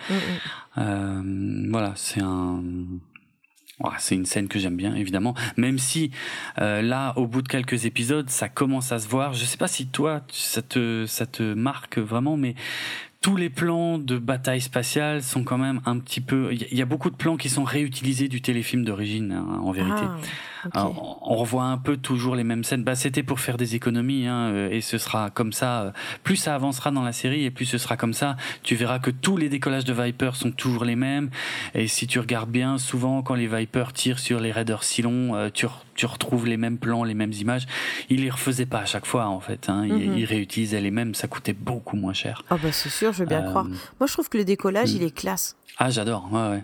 [0.76, 1.72] Mm, mm.
[1.72, 2.62] voilà, c'est un.
[3.98, 5.36] c'est une scène que j'aime bien, évidemment.
[5.56, 6.12] Même si
[6.58, 9.34] là, au bout de quelques épisodes, ça commence à se voir.
[9.34, 12.56] Je sais pas si toi, ça te, ça te marque vraiment, mais
[13.22, 16.54] tous les plans de bataille spatiale sont quand même un petit peu.
[16.54, 20.02] Il y a beaucoup de plans qui sont réutilisés du téléfilm d'origine, hein, en vérité.
[20.59, 22.84] Ah, on revoit un peu toujours les mêmes scènes.
[22.84, 25.82] Bah, c'était pour faire des économies, hein, euh, et ce sera comme ça.
[25.82, 25.92] Euh,
[26.24, 28.36] plus ça avancera dans la série, et plus ce sera comme ça.
[28.64, 31.30] Tu verras que tous les décollages de Viper sont toujours les mêmes.
[31.74, 35.50] Et si tu regardes bien, souvent quand les Vipers tirent sur les Raiders Silon, euh,
[35.54, 35.66] tu,
[35.96, 37.66] tu retrouves les mêmes plans, les mêmes images.
[38.10, 39.70] Ils les refaisaient pas à chaque fois, en fait.
[39.70, 39.86] Hein.
[39.86, 40.24] Ils, mhm.
[40.24, 41.16] réutilisaient les mêmes.
[41.16, 42.44] Ça coûtait beaucoup moins cher.
[42.50, 43.66] Ah bah c'est sûr, je veux bien croire.
[43.66, 45.56] Moi, je trouve que le décollage, il est classe.
[45.78, 46.28] Ah, j'adore.
[46.32, 46.64] Ouais, ouais.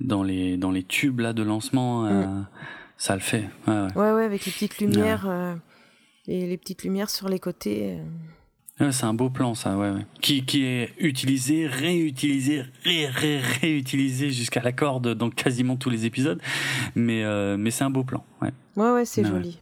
[0.00, 2.02] Dans les dans les tubes là de lancement.
[2.02, 2.46] Mm
[2.96, 3.44] ça le fait.
[3.66, 5.54] Ouais, ouais, avec les petites lumières euh,
[6.26, 7.98] et les petites lumières sur les côtés.
[8.80, 8.92] Euh.
[8.92, 14.62] c'est un beau plan, ça, ouais, Qui, qui est utilisé, réutilisé, ré, ré, réutilisé jusqu'à
[14.62, 16.40] la corde dans quasiment tous les épisodes.
[16.94, 18.52] Mais, euh, mais c'est un beau plan, ouais.
[18.76, 19.60] Ouais, ouais, c'est joli.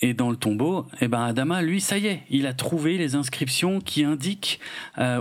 [0.00, 3.14] Et dans le tombeau, eh ben Adama, lui, ça y est, il a trouvé les
[3.14, 4.58] inscriptions qui indiquent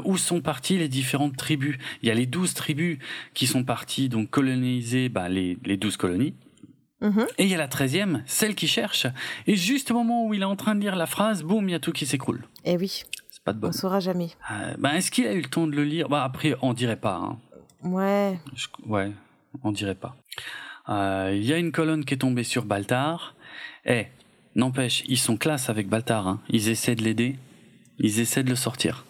[0.03, 1.77] où sont parties les différentes tribus.
[2.01, 2.97] Il y a les douze tribus
[3.33, 6.33] qui sont parties donc coloniser bah, les, les douze colonies.
[7.03, 7.27] Mhm.
[7.37, 9.07] Et il y a la treizième, celle qui cherche.
[9.45, 11.73] Et juste au moment où il est en train de lire la phrase, boum, il
[11.73, 12.45] y a tout qui s'écroule.
[12.63, 13.03] Eh oui.
[13.29, 13.67] C'est pas de bon.
[13.67, 14.29] On saura jamais.
[14.51, 16.07] Euh, ben, est-ce qu'il a eu le temps de le lire?
[16.07, 17.15] Bah après, on dirait pas.
[17.15, 17.37] Hein.
[17.83, 18.39] Ouais.
[18.85, 19.11] ouais,
[19.63, 20.15] on dirait pas.
[20.87, 23.35] Euh, il y a une colonne qui est tombée sur Baltar.
[23.85, 24.07] Eh,
[24.55, 26.25] n'empêche, ils sont classe avec Baltar.
[26.25, 26.41] Hein.
[26.47, 27.35] Ils essaient de l'aider.
[27.99, 29.03] Ils essaient de le sortir.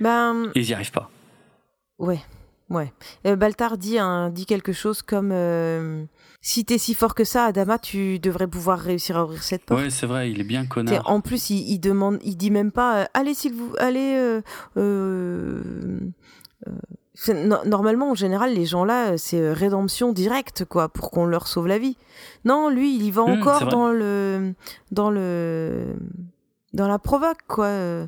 [0.00, 0.50] Ben.
[0.54, 1.10] Ils y arrivent pas.
[1.98, 2.20] Ouais.
[2.68, 2.92] Ouais.
[3.26, 3.96] Euh, Baltar dit,
[4.32, 5.32] dit quelque chose comme
[6.46, 9.80] si t'es si fort que ça, Adama, tu devrais pouvoir réussir à ouvrir cette porte.
[9.80, 11.02] Ouais, c'est vrai, il est bien connard.
[11.10, 14.14] en plus, il, demande, il dit même pas, euh, allez s'il vous, allez.
[14.16, 14.42] Euh,
[14.76, 15.60] euh,
[17.64, 21.78] normalement, en général, les gens là, c'est rédemption directe, quoi, pour qu'on leur sauve la
[21.78, 21.96] vie.
[22.44, 24.54] Non, lui, il y va mmh, encore dans le,
[24.92, 25.96] dans le,
[26.74, 28.06] dans la provoque, quoi.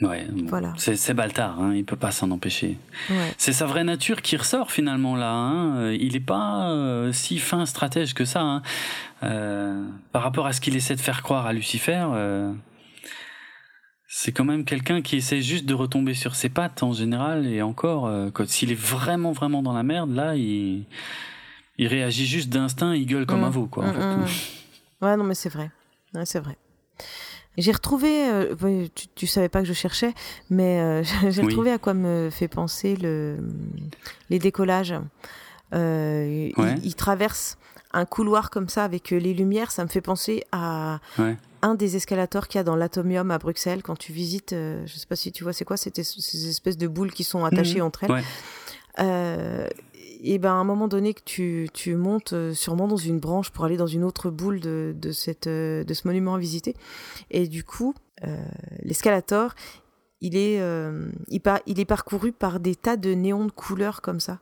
[0.00, 0.74] Ouais, voilà.
[0.76, 2.78] c'est Baltar, hein, il peut pas s'en empêcher.
[3.36, 5.32] C'est sa vraie nature qui ressort finalement là.
[5.32, 5.90] Hein.
[5.92, 8.42] Il est pas euh, si fin stratège que ça.
[8.42, 8.62] Hein.
[9.24, 12.52] Euh, par rapport à ce qu'il essaie de faire croire à Lucifer, euh,
[14.06, 17.46] c'est quand même quelqu'un qui essaie juste de retomber sur ses pattes en général.
[17.48, 18.08] Et encore,
[18.46, 20.84] s'il est vraiment vraiment dans la merde, là, il,
[21.76, 23.44] il réagit juste d'instinct, il gueule comme mm.
[23.44, 23.84] un veau, quoi.
[23.84, 24.16] En mm, fait.
[24.16, 25.06] Mm.
[25.06, 25.72] Ouais, non, mais c'est vrai.
[26.14, 26.56] Ouais, c'est vrai.
[27.58, 30.14] J'ai retrouvé, euh, tu, tu, savais pas que je cherchais,
[30.48, 33.36] mais euh, j'ai retrouvé à quoi me fait penser le,
[34.30, 34.94] les décollages.
[35.74, 36.50] Euh,
[36.82, 37.58] il, traverse
[37.92, 41.00] un couloir comme ça avec les lumières, ça me fait penser à
[41.60, 44.52] un des escalators qu'il y a dans l'Atomium à Bruxelles quand tu visites.
[44.52, 47.44] je sais pas si tu vois, c'est quoi C'était ces espèces de boules qui sont
[47.44, 47.86] attachées mhm.
[47.86, 49.68] entre elles
[50.20, 53.50] et ben à un moment donné que tu, tu montes euh, sûrement dans une branche
[53.50, 56.74] pour aller dans une autre boule de, de, cette, euh, de ce monument à visiter.
[57.30, 58.36] Et du coup, euh,
[58.82, 59.54] l'escalator,
[60.20, 60.60] il est,
[61.28, 64.40] il, il est parcouru par des tas de néons de couleurs comme ça.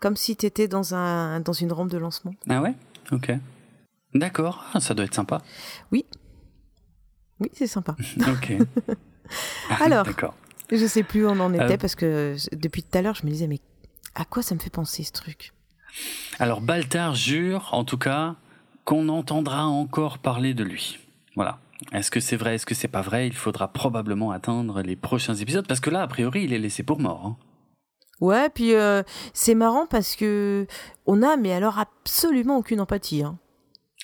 [0.00, 2.34] Comme si tu étais dans, un, dans une rampe de lancement.
[2.48, 2.74] Ah ouais?
[3.12, 3.30] Ok.
[4.14, 5.40] D'accord, ah, ça doit être sympa.
[5.92, 6.04] Oui.
[7.38, 7.96] Oui, c'est sympa.
[8.18, 8.54] ok.
[9.80, 10.06] Alors,
[10.72, 13.30] je sais plus où on en était parce que depuis tout à l'heure, je me
[13.30, 13.60] disais, mais
[14.14, 15.52] à quoi ça me fait penser ce truc?
[16.38, 18.36] Alors Baltar jure, en tout cas,
[18.84, 20.98] qu'on entendra encore parler de lui.
[21.36, 21.58] Voilà.
[21.92, 23.26] Est-ce que c'est vrai, est-ce que c'est pas vrai?
[23.26, 26.82] Il faudra probablement attendre les prochains épisodes parce que là, a priori, il est laissé
[26.82, 27.26] pour mort.
[27.26, 27.36] Hein.
[28.20, 29.02] Ouais, puis euh,
[29.34, 30.66] c'est marrant parce que
[31.06, 33.24] on a, mais alors absolument aucune empathie.
[33.24, 33.36] Hein.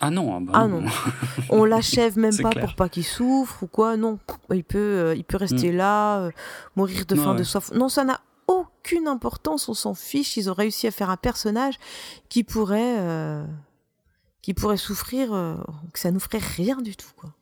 [0.01, 0.85] Ah non, ah, bah ah non.
[1.51, 3.97] on l'achève même pas pour pas qu'il souffre ou quoi.
[3.97, 4.19] Non,
[4.53, 5.77] il peut, euh, il peut rester mm.
[5.77, 6.31] là, euh,
[6.77, 7.71] mourir de faim, de soif.
[7.73, 8.21] Non, ça n'a
[8.89, 9.69] aucune importance.
[9.69, 10.37] On s'en fiche.
[10.37, 11.75] Ils ont réussi à faire un personnage
[12.29, 12.97] qui pourrait,
[14.43, 15.29] qui pourrait souffrir,
[15.93, 17.35] que ça nous ferait rien du tout, quoi.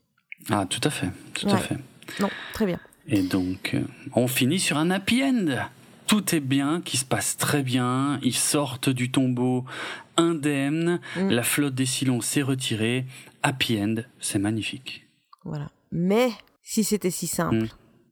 [0.51, 1.77] Ah, tout à fait, tout à fait.
[2.21, 2.79] Non, très bien.
[3.09, 3.83] Et donc, euh,
[4.15, 5.69] on finit sur un happy end.
[6.07, 8.21] Tout est bien, qui se passe très bien.
[8.23, 9.65] Ils sortent du tombeau
[10.17, 11.01] indemne.
[11.17, 11.31] Mm.
[11.31, 13.07] La flotte des Silons s'est retirée.
[13.43, 15.07] Happy end, c'est magnifique.
[15.45, 15.71] Voilà.
[15.93, 16.31] Mais
[16.63, 17.69] si c'était si simple, mm.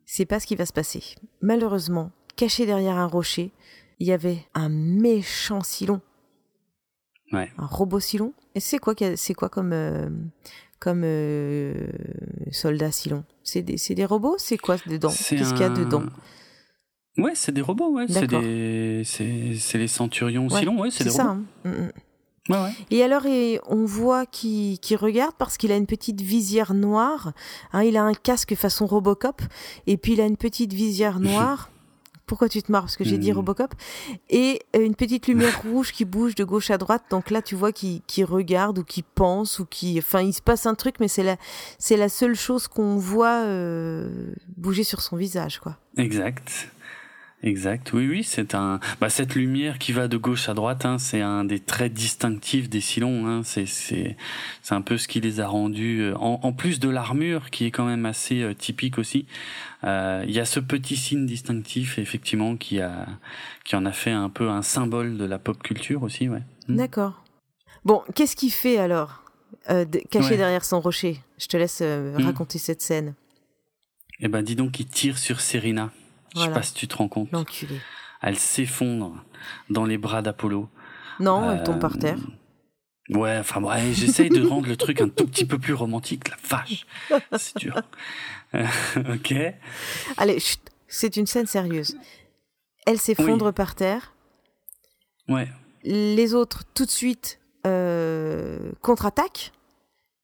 [0.06, 1.02] c'est pas ce qui va se passer.
[1.40, 3.52] Malheureusement, caché derrière un rocher,
[4.01, 6.01] il y avait un méchant Silon.
[7.32, 7.51] Ouais.
[7.59, 8.32] Un robot Silon.
[8.55, 10.09] Et c'est quoi, c'est quoi comme, euh,
[10.78, 11.74] comme euh,
[12.51, 14.36] soldats Silon C'est des, des, robots?
[14.39, 15.09] C'est quoi dedans?
[15.09, 16.05] Qu'est-ce qu'il y a dedans?
[17.16, 18.06] Ouais, c'est des robots, ouais.
[18.09, 21.43] C'est les centurions Silon, ouais, c'est des ça, robots.
[21.65, 21.69] Hein.
[21.69, 21.93] Mm, mm.
[22.51, 22.73] Ouais, ouais.
[22.90, 27.32] Et alors, et on voit qu'il regarde parce qu'il a une petite visière noire.
[27.73, 29.40] Hein, il a un casque façon Robocop.
[29.86, 31.70] Et puis, il a une petite visière noire.
[32.26, 32.84] Pourquoi tu te marres?
[32.84, 33.36] Parce que j'ai dit hmm.
[33.36, 33.74] Robocop.
[34.30, 37.05] Et euh, une petite lumière rouge qui bouge de gauche à droite.
[37.10, 40.66] Donc là, tu vois qu'il regarde ou qu'il pense ou qui, enfin, il se passe
[40.66, 41.36] un truc, mais c'est la,
[41.78, 45.76] c'est la seule chose qu'on voit euh, bouger sur son visage, quoi.
[45.96, 46.68] Exact.
[47.46, 50.96] Exact, oui, oui, c'est un, bah, cette lumière qui va de gauche à droite, hein,
[50.96, 53.26] c'est un des traits distinctifs des Silons.
[53.26, 54.16] Hein, c'est, c'est,
[54.62, 57.66] c'est un peu ce qui les a rendus, euh, en, en plus de l'armure qui
[57.66, 59.26] est quand même assez euh, typique aussi.
[59.84, 63.06] Euh, il y a ce petit signe distinctif, effectivement, qui a,
[63.64, 66.42] qui en a fait un peu un symbole de la pop culture aussi, ouais.
[66.68, 66.76] Hmm.
[66.76, 67.24] D'accord.
[67.84, 69.22] Bon, qu'est-ce qu'il fait alors,
[70.10, 71.20] caché derrière son rocher?
[71.36, 72.24] Je te laisse hmm.
[72.24, 73.12] raconter cette scène.
[74.20, 75.92] Eh ben, dis donc, qu'il tire sur Serena.
[76.35, 77.31] Je sais pas si tu te rends compte.
[77.32, 77.81] L'enculé.
[78.23, 79.23] Elle s'effondre
[79.70, 80.69] dans les bras d'Apollo.
[81.20, 82.19] Non, elle tombe par terre.
[83.11, 86.28] Euh, ouais, enfin, ouais, j'essaye de rendre le truc un tout petit peu plus romantique.
[86.28, 86.86] La vache,
[87.39, 87.81] c'est dur.
[88.55, 88.66] Euh,
[89.15, 89.35] ok.
[90.16, 90.39] Allez,
[90.89, 91.97] c'est une scène sérieuse.
[92.86, 94.15] Elle s'effondre par terre.
[95.28, 95.48] Ouais.
[95.82, 99.52] Les autres, tout de suite, euh, contre-attaquent.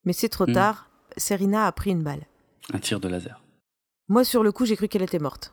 [0.04, 0.54] Mais c'est trop hmm.
[0.54, 0.88] tard.
[1.16, 2.26] Serena a pris une balle.
[2.72, 3.42] Un tir de laser.
[4.08, 5.52] Moi, sur le coup, j'ai cru qu'elle était morte.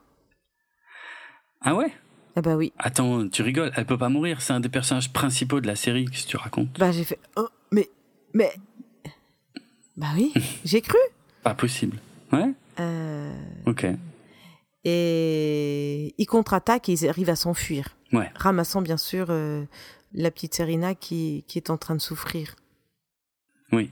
[1.61, 1.91] Ah ouais?
[2.35, 2.71] Ah bah oui.
[2.77, 6.05] Attends, tu rigoles, elle peut pas mourir, c'est un des personnages principaux de la série,
[6.05, 6.77] que tu racontes?
[6.77, 7.89] Bah j'ai fait oh, mais
[8.33, 8.53] mais
[9.95, 10.33] Bah oui,
[10.65, 10.99] j'ai cru.
[11.41, 11.97] Pas possible.
[12.31, 12.53] Ouais?
[12.79, 13.33] Euh...
[13.65, 13.87] OK.
[14.83, 17.89] Et ils contre-attaquent et ils arrivent à s'enfuir.
[18.13, 18.31] Ouais.
[18.35, 19.65] Ramassant bien sûr euh,
[20.13, 22.55] la petite Serena qui, qui est en train de souffrir.
[23.71, 23.89] Oui.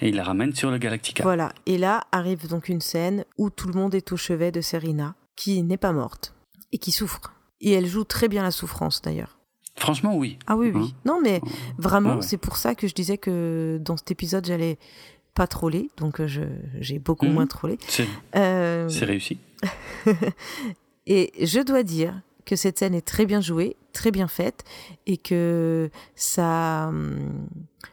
[0.00, 1.22] Et il la ramène sur le Galactica.
[1.22, 1.52] Voilà.
[1.66, 5.14] Et là arrive donc une scène où tout le monde est au chevet de Serena
[5.36, 6.34] qui n'est pas morte
[6.72, 7.20] et qui souffre.
[7.60, 9.38] Et elle joue très bien la souffrance d'ailleurs.
[9.76, 10.38] Franchement, oui.
[10.46, 10.82] Ah oui, oui.
[10.94, 11.40] Hein non, mais
[11.78, 14.78] vraiment, c'est pour ça que je disais que dans cet épisode, j'allais
[15.34, 15.90] pas troller.
[15.96, 16.28] Donc, euh,
[16.78, 17.32] j'ai beaucoup mhm.
[17.32, 17.78] moins trollé.
[18.36, 19.38] Euh, c'est réussi.
[21.06, 24.64] et je dois dire que cette scène est très bien jouée, très bien faite,
[25.06, 27.48] et que ça hum,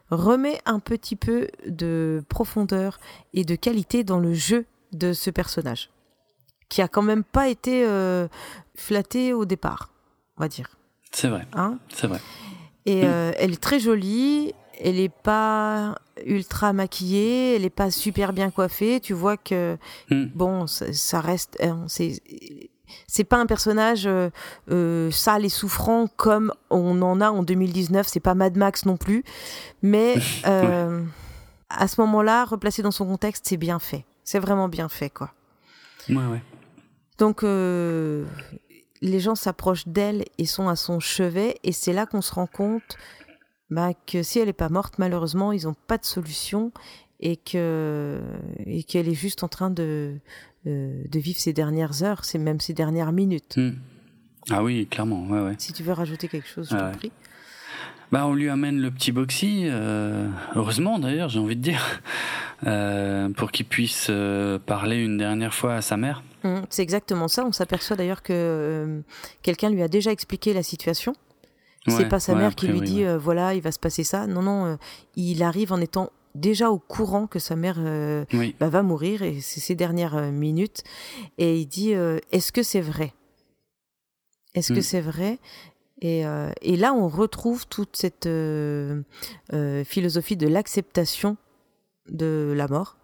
[0.09, 2.99] remet un petit peu de profondeur
[3.33, 5.89] et de qualité dans le jeu de ce personnage
[6.71, 8.29] qui a quand même pas été euh,
[8.75, 9.91] flattée au départ,
[10.37, 10.69] on va dire.
[11.11, 11.45] C'est vrai.
[11.53, 11.77] Hein?
[11.93, 12.21] C'est vrai.
[12.85, 13.07] Et mm.
[13.07, 14.53] euh, elle est très jolie.
[14.83, 15.95] Elle est pas
[16.25, 18.99] ultra maquillée, elle est pas super bien coiffée.
[18.99, 19.77] Tu vois que
[20.09, 20.25] mm.
[20.33, 22.21] bon, ça, reste, c'est
[23.05, 28.07] c'est pas un personnage euh, sale et souffrant comme on en a en 2019.
[28.07, 29.23] C'est pas Mad Max non plus,
[29.81, 34.05] mais à ce moment-là, replacé dans son contexte, c'est bien fait.
[34.23, 35.31] C'est vraiment bien fait, quoi.
[36.09, 36.41] Ouais, ouais.
[37.21, 38.25] Donc euh,
[39.03, 42.47] les gens s'approchent d'elle et sont à son chevet et c'est là qu'on se rend
[42.47, 42.97] compte
[43.69, 46.71] bah, que si elle n'est pas morte, malheureusement, ils n'ont pas de solution
[47.19, 48.19] et que
[48.65, 50.15] et qu'elle est juste en train de
[50.65, 53.55] euh, de vivre ses dernières heures, c'est même ses dernières minutes.
[53.55, 53.73] Hmm.
[54.49, 55.55] Ah oui, clairement, ouais, ouais.
[55.59, 57.11] Si tu veux rajouter quelque chose, je t'en prie.
[58.11, 62.01] Bah, on lui amène le petit boxy, euh, heureusement d'ailleurs, j'ai envie de dire,
[63.37, 64.11] pour qu'il puisse
[64.65, 66.21] parler une dernière fois à sa mère.
[66.43, 67.45] Mmh, c'est exactement ça.
[67.45, 69.01] On s'aperçoit d'ailleurs que euh,
[69.41, 71.13] quelqu'un lui a déjà expliqué la situation.
[71.87, 74.27] c'est pas sa mère qui lui dit euh, voilà, il va se passer ça.
[74.27, 74.75] Non, non, euh,
[75.15, 77.79] il arrive en étant déjà au courant que sa mère
[78.59, 80.83] bah, va mourir et c'est ses dernières minutes.
[81.37, 81.91] Et il dit
[82.31, 83.13] est-ce que c'est vrai?
[84.53, 84.83] Est-ce que mmh.
[84.83, 85.39] c'est vrai?
[86.01, 86.23] Et,
[86.61, 88.27] et, là, on retrouve toute cette
[89.85, 91.37] philosophie de l'acceptation
[92.09, 92.97] de la mort,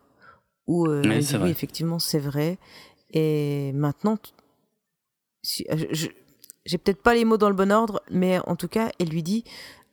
[0.65, 2.57] où oui, effectivement, c'est vrai.
[3.11, 4.17] Et maintenant,
[5.43, 5.65] si,
[6.67, 9.23] j'ai peut-être pas les mots dans le bon ordre, mais en tout cas, elle lui
[9.23, 9.43] dit,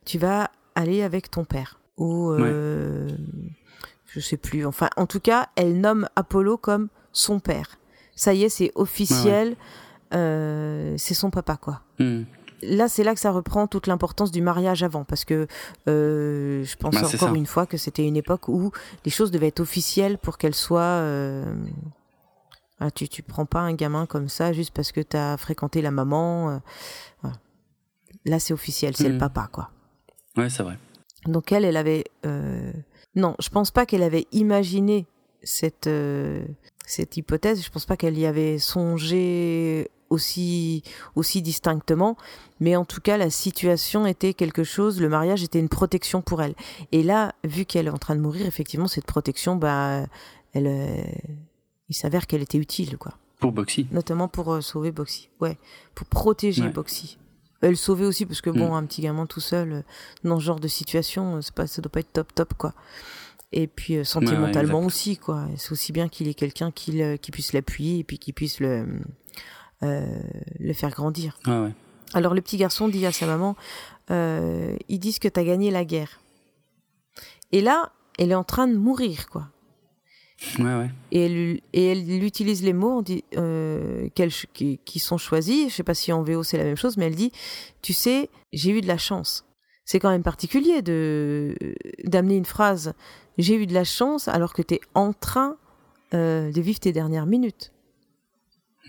[0.05, 1.81] tu vas aller avec ton père.
[1.97, 3.09] Ou euh,
[4.07, 4.67] je sais plus.
[4.67, 7.79] Enfin, en tout cas, elle nomme Apollo comme son père.
[8.17, 9.57] Ça y est, c'est officiel.
[10.13, 11.83] Euh, c'est son papa, quoi.
[11.99, 12.23] Hmm.
[12.63, 15.47] Là, c'est là que ça reprend toute l'importance du mariage avant, parce que
[15.89, 18.71] euh, je pense bah, encore une fois que c'était une époque où
[19.05, 20.81] les choses devaient être officielles pour qu'elles soient.
[20.81, 21.45] Euh,
[22.81, 25.83] ah, tu, tu prends pas un gamin comme ça juste parce que tu as fréquenté
[25.83, 26.61] la maman.
[28.25, 29.19] Là, c'est officiel, c'est le hmm.
[29.19, 29.71] papa, quoi.
[30.37, 30.79] Ouais, c'est vrai.
[31.27, 32.05] Donc elle, elle avait...
[32.27, 32.73] Euh...
[33.15, 35.07] Non, je pense pas qu'elle avait imaginé
[35.43, 36.45] cette, euh,
[36.87, 37.63] cette hypothèse.
[37.63, 40.83] Je pense pas qu'elle y avait songé aussi,
[41.15, 42.17] aussi distinctement.
[42.61, 46.43] Mais en tout cas, la situation était quelque chose, le mariage était une protection pour
[46.43, 46.55] elle.
[46.93, 50.07] Et là, vu qu'elle est en train de mourir, effectivement, cette protection, bah,
[50.53, 51.03] elle, euh,
[51.89, 53.15] il s'avère qu'elle était utile, quoi.
[53.41, 53.87] Pour Boxy.
[53.91, 55.29] Notamment pour euh, sauver Boxy.
[55.41, 55.59] Ouais,
[55.95, 57.19] pour protéger Boxy
[57.61, 58.75] elle sauvait aussi parce que bon, mm.
[58.75, 59.83] un petit gamin tout seul euh,
[60.23, 62.75] dans ce genre de situation, c'est pas, ça doit pas être top top quoi.
[63.53, 65.47] Et puis euh, sentimentalement aussi quoi.
[65.57, 68.87] C'est aussi bien qu'il ait quelqu'un qui, qui puisse l'appuyer et puis qui puisse le
[69.85, 71.39] le faire grandir.
[71.47, 71.69] Ah
[72.13, 73.57] Alors le petit garçon dit à sa maman,
[74.11, 76.21] ils disent que tu as gagné la guerre.
[77.53, 79.49] Et là, elle est en train de mourir quoi.
[81.11, 84.09] Et elle, et elle utilise les mots dit, euh,
[84.53, 85.71] qui, qui, sont choisis.
[85.71, 87.33] Je sais pas si en VO c'est la même chose, mais elle dit
[87.83, 89.47] Tu sais, j'ai eu de la chance.
[89.85, 91.55] C'est quand même particulier de
[92.05, 92.95] d'amener une phrase
[93.39, 95.57] J'ai eu de la chance alors que tu es en train
[96.15, 97.73] euh, de vivre tes dernières minutes.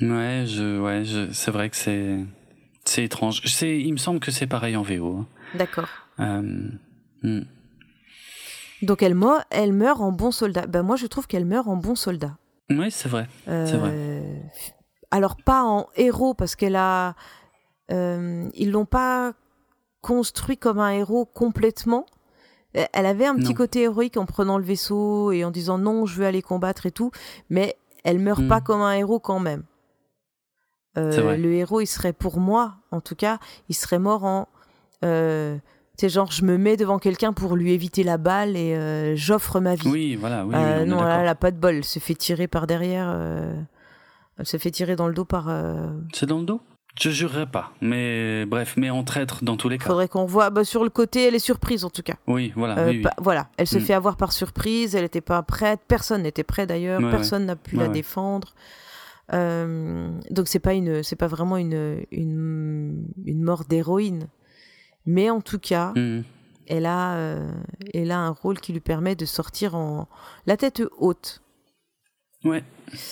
[0.02, 2.20] Ouais, je, ouais je, c'est vrai que c'est,
[2.84, 3.42] c'est étrange.
[3.62, 5.18] Il me semble que c'est pareil en VO.
[5.20, 5.28] Hein.
[5.56, 5.88] D'accord.
[6.20, 6.70] Euh,
[7.24, 7.42] hmm.
[8.82, 10.68] Donc elle, meurt, elle meurt en bon soldat.
[10.68, 12.38] Ben moi je trouve qu'elle meurt en bon soldat.
[12.70, 13.28] Oui, c'est vrai.
[13.46, 13.92] c'est vrai.
[13.94, 14.40] Euh,
[15.12, 17.16] alors pas en héros parce qu'elle a.
[17.92, 19.34] Euh, ils l'ont pas
[20.02, 22.06] construit comme un héros complètement.
[22.74, 26.18] Elle avait un petit côté héroïque en prenant le vaisseau et en disant non, je
[26.18, 27.10] veux aller combattre et tout,
[27.50, 28.64] mais elle meurt pas hmm.
[28.64, 29.64] comme un héros quand même.
[30.98, 33.40] Euh, le héros, il serait pour moi, en tout cas,
[33.70, 34.48] il serait mort en
[35.98, 39.60] c'est genre, je me mets devant quelqu'un pour lui éviter la balle et euh, j'offre
[39.60, 39.88] ma vie.
[39.88, 40.46] Oui, voilà.
[40.46, 41.76] Oui, euh, non, elle a pas de bol.
[41.76, 43.08] Elle se fait tirer par derrière.
[43.10, 43.56] Euh,
[44.38, 45.50] elle se fait tirer dans le dos par.
[46.14, 46.62] C'est dans le dos?
[47.00, 47.72] Je jurerais pas.
[47.82, 49.86] Mais bref, mais en traître dans tous les cas.
[49.86, 50.50] Faudrait qu'on voit.
[50.50, 52.16] Bah, sur le côté, elle est surprise en tout cas.
[52.28, 52.92] Oui, voilà.
[53.22, 53.48] voilà.
[53.58, 53.82] Elle se mm.
[53.82, 54.96] fait avoir par surprise.
[54.96, 55.80] Elle n'était pas prête.
[55.88, 57.00] Personne n'était prêt d'ailleurs.
[57.10, 58.54] Personne n'a pu la défendre.
[59.32, 64.28] Donc c'est pas une, c'est pas vraiment une, une, une mort d'héroïne.
[65.06, 66.24] Mais en tout cas, mmh.
[66.68, 67.52] elle, a, euh,
[67.94, 70.08] elle a un rôle qui lui permet de sortir en
[70.48, 71.42] la tête haute.
[72.44, 72.64] Ouais,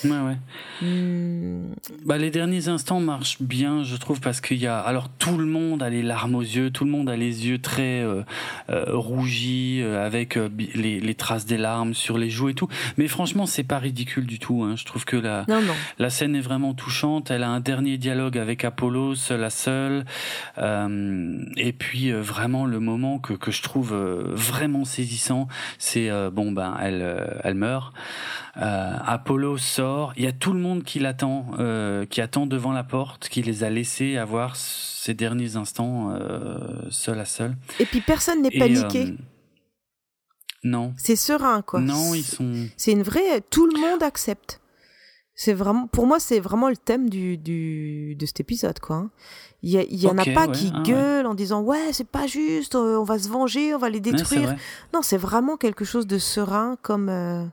[0.06, 0.38] ouais, ouais.
[0.82, 1.74] Hmm.
[2.06, 4.80] Bah, les derniers instants marchent bien, je trouve, parce qu'il y a.
[4.80, 7.60] Alors, tout le monde a les larmes aux yeux, tout le monde a les yeux
[7.60, 8.24] très euh,
[8.70, 10.36] euh rougis, euh, avec
[10.76, 12.68] les, les, traces des larmes sur les joues et tout.
[12.98, 14.64] Mais franchement, c'est pas ridicule du tout.
[14.64, 14.76] Hein.
[14.76, 15.46] Je trouve que la,
[16.00, 17.32] la scène est vraiment touchante.
[17.32, 20.06] Elle a un dernier dialogue avec Apollo, seule à seule.
[20.58, 25.48] et puis, vraiment, le moment que, que je trouve vraiment saisissant,
[25.78, 27.94] c'est bon, ben, elle, elle meurt.
[28.56, 32.84] Apollo sort, il y a tout le monde qui l'attend, euh, qui attend devant la
[32.84, 37.56] porte, qui les a laissés avoir ces derniers instants euh, seul à seul.
[37.80, 39.08] Et puis personne n'est paniqué.
[39.08, 39.18] Euh,
[40.64, 40.94] non.
[40.98, 41.82] C'est serein, quoi.
[41.82, 42.68] Non, ils sont.
[42.78, 43.42] C'est une vraie.
[43.50, 44.62] Tout le monde accepte.
[45.36, 48.98] C'est vraiment, pour moi, c'est vraiment le thème du, du de cet épisode, quoi.
[48.98, 49.12] Hein.
[49.64, 53.04] Il y, en a pas qui ah, gueulent en disant ouais, c'est pas juste, on
[53.04, 54.56] va se venger, on va les détruire.
[54.94, 57.10] non, c'est vraiment quelque chose de serein, comme.
[57.10, 57.50] Hum,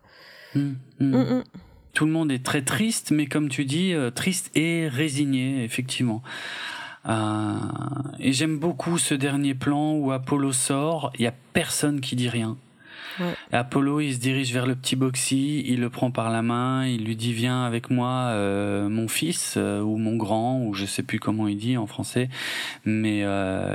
[1.01, 1.15] hum.
[1.15, 1.45] Hum, hum
[1.93, 6.23] tout le monde est très triste, mais comme tu dis, euh, triste et résigné, effectivement.
[7.09, 7.55] Euh,
[8.19, 12.29] et j'aime beaucoup ce dernier plan où Apollo sort, il y a personne qui dit
[12.29, 12.57] rien.
[13.19, 13.35] Ouais.
[13.53, 17.05] Apollo, il se dirige vers le petit Boxy, il le prend par la main, il
[17.05, 21.19] lui dit viens avec moi, euh, mon fils ou mon grand ou je sais plus
[21.19, 22.29] comment il dit en français,
[22.85, 23.21] mais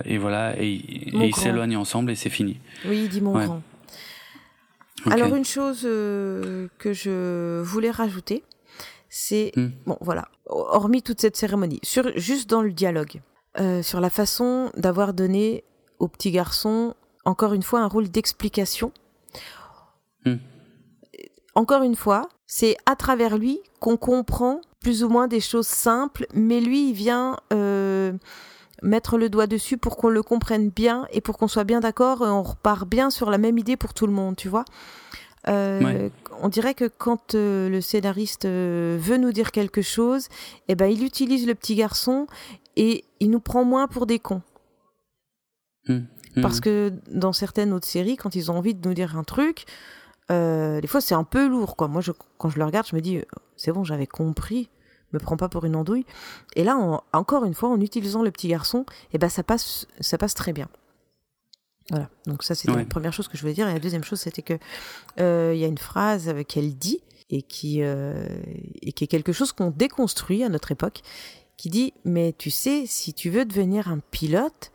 [0.06, 0.82] et voilà et,
[1.14, 2.58] ils s'éloignent ensemble et c'est fini.
[2.86, 3.62] Oui, il dit mon grand.
[5.12, 8.44] Alors une chose euh, que je voulais rajouter,
[9.10, 9.70] c'est hmm.
[9.86, 13.22] bon voilà, hormis toute cette cérémonie, sur juste dans le dialogue,
[13.60, 15.64] euh, sur la façon d'avoir donné
[16.00, 18.92] au petit garçon encore une fois un rôle d'explication.
[20.26, 20.36] Hmm.
[21.56, 26.28] Encore une fois, c'est à travers lui qu'on comprend plus ou moins des choses simples,
[26.34, 28.14] mais lui il vient euh,
[28.86, 32.26] mettre le doigt dessus pour qu'on le comprenne bien et pour qu'on soit bien d'accord
[32.26, 34.66] et on repart bien sur la même idée pour tout le monde, tu vois.
[35.48, 36.10] Euh,
[36.42, 40.28] on dirait que quand euh, le scénariste euh, veut nous dire quelque chose,
[40.68, 42.28] eh ben, il utilise le petit garçon
[42.76, 44.42] et il nous prend moins pour des cons.
[45.88, 45.94] Mmh.
[45.94, 46.42] Mmh.
[46.42, 49.66] Parce que dans certaines autres séries, quand ils ont envie de nous dire un truc,
[50.30, 51.76] des fois c'est un peu lourd.
[51.76, 51.88] Quoi.
[51.88, 53.22] Moi, je, quand je le regarde, je me dis,
[53.56, 54.70] c'est bon, j'avais compris,
[55.16, 56.06] me prends pas pour une andouille.
[56.56, 56.78] Et là,
[57.14, 60.54] encore une fois, en utilisant le petit garçon, eh ben, ça, passe, ça passe très
[60.54, 60.68] bien.
[61.92, 63.68] Voilà, donc ça c'était la première chose que je voulais dire.
[63.70, 64.58] Et la deuxième chose c'était que
[65.20, 68.28] euh, il y a une phrase qu'elle dit et qui, euh,
[68.82, 71.02] et qui est quelque chose qu'on déconstruit à notre époque,
[71.58, 74.72] qui dit mais tu sais si tu veux devenir un pilote,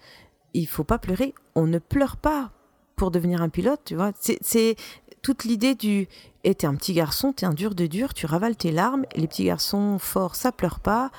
[0.55, 1.35] il faut pas pleurer.
[1.57, 2.53] On ne pleure pas
[2.95, 4.12] pour devenir un pilote, tu vois.
[4.21, 4.77] C'est
[5.23, 6.07] toute l'idée du
[6.45, 9.05] et t'es un petit garçon, t'es un dur de dur, tu ravales tes larmes.
[9.15, 11.11] les petits garçons forts, ça pleure pas,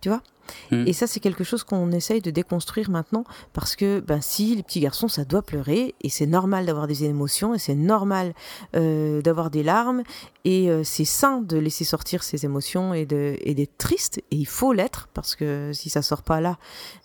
[0.00, 0.22] tu vois.
[0.70, 0.86] Mm.
[0.86, 4.62] Et ça, c'est quelque chose qu'on essaye de déconstruire maintenant parce que, ben, si les
[4.62, 8.34] petits garçons, ça doit pleurer et c'est normal d'avoir des émotions et c'est normal
[8.74, 10.02] euh, d'avoir des larmes
[10.44, 14.36] et euh, c'est sain de laisser sortir ces émotions et de et d'être triste et
[14.36, 16.58] il faut l'être parce que si ça sort pas là,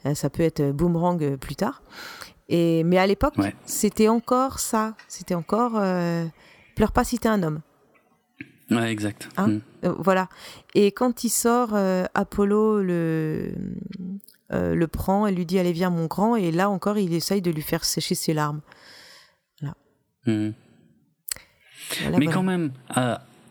[0.06, 1.81] euh, ça peut être boomerang plus tard.
[2.49, 3.35] Et mais à l'époque,
[3.65, 5.73] c'était encore ça, c'était encore
[6.77, 7.61] pleure pas si t'es un homme.
[8.69, 9.29] Ouais, exact.
[9.37, 9.61] Hein mm.
[9.85, 10.29] euh, voilà.
[10.75, 13.53] Et quand il sort, euh, Apollo le,
[14.51, 16.35] euh, le prend et lui dit Allez, viens, mon grand.
[16.35, 18.61] Et là encore, il essaye de lui faire sécher ses larmes.
[19.59, 19.75] Voilà.
[20.25, 20.53] Mm.
[22.17, 22.71] Mais quand même,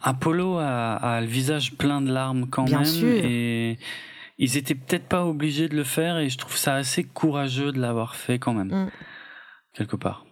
[0.02, 2.86] Apollo a, le visage plein de larmes quand Bien même.
[2.86, 3.08] Sûr.
[3.08, 3.78] Et
[4.38, 6.18] ils étaient peut-être pas obligés de le faire.
[6.18, 8.68] Et je trouve ça assez courageux de l'avoir fait quand même.
[8.68, 8.90] Mm.
[9.72, 10.26] Quelque part.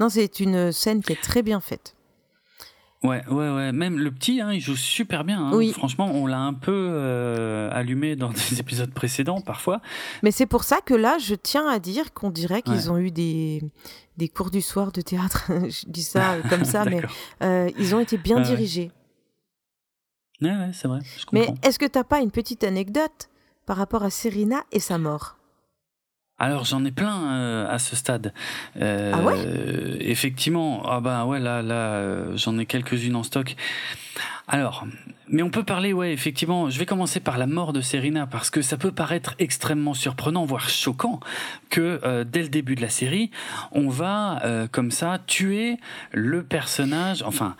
[0.00, 1.94] Non, c'est une scène qui est très bien faite.
[3.04, 3.72] Ouais, ouais, ouais.
[3.72, 5.48] Même le petit, hein, il joue super bien.
[5.48, 5.50] Hein.
[5.54, 5.72] Oui.
[5.72, 9.82] Franchement, on l'a un peu euh, allumé dans des épisodes précédents parfois.
[10.22, 13.10] Mais c'est pour ça que là, je tiens à dire qu'on dirait qu'ils ont eu
[13.10, 13.62] des,
[14.16, 15.44] des cours du soir de théâtre.
[15.68, 17.02] je dis ça comme ça, mais
[17.42, 18.90] euh, ils ont été bien dirigés.
[20.40, 21.00] Ouais, ouais, c'est vrai.
[21.32, 23.28] mais est-ce que t'as pas une petite anecdote
[23.66, 25.36] par rapport à Serena et sa mort?
[26.38, 28.32] Alors j'en ai plein euh, à ce stade.
[28.80, 29.38] Euh, ah ouais?
[30.00, 33.54] Effectivement, ah bah ouais là là euh, j'en ai quelques-unes en stock.
[34.46, 34.84] Alors,
[35.28, 36.70] mais on peut parler ouais effectivement.
[36.70, 40.44] Je vais commencer par la mort de Serena parce que ça peut paraître extrêmement surprenant,
[40.44, 41.20] voire choquant,
[41.70, 43.30] que dès le début de la série,
[43.72, 44.42] on va
[44.72, 45.78] comme ça tuer
[46.12, 47.56] le personnage, enfin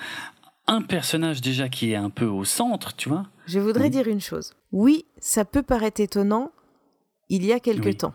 [0.67, 3.25] un personnage déjà qui est un peu au centre, tu vois.
[3.47, 4.55] Je voudrais dire une chose.
[4.73, 6.51] Oui, ça peut paraître étonnant.
[7.29, 8.15] Il y a quelque temps.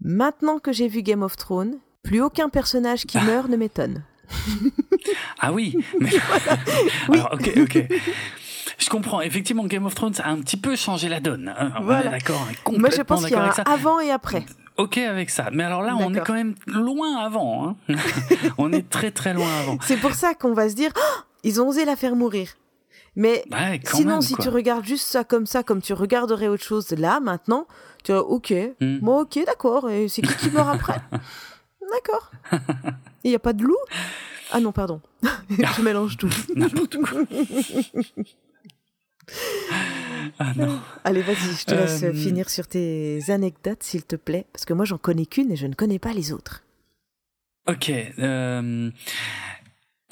[0.00, 4.04] Maintenant que j'ai vu Game of Thrones, plus aucun personnage qui meurt ne m'étonne.
[5.40, 6.10] ah oui, mais...
[7.08, 7.84] Alors, ok, ok.
[8.78, 9.20] Je comprends.
[9.20, 11.54] Effectivement, Game of Thrones a un petit peu changé la donne.
[11.58, 11.72] Hein.
[11.82, 12.10] Voilà.
[12.10, 12.46] D'accord.
[12.70, 14.44] Moi, je pense qu'il y a un avant et après.
[14.76, 15.48] Ok avec ça.
[15.52, 17.76] Mais alors là, on est quand même loin avant.
[17.88, 17.94] Hein.
[18.58, 19.78] on est très très loin avant.
[19.80, 22.48] C'est pour ça qu'on va se dire, oh, ils ont osé la faire mourir.
[23.18, 23.44] Mais
[23.84, 27.66] sinon, si tu regardes juste ça comme ça, comme tu regarderais autre chose là, maintenant,
[28.06, 28.98] tu vois, ok, hmm.
[29.00, 31.00] bon, ok, d'accord, et c'est qui qui meurt après
[31.92, 32.30] D'accord.
[33.24, 33.74] Il n'y a pas de loup
[34.52, 35.00] Ah non, pardon.
[35.50, 36.30] je mélange tout.
[36.54, 37.22] N'importe quoi.
[40.38, 40.78] Ah non.
[41.02, 44.72] Allez, vas-y, je te laisse euh, finir sur tes anecdotes, s'il te plaît, parce que
[44.72, 46.62] moi, j'en connais qu'une et je ne connais pas les autres.
[47.66, 47.90] Ok.
[47.90, 48.90] Euh,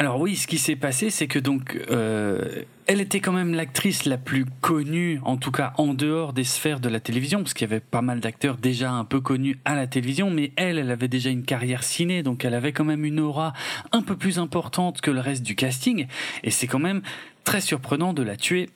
[0.05, 4.05] alors oui, ce qui s'est passé, c'est que donc euh, elle était quand même l'actrice
[4.05, 7.67] la plus connue, en tout cas en dehors des sphères de la télévision, parce qu'il
[7.67, 10.91] y avait pas mal d'acteurs déjà un peu connus à la télévision, mais elle, elle
[10.91, 13.55] avait déjà une carrière ciné, donc elle avait quand même une aura
[13.93, 16.07] un peu plus importante que le reste du casting,
[16.43, 17.01] et c'est quand même
[17.45, 18.69] très surprenant de la tuer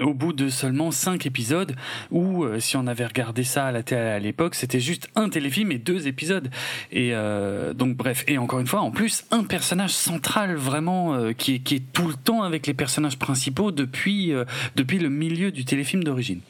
[0.00, 1.74] au bout de seulement cinq épisodes,
[2.10, 5.28] où euh, si on avait regardé ça à la télé à l'époque, c'était juste un
[5.28, 6.50] téléfilm et deux épisodes.
[6.90, 11.32] Et euh, donc bref, et encore une fois, en plus, un personnage central vraiment euh,
[11.32, 14.32] qui, est, qui est tout le temps avec les personnages principaux depuis,
[14.76, 16.40] depuis le milieu du téléfilm d'origine.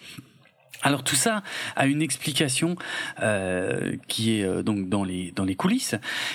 [0.83, 1.43] Alors tout ça
[1.77, 2.77] a une explication
[3.23, 5.95] euh, qui est euh, donc dans les dans les coulisses,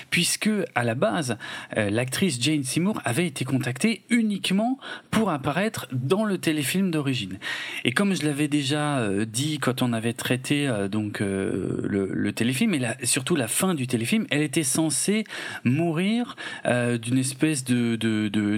[0.10, 1.38] puisque à la base
[1.76, 4.80] euh, l'actrice Jane Seymour avait été contactée uniquement
[5.12, 7.40] pour apparaître dans le téléfilm d'origine.
[7.84, 12.74] Et comme je l'avais déjà euh, dit quand on avait traité donc le, le, téléfilm
[12.74, 15.26] et la, surtout la fin du téléfilm, elle était censée
[15.64, 17.96] mourir d'une espèce de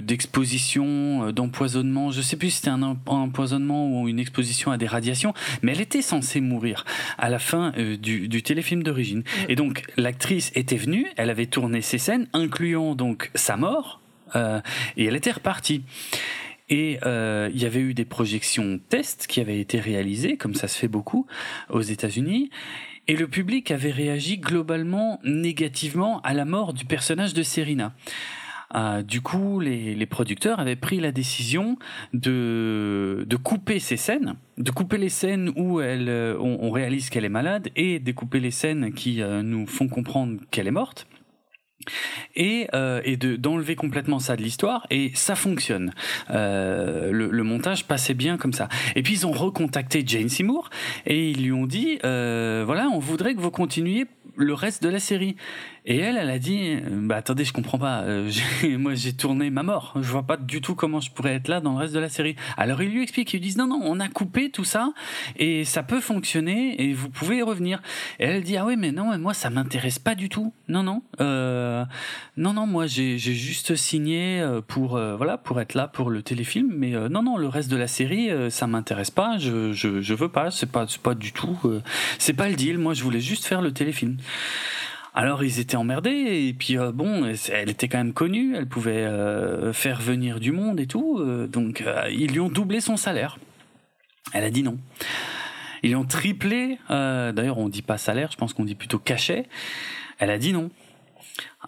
[0.00, 2.10] d'exposition, de, d'empoisonnement.
[2.10, 5.79] Je sais plus si c'était un empoisonnement ou une exposition à des radiations, mais elle
[5.80, 6.84] elle était censée mourir
[7.16, 9.22] à la fin euh, du, téléfilm d'origine.
[9.48, 14.02] Et donc l'actrice était venue, elle avait tourné ses scènes, incluant donc sa mort,
[14.36, 14.60] euh,
[14.98, 15.82] et elle était repartie.
[16.68, 20.68] Et euh, il y avait eu des projections tests qui avaient été réalisées, comme ça
[20.68, 21.26] se fait beaucoup
[21.70, 22.50] aux États-Unis.
[23.08, 27.94] Et le public avait réagi globalement négativement à la mort du personnage de Serena.
[28.74, 31.76] Euh, du coup, les, producteurs avaient pris la décision
[32.12, 37.30] de, de couper ces scènes, de couper les scènes où euh, on, réalise qu'elle est
[37.30, 41.06] malade et de couper les scènes qui euh, nous font comprendre qu'elle est morte.
[42.36, 45.94] Et, euh, et de d'enlever complètement ça de l'histoire et ça fonctionne.
[46.28, 48.68] Le, montage passait bien comme ça.
[48.96, 50.68] Et puis ils ont recontacté Jane Seymour
[51.06, 54.06] et ils lui ont dit voilà on voudrait que vous continuiez
[54.36, 55.36] le reste de la série
[55.90, 58.30] et elle elle a dit bah attendez je comprends pas euh,
[58.78, 59.92] moi j'ai tourné ma mort.
[60.00, 62.08] Je vois pas du tout comment je pourrais être là dans le reste de la
[62.08, 62.36] série.
[62.56, 64.92] Alors ils lui expliquent ils lui disent non non on a coupé tout ça
[65.36, 67.82] et ça peut fonctionner et vous pouvez y revenir.
[68.20, 70.52] Et elle dit ah oui mais non moi ça m'intéresse pas du tout.
[70.68, 71.84] Non non euh,
[72.36, 76.22] non non moi j'ai juste signé euh, pour euh, voilà pour être là pour le
[76.22, 79.72] téléfilm mais euh, non non le reste de la série euh, ça m'intéresse pas je,
[79.72, 81.58] je je veux pas c'est pas c'est pas du tout
[82.18, 82.78] c'est pas le deal.
[82.78, 84.18] Moi je voulais juste faire le téléfilm
[85.14, 89.04] alors ils étaient emmerdés et puis euh, bon, elle était quand même connue, elle pouvait
[89.04, 93.38] euh, faire venir du monde et tout, euh, donc ils lui ont doublé son salaire.
[94.32, 94.78] Elle a dit non.
[95.82, 99.46] Ils lui ont triplé, d'ailleurs on dit pas salaire, je pense qu'on dit plutôt cachet.
[100.18, 100.70] Elle a dit non.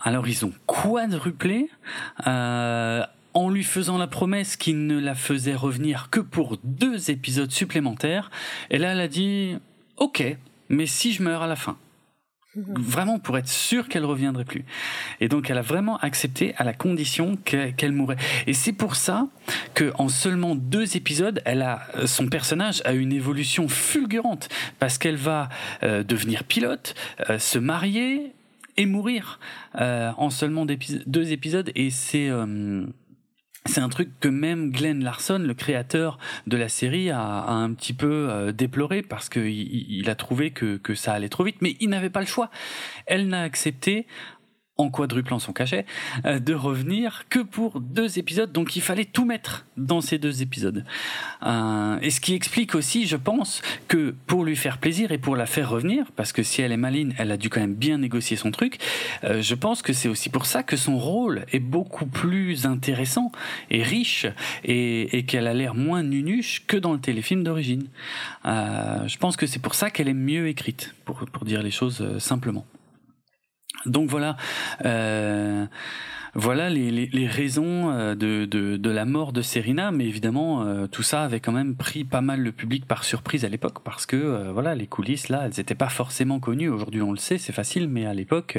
[0.01, 1.71] Alors ils ont quadruplé.
[2.27, 8.31] en lui faisant la promesse qu'il ne la faisait revenir que pour deux épisodes supplémentaires.
[8.69, 9.57] Et là, elle a dit,
[9.97, 10.37] ok,
[10.69, 11.79] mais si je meurs à la fin
[12.55, 14.65] vraiment pour être sûr qu'elle reviendrait plus.
[15.21, 18.17] Et donc elle a vraiment accepté à la condition qu'elle qu mourrait.
[18.47, 19.29] Et c'est pour ça
[19.75, 24.49] que en seulement deux épisodes, elle a son personnage a une évolution fulgurante
[24.79, 25.49] parce qu'elle va
[25.83, 26.95] euh, devenir pilote,
[27.31, 28.33] euh, se marier
[28.77, 29.39] et mourir
[29.77, 31.71] euh, en seulement deux épisodes.
[31.75, 32.31] Et c'est
[33.67, 37.93] c'est un truc que même Glenn Larson, le créateur de la série, a, un petit
[37.93, 41.89] peu euh, déploré parce qu'il il a trouvé que ça allait trop vite, mais il
[41.89, 42.51] n'avait pas le choix.
[43.07, 44.07] Elle n'a accepté
[44.79, 45.85] en quadruplant son cachet,
[46.25, 48.51] euh, de revenir que pour deux épisodes.
[48.53, 50.85] Donc il fallait tout mettre dans ces deux épisodes.
[51.45, 55.37] Euh, et ce qui explique aussi, je pense, que pour lui faire plaisir et pour
[55.37, 57.99] la faire revenir, parce que si elle est maline, elle a dû quand même bien
[57.99, 58.79] négocier son truc,
[59.25, 63.31] euh, je pense que c'est aussi pour ça que son rôle est beaucoup plus intéressant
[63.71, 64.27] et riche
[64.65, 67.89] et, et qu'elle a l'air moins nunuche que dans le téléfilm d'origine.
[68.45, 72.19] Je pense que c'est pour ça qu'elle est mieux écrite, pour, pour dire les choses
[72.19, 72.67] simplement.
[73.87, 74.37] Donc voilà.
[74.85, 75.67] Euh,
[76.35, 80.63] voilà les, les, les raisons euh, de, de, de, la mort de Serena, mais évidemment
[80.63, 83.83] euh, tout ça avait quand même pris pas mal le public par surprise à l'époque
[83.85, 86.71] parce que euh, voilà les coulisses là, elles n'étaient pas forcément connues.
[86.71, 88.59] Aujourd'hui on le sait, c'est facile, mais à l'époque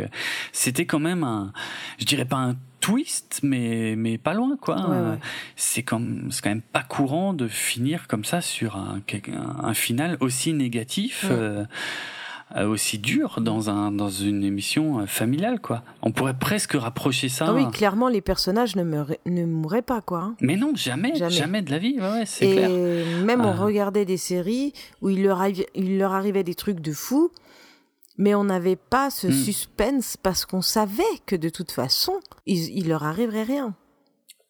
[0.52, 1.52] c'était quand même un,
[1.98, 4.76] je dirais pas un twist, mais mais pas loin quoi.
[4.76, 5.18] Ouais, ouais.
[5.56, 9.02] C'est comme c'est quand même pas courant de finir comme ça sur un
[9.64, 11.26] un final aussi négatif.
[11.30, 11.64] Ouais
[12.61, 15.84] aussi dur dans un dans une émission familiale quoi.
[16.01, 17.45] On pourrait presque rapprocher ça.
[17.49, 20.19] Ah oui, clairement les personnages ne meuraient, ne mourraient pas quoi.
[20.19, 20.35] Hein.
[20.41, 21.95] Mais non, jamais, jamais, jamais de la vie.
[21.99, 22.69] Ouais, ouais c'est clair.
[23.25, 26.91] même on regardait des séries où il leur arrivait, il leur arrivait des trucs de
[26.93, 27.31] fou,
[28.17, 29.31] mais on n'avait pas ce Hmm.
[29.31, 32.13] suspense parce qu'on savait que de toute façon
[32.45, 33.73] il, il leur arriverait rien.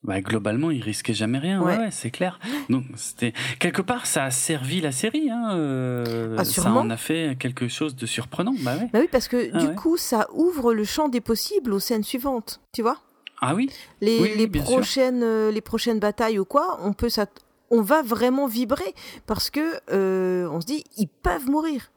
[0.03, 1.61] Bah, globalement, il risquait jamais rien.
[1.61, 2.39] Ouais, c'est clair.
[2.69, 5.29] Donc, c'était quelque part, ça a servi la série.
[5.29, 8.53] Hein, euh, Ah, ça en a fait quelque chose de surprenant.
[8.59, 8.89] Bah ouais.
[8.91, 9.75] Bah oui, parce que Ah du ouais.
[9.75, 12.97] coup ça ouvre le champ des possibles aux scènes suivantes, tu vois.
[13.39, 13.69] Ah oui.
[14.01, 17.39] les, Oui, prochaines euh, les prochaines batailles ou quoi, on peut s'att-
[17.71, 18.93] on va vraiment vibrer
[19.25, 21.91] parce que euh, on se dit ils peuvent mourir.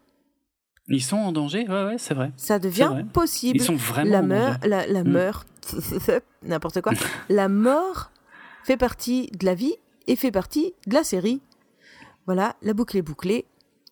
[0.88, 1.66] Ils sont en danger.
[1.68, 2.30] Ouais, ouais, c'est vrai.
[2.36, 3.04] Ça devient vrai.
[3.12, 3.56] possible.
[3.58, 4.68] Ils sont vraiment la en meur, danger.
[4.68, 5.08] la, la Mm.
[5.10, 5.44] meur,
[6.42, 6.92] n'importe quoi.
[7.28, 8.10] la mort
[8.64, 9.74] fait partie de la vie
[10.06, 11.40] et fait partie de la série.
[12.26, 13.44] Voilà, la boucle est bouclée.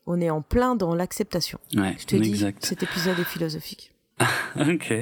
[0.07, 1.59] On est en plein dans l'acceptation.
[1.77, 2.65] Ouais, Je te dis, exact.
[2.65, 3.93] cet épisode est philosophique.
[4.61, 4.93] Ok.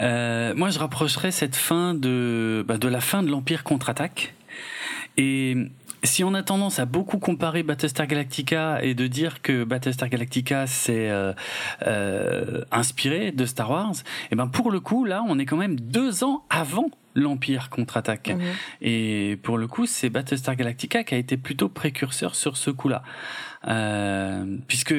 [0.00, 4.34] Euh, moi, je rapprocherais cette fin de, bah, de la fin de l'Empire contre-attaque.
[5.16, 5.56] Et
[6.04, 10.66] si on a tendance à beaucoup comparer Battlestar Galactica et de dire que Battlestar Galactica
[10.66, 11.32] c'est euh,
[11.86, 13.94] euh, inspiré de Star Wars,
[14.30, 18.30] et ben pour le coup là, on est quand même deux ans avant l'Empire contre-attaque.
[18.30, 18.40] Mhm.
[18.82, 23.02] Et pour le coup, c'est Battlestar Galactica qui a été plutôt précurseur sur ce coup-là.
[23.68, 24.94] Euh, puisque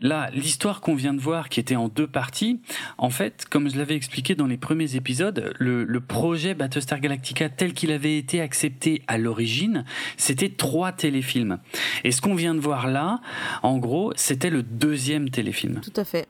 [0.00, 2.60] là, l'histoire qu'on vient de voir, qui était en deux parties,
[2.98, 7.48] en fait, comme je l'avais expliqué dans les premiers épisodes, le, le projet Battlestar Galactica
[7.48, 9.84] tel qu'il avait été accepté à l'origine,
[10.16, 11.58] c'était trois téléfilms.
[12.04, 13.20] Et ce qu'on vient de voir là,
[13.62, 15.80] en gros, c'était le deuxième téléfilm.
[15.80, 16.28] Tout à fait.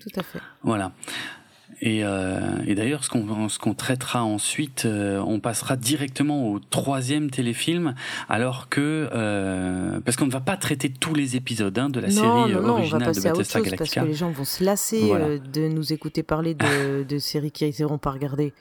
[0.00, 0.40] Tout à fait.
[0.62, 0.92] Voilà.
[1.82, 7.94] Et, euh, et d'ailleurs, ce qu'on traitera ensuite, euh, on passera directement au troisième téléfilm,
[8.28, 12.08] alors que euh, parce qu'on ne va pas traiter tous les épisodes hein, de la
[12.08, 14.00] non, série non, non, on va originale de passer à autre Battlestar chose parce Galactica.
[14.02, 15.24] que les gens vont se lasser Voilà.
[15.24, 18.52] euh, de nous écouter parler de, de séries qu'ils n'iront pas regarder.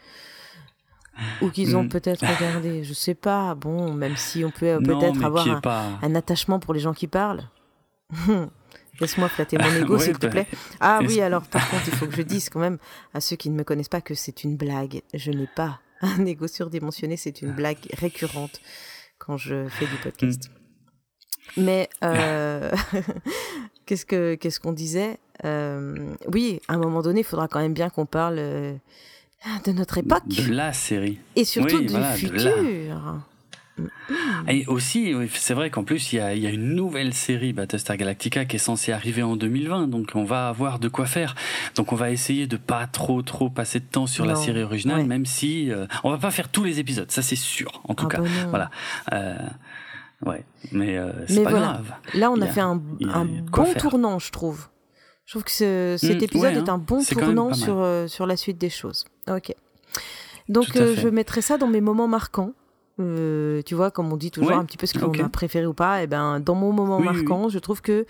[1.41, 1.89] Ou qu'ils ont Mm.
[1.89, 3.53] peut-être regardé, je sais pas.
[3.53, 5.83] Bon, même si on peut Non, peut-être avoir un, pas.
[6.01, 7.43] un attachement pour les gens qui parlent.
[9.01, 10.47] Laisse-moi flatter mon ego, Ouais, s'il te bah, plaît.
[10.79, 12.77] Ah oui, alors par contre, il faut que je dise quand même
[13.13, 15.01] à ceux qui ne me connaissent pas que c'est une blague.
[15.13, 18.59] Je n'ai pas un ego surdimensionné, c'est une blague récurrente
[19.17, 20.49] quand je fais du podcast.
[21.57, 22.71] Mais euh,
[23.85, 25.17] qu'est-ce que qu'est-ce qu'on disait?
[25.45, 25.95] Euh,
[26.31, 28.73] Oui, à un moment donné, il faudra quand même bien qu'on parle euh,
[29.65, 31.17] de notre époque de la série.
[31.35, 32.53] et surtout Oui, du voilà, futur.
[34.47, 37.53] Et aussi, c'est vrai qu'en plus, il y a, il y a une nouvelle série
[37.53, 41.35] Battlestar Galactica qui est censée arriver en 2020, donc on va avoir de quoi faire.
[41.75, 44.99] Donc on va essayer de pas trop trop passer de temps sur la série originale,
[45.01, 45.05] ouais.
[45.05, 48.07] même si euh, on va pas faire tous les épisodes, ça c'est sûr, en tout
[48.09, 48.21] Ah cas.
[48.21, 48.27] bah.
[48.49, 48.69] Voilà.
[49.13, 49.37] Euh,
[50.25, 51.65] ouais, mais euh, c'est pas voilà.
[51.67, 51.93] grave.
[52.15, 54.67] Là, on a fait un, a un bon tournant, je trouve.
[55.25, 56.73] Je trouve que ce- cet Mm, épisode ouais, est hein.
[56.73, 59.05] un bon tournant sur, euh, sur la suite des choses.
[59.29, 59.53] Ok.
[60.47, 62.53] Donc, euh, je mettrai ça dans mes moments marquants.
[62.99, 65.19] Euh, tu vois, comme on dit toujours Ouais, un petit peu ce qu'on ok.
[65.21, 68.05] a préféré ou pas, et ben dans mon moment Oui, oui, marquant, je trouve que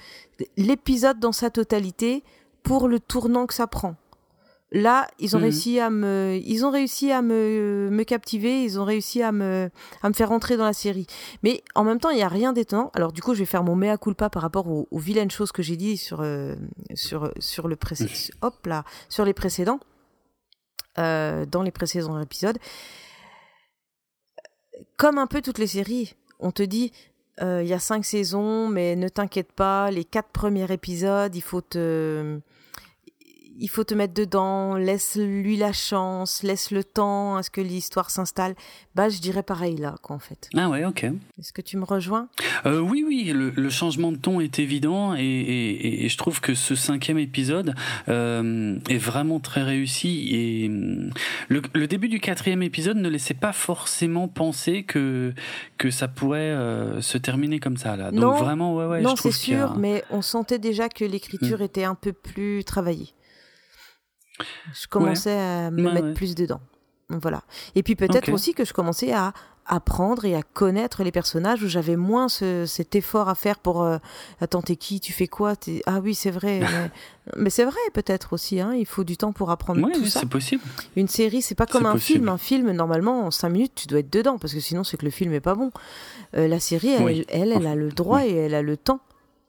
[0.57, 2.23] l'épisode dans sa totalité,
[2.63, 3.95] pour le tournant que ça prend,
[4.71, 5.43] là, ils ont Mhm.
[5.43, 9.69] réussi à me, ils ont réussi à me, me captiver, ils ont réussi à me,
[10.01, 11.05] à me faire entrer dans la série.
[11.43, 12.91] Mais en même temps, il n'y a rien d'étonnant.
[12.95, 15.51] Alors du coup, je vais faire mon mea culpa par rapport aux, aux vilaines choses
[15.51, 16.55] que j'ai dit sur, euh,
[16.95, 18.11] sur, sur le précédent,
[18.41, 19.79] hop là, sur les précédents,
[20.97, 22.57] euh, dans les précédents épisodes.
[24.97, 26.91] Comme un peu toutes les séries, on te dit,
[27.41, 31.41] euh, il y a cinq saisons, mais ne t'inquiète pas, les quatre premiers épisodes, il
[31.41, 32.39] faut te,
[33.60, 37.61] il faut te mettre dedans, laisse lui la chance, laisse le temps à ce que
[37.61, 38.56] l'histoire s'installe.
[38.95, 40.49] Bah, je dirais pareil là, quoi, en fait.
[40.56, 41.03] Ah ouais, ok.
[41.38, 42.27] Est-ce que tu me rejoins?
[42.65, 46.41] Euh, oui, oui, le, le changement de ton est évident et, et- et je trouve
[46.41, 47.76] que ce cinquième épisode
[48.07, 50.30] euh, est vraiment très réussi.
[50.31, 51.11] Et hum,
[51.48, 55.34] le, le début du quatrième épisode ne laissait pas forcément penser que
[55.77, 58.11] que ça pourrait euh, se terminer comme ça là.
[58.11, 59.02] Donc Non, vraiment, ouais, ouais.
[59.02, 63.10] Non, c'est a- sûr, mais on sentait déjà que l'écriture était un peu plus travaillée.
[64.73, 66.13] Je commençais à me Ouais, mettre ouais.
[66.13, 66.61] plus dedans.
[67.09, 67.41] Voilà.
[67.75, 69.33] Et puis peut-être aussi que je commençais à
[69.71, 73.83] apprendre et à connaître les personnages où j'avais moins ce- cet effort à faire pour
[73.83, 73.97] euh,
[74.41, 74.99] attends t'es qui?
[74.99, 75.55] Tu fais quoi?
[75.55, 76.91] T'es- ah oui c'est vrai mais,
[77.35, 80.09] mais c'est vrai peut-être aussi hein, il faut du temps pour apprendre Ouais, tout oui,
[80.09, 80.63] ça c'est possible.
[80.95, 82.17] une série, c'est pas comme C'est un possible.
[82.19, 82.29] film.
[82.29, 85.05] Un film, normalement, en 5 minutes, tu dois être dedans, parce que sinon, c'est que
[85.05, 85.71] le film est pas bon.
[86.35, 87.25] Euh, la série, elle, Oui.
[87.29, 89.01] elle, elle a le droit et elle a le temps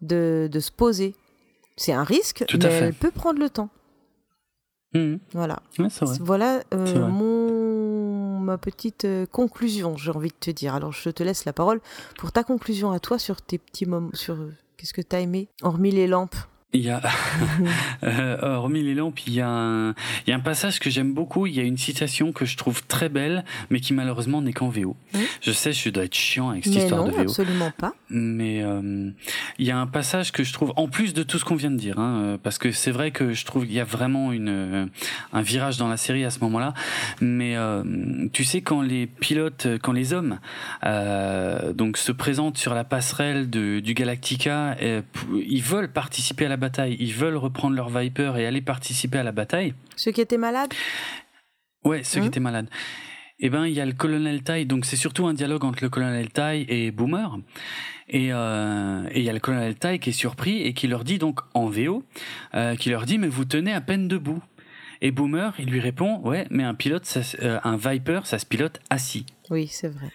[0.03, 1.15] de, de se poser.
[1.77, 3.71] C'est un risque, Tout mais elle peut prendre le temps.
[4.95, 5.21] Mhm.
[5.33, 5.61] Voilà.
[5.79, 6.17] Ouais, c'est vrai.
[6.21, 7.11] Voilà euh, vrai.
[7.11, 10.75] mon ma petite euh, conclusion, j'ai envie de te dire.
[10.75, 11.81] Alors, je te laisse la parole
[12.19, 15.49] pour ta conclusion à toi sur tes petits moments, sur euh, qu'est-ce que t'as aimé,
[15.63, 16.37] hormis les lampes?
[16.73, 17.03] Il y a,
[18.05, 19.91] euh, hormis les lampes, il y, a un,
[20.27, 21.47] il y a un passage que j'aime beaucoup.
[21.47, 24.69] Il y a une citation que je trouve très belle, mais qui malheureusement n'est qu'en
[24.69, 24.97] VO.
[25.15, 25.21] Oui.
[25.41, 27.21] Je sais, je dois être chiant avec cette Mais histoire non, de VO.
[27.23, 27.93] absolument pas.
[28.09, 29.11] Mais euh,
[29.59, 31.73] il y a un passage que je trouve, en plus de tout ce qu'on vient
[31.73, 34.31] de dire, hein, euh, parce que c'est vrai que je trouve qu'il y a vraiment
[34.33, 34.87] une, euh,
[35.33, 36.75] un virage dans la série à ce moment-là.
[37.21, 37.83] Mais euh,
[38.33, 40.39] tu sais, quand les pilotes, quand les hommes
[40.85, 45.03] euh, donc se présentent sur la passerelle de, du Galactica, euh,
[45.35, 49.23] ils veulent participer à la bataille, ils veulent reprendre leur Viper et aller participer à
[49.25, 49.75] la bataille.
[49.97, 50.73] Ceux qui étaient malades?
[51.85, 52.29] Ouais, ceux qui Mhm.
[52.29, 52.69] étaient malades.
[53.43, 55.89] Eh ben, il y a le colonel Tai, donc c'est surtout un dialogue entre le
[55.89, 57.39] colonel Tai et Boomer.
[58.09, 61.05] Et euh, et il y a le colonel Tai qui est surpris et qui leur
[61.05, 62.05] dit donc en VO,
[62.55, 64.43] euh, qui leur dit mais vous tenez à peine debout.
[65.01, 68.45] Et Boomer, il lui répond ouais, mais un pilote, ça euh, un Viper, ça se
[68.45, 69.25] pilote assis.
[69.49, 70.11] Oui, c'est vrai.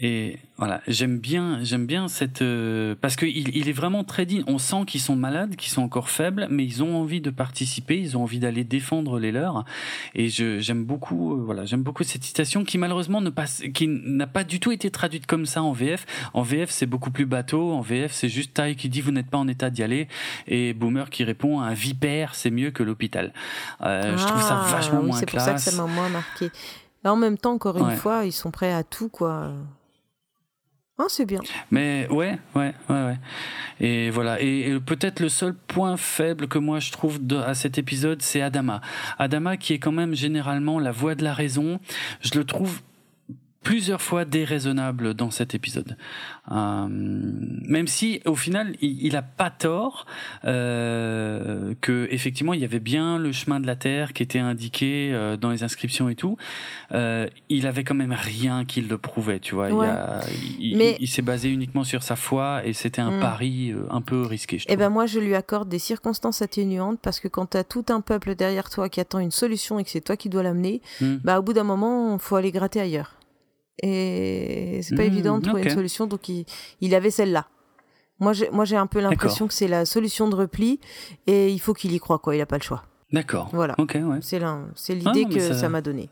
[0.00, 4.26] Et voilà, j'aime bien, j'aime bien cette euh, parce que il, il est vraiment très
[4.26, 4.42] digne.
[4.48, 8.00] On sent qu'ils sont malades, qu'ils sont encore faibles, mais ils ont envie de participer,
[8.00, 9.64] ils ont envie d'aller défendre les leurs.
[10.16, 13.86] Et je j'aime beaucoup, euh, voilà, j'aime beaucoup cette citation qui malheureusement ne passe, qui
[13.86, 16.06] n'a pas du tout été traduite comme ça en VF.
[16.34, 17.70] En VF, c'est beaucoup plus bateau.
[17.72, 20.08] En VF, c'est juste Tai qui dit vous n'êtes pas en état d'y aller
[20.48, 23.32] et Boomer qui répond un vipère, c'est mieux que l'hôpital.
[23.82, 25.70] Euh, je trouve ça Ah, vachement oui, moins C'est pour ça que classe.
[25.70, 26.50] ça m'a moins marqué.
[27.04, 27.96] Et en même temps, encore une Ouais.
[27.96, 29.52] fois, ils sont prêts à tout, quoi.
[30.96, 31.40] Ah, c'est bien.
[31.72, 33.16] Mais ouais, ouais, ouais, ouais.
[33.80, 34.40] Et voilà.
[34.40, 38.80] Et, peut-être le seul point faible que moi je trouve à cet épisode, c'est Adama.
[39.18, 41.80] Adama qui est quand même généralement la voix de la raison.
[42.20, 42.80] Je le trouve
[43.64, 45.96] plusieurs fois déraisonnable dans cet épisode.
[46.52, 50.04] Euh, même si au final il, il a pas tort
[50.44, 55.10] euh, que effectivement il y avait bien le chemin de la terre qui était indiqué
[55.12, 56.36] euh, dans les inscriptions et tout.
[56.92, 59.70] Euh, il avait quand même rien qui le prouvait, tu vois.
[59.70, 59.86] Ouais.
[59.86, 60.20] Il, a-
[60.60, 63.20] il- Mais- il s'est basé uniquement sur sa foi et c'était un Hmm.
[63.20, 64.58] pari un peu risqué.
[64.58, 64.78] Je Eh trouve.
[64.78, 68.34] ben moi je lui accorde des circonstances atténuantes parce que quand t'as tout un peuple
[68.34, 71.16] derrière toi qui attend une solution et que c'est toi qui dois l'amener, Hmm.
[71.24, 73.14] bah au bout d'un moment faut aller gratter ailleurs.
[73.82, 75.68] Et c'est pas Hmm, évident de trouver ok.
[75.68, 76.44] une solution, donc il,
[76.80, 77.46] il avait celle-là.
[78.20, 80.78] Moi j'ai moi j'ai un peu l'impression que c'est la solution de repli
[81.26, 82.84] et il faut qu'il y croit quoi, il a pas le choix.
[83.12, 83.50] D'accord.
[83.52, 83.74] Voilà.
[83.78, 84.18] Ouais.
[84.22, 84.60] C'est Ah
[84.90, 86.08] l'idée que ça- m'a donné.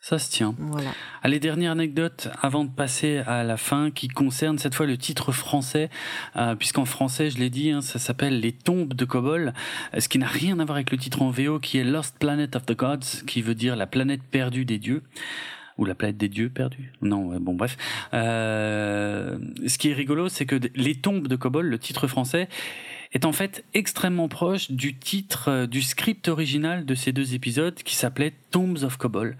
[0.00, 0.54] Ça se tient.
[0.58, 0.90] Voilà.
[1.24, 5.32] Allez, dernière anecdote avant de passer à la fin qui concerne cette fois le titre
[5.32, 5.90] français,
[6.36, 9.52] euh, puisqu'en français, je l'ai dit, hein, ça s'appelle Les tombes de Kobol,
[9.94, 12.16] euh, ce qui n'a rien à voir avec le titre en VO qui est Lost
[12.20, 15.02] Planet of the Gods, qui veut dire la planète perdue des dieux.
[15.78, 17.76] Ou la planète des dieux perdue Non, bon bref.
[18.14, 22.48] Euh, ce qui est rigolo, c'est que Les tombes de Kobol, le titre français,
[23.12, 27.74] est en fait extrêmement proche du titre euh, du script original de ces deux épisodes
[27.74, 29.36] qui s'appelait Tombs of Kobol.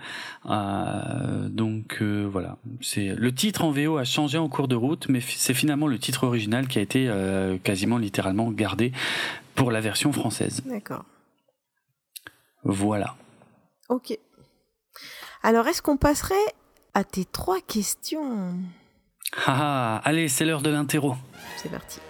[0.49, 5.09] Euh, donc euh, voilà, c'est le titre en VO a changé en cours de route,
[5.09, 8.93] mais c'est finalement le titre original qui a été euh, quasiment littéralement gardé
[9.55, 10.63] pour la version française.
[10.67, 11.05] D'accord.
[12.65, 13.15] Voilà.
[13.89, 14.19] Ok.
[15.47, 16.35] Alors est-ce qu'on passerait
[16.93, 18.53] à tes trois questions?
[19.47, 21.15] Ah, allez, c'est l'heure de l'interro.
[21.57, 22.01] C'est parti.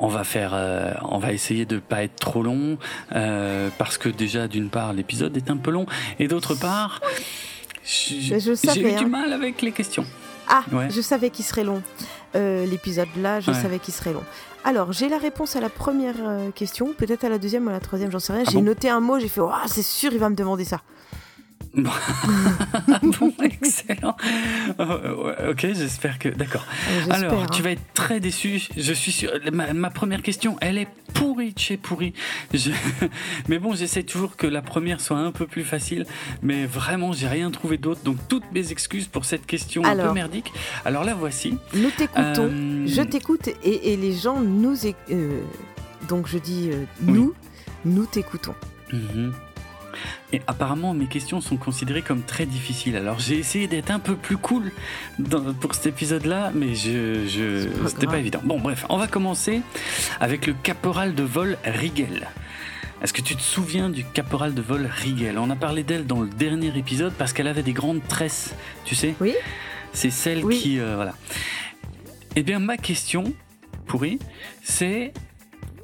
[0.00, 2.78] On va faire, euh, on va essayer de pas être trop long
[3.14, 5.84] euh, parce que déjà d'une part l'épisode est un peu long
[6.18, 7.02] et d'autre part
[7.84, 8.38] j'ai
[8.80, 9.08] eu du hein.
[9.08, 10.06] mal avec les questions.
[10.48, 10.88] Ah, Ouais.
[10.88, 11.82] je savais qu'il serait long.
[12.36, 13.60] Euh, L'épisode là, je Ouais.
[13.60, 14.24] savais qu'il serait long.
[14.64, 16.14] Alors, j'ai la réponse à la première
[16.54, 18.44] question, peut-être à la deuxième ou à la troisième, j'en sais rien.
[18.46, 20.64] Ah j'ai bon noté un mot, j'ai fait, oh, c'est sûr, il va me demander
[20.64, 20.80] ça.
[23.02, 24.16] Bon, excellent.
[24.78, 26.64] Euh, ok, j'espère que d'accord.
[26.90, 27.46] Euh, Alors, hein.
[27.52, 28.62] tu vas être très déçu.
[28.76, 29.30] Je suis sûr.
[29.52, 32.12] Ma, ma première question, elle est pourrie de chez pourrie.
[32.52, 32.70] Je-
[33.48, 36.04] Mais bon, j'essaie toujours que la première soit un peu plus facile.
[36.42, 38.02] Mais vraiment, j'ai rien trouvé d'autre.
[38.02, 40.14] Donc, toutes mes excuses pour cette question un peu Alors.
[40.14, 40.52] merdique.
[40.84, 41.56] Alors là, voici.
[41.74, 44.76] Nous t'écoutons, Euh, je t'écoute et, et les gens nous
[45.10, 45.40] euh,
[46.08, 47.34] Donc, je dis euh, nous,
[47.84, 48.54] nous t'écoutons.
[48.92, 49.32] Mhm.
[50.32, 52.96] Et apparemment, mes questions sont considérées comme très difficiles.
[52.96, 54.72] Alors, j'ai essayé d'être un peu plus cool
[55.18, 58.40] dans- pour cet épisode-là, mais je, je, c'était pas évident.
[58.44, 59.60] Bon, bref, on va commencer
[60.20, 62.28] avec le caporal de vol Rigel.
[63.02, 65.36] Est-ce que tu te souviens du caporal de vol Rigel?
[65.38, 68.54] On a parlé d'elle dans le dernier épisode parce qu'elle avait des grandes tresses,
[68.84, 69.14] tu sais?
[69.20, 69.34] Oui
[69.92, 70.58] C'est celle Oui.
[70.58, 70.78] qui...
[70.78, 71.14] euh, voilà.
[72.36, 73.24] Eh bien, ma question,
[73.86, 74.18] pourrie,
[74.62, 75.12] c'est...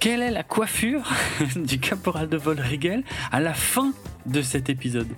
[0.01, 1.03] Quelle est la coiffure
[1.57, 3.03] du caporal de vol Rigel
[3.33, 3.93] à la fin
[4.27, 5.09] de cet épisode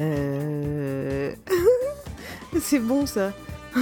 [0.00, 1.34] Euh...
[2.60, 3.32] c'est bon ça.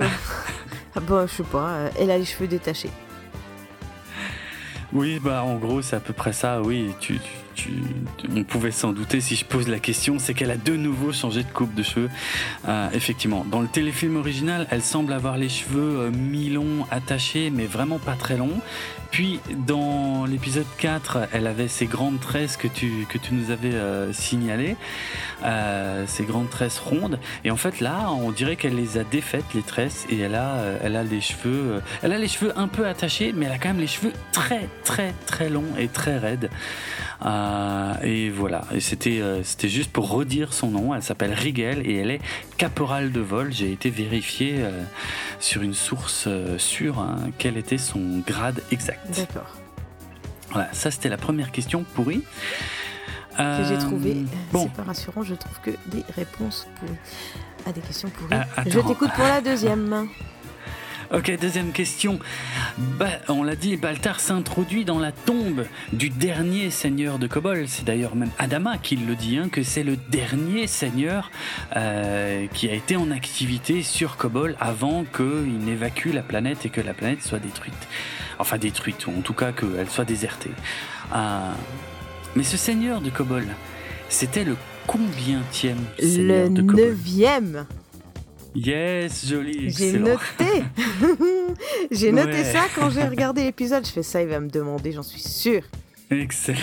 [0.00, 2.90] ah bah, je sais pas, euh, elle a les cheveux détachés.
[4.92, 6.92] Oui, bah en gros c'est à peu près ça, oui.
[7.00, 7.30] Tu, tu-
[8.34, 11.42] on pouvait s'en douter si je pose la question, c'est qu'elle a de nouveau changé
[11.42, 12.10] de coupe de cheveux.
[12.68, 17.66] Euh, effectivement, dans le téléfilm original, elle semble avoir les cheveux euh, mi-longs, attachés, mais
[17.66, 18.60] vraiment pas très longs.
[19.10, 23.74] Puis dans l'épisode 4, elle avait ces grandes tresses que tu, que tu nous avais
[23.74, 24.74] euh, signalées,
[26.06, 27.18] ces grandes tresses rondes.
[27.44, 30.56] Et en fait là, on dirait qu'elle les a défaites, les tresses, et elle a,
[30.82, 33.68] elle a les cheveux, elle a les cheveux un peu attachés, mais elle a quand
[33.68, 36.48] même les cheveux très très très longs et très raides.
[38.02, 40.94] Et voilà, et c'était euh, c'était juste pour redire son nom.
[40.94, 42.20] Elle s'appelle Rigel et elle est
[42.56, 43.52] caporale de vol.
[43.52, 44.82] J'ai été vérifié euh,
[45.40, 49.00] sur une source euh, sûre hein, quel était son grade exact.
[49.16, 49.56] D'accord.
[50.50, 52.22] Voilà, ça c'était la première question pourrie.
[53.36, 54.16] Que j'ai Euh, trouvé.
[54.52, 56.66] Bon, C'est pas rassurant, je trouve que des réponses
[57.66, 58.34] à des questions pourries.
[58.56, 60.08] Ah, je t'écoute pour la deuxième.
[61.14, 62.18] Ok, deuxième question.
[62.78, 67.68] Bah, on l'a dit, Baltar s'introduit dans la tombe du dernier seigneur de Kobol.
[67.68, 71.30] C'est d'ailleurs même Adama qui le dit, hein, que c'est le dernier seigneur
[71.76, 76.80] euh, qui a été en activité sur Kobol avant qu'il n'évacue la planète et que
[76.80, 77.74] la planète soit détruite.
[78.38, 80.52] Enfin détruite, ou en tout cas qu'elle soit désertée.
[81.14, 81.52] Euh,
[82.36, 83.44] mais ce seigneur de Kobol,
[84.08, 84.56] c'était le
[84.86, 87.66] combientième Le seigneur de Kobol neuvième.
[88.54, 90.64] Yes, joli, J'ai noté.
[91.90, 92.44] j'ai noté Ouais.
[92.44, 93.86] ça quand j'ai regardé l'épisode.
[93.86, 95.62] Je fais ça, il va me demander, j'en suis sûre.
[96.10, 96.58] Excellent.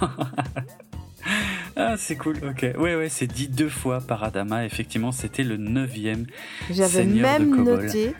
[1.76, 2.62] ah, c'est cool, ok.
[2.78, 4.64] Ouais, ouais, c'est dit deux fois par Adama.
[4.64, 6.26] Effectivement, c'était le neuvième.
[6.70, 8.14] J'avais même noté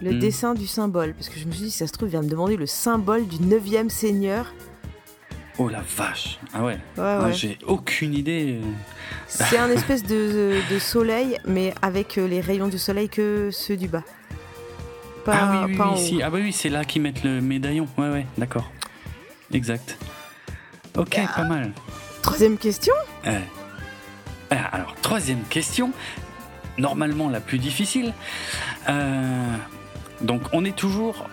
[0.00, 0.18] le Hmm.
[0.20, 1.14] dessin du symbole.
[1.14, 2.66] Parce que je me suis dit, si ça se trouve, il va me demander le
[2.66, 4.54] symbole du neuvième seigneur.
[5.60, 7.32] Oh la vache Ah ouais, Ouais, Ah, ouais.
[7.32, 8.60] J'ai aucune idée.
[9.26, 13.76] C'est un espèce de, de soleil, mais avec euh, les rayons du soleil que ceux
[13.76, 14.04] du bas.
[15.24, 16.04] Pas, ah oui, oui, pas en oui, haut.
[16.04, 16.22] si.
[16.22, 17.88] Ah bah oui, c'est là qu'ils mettent le médaillon.
[17.98, 18.70] Ouais, ouais, d'accord.
[19.52, 19.98] Exact.
[20.96, 21.32] Ok, Ah.
[21.34, 21.72] pas mal.
[22.22, 22.94] Troisième question
[23.26, 23.38] Euh,
[24.50, 25.90] ah, alors, troisième question,
[26.78, 28.12] normalement la plus difficile.
[28.88, 29.56] Euh,
[30.20, 31.26] donc, on est toujours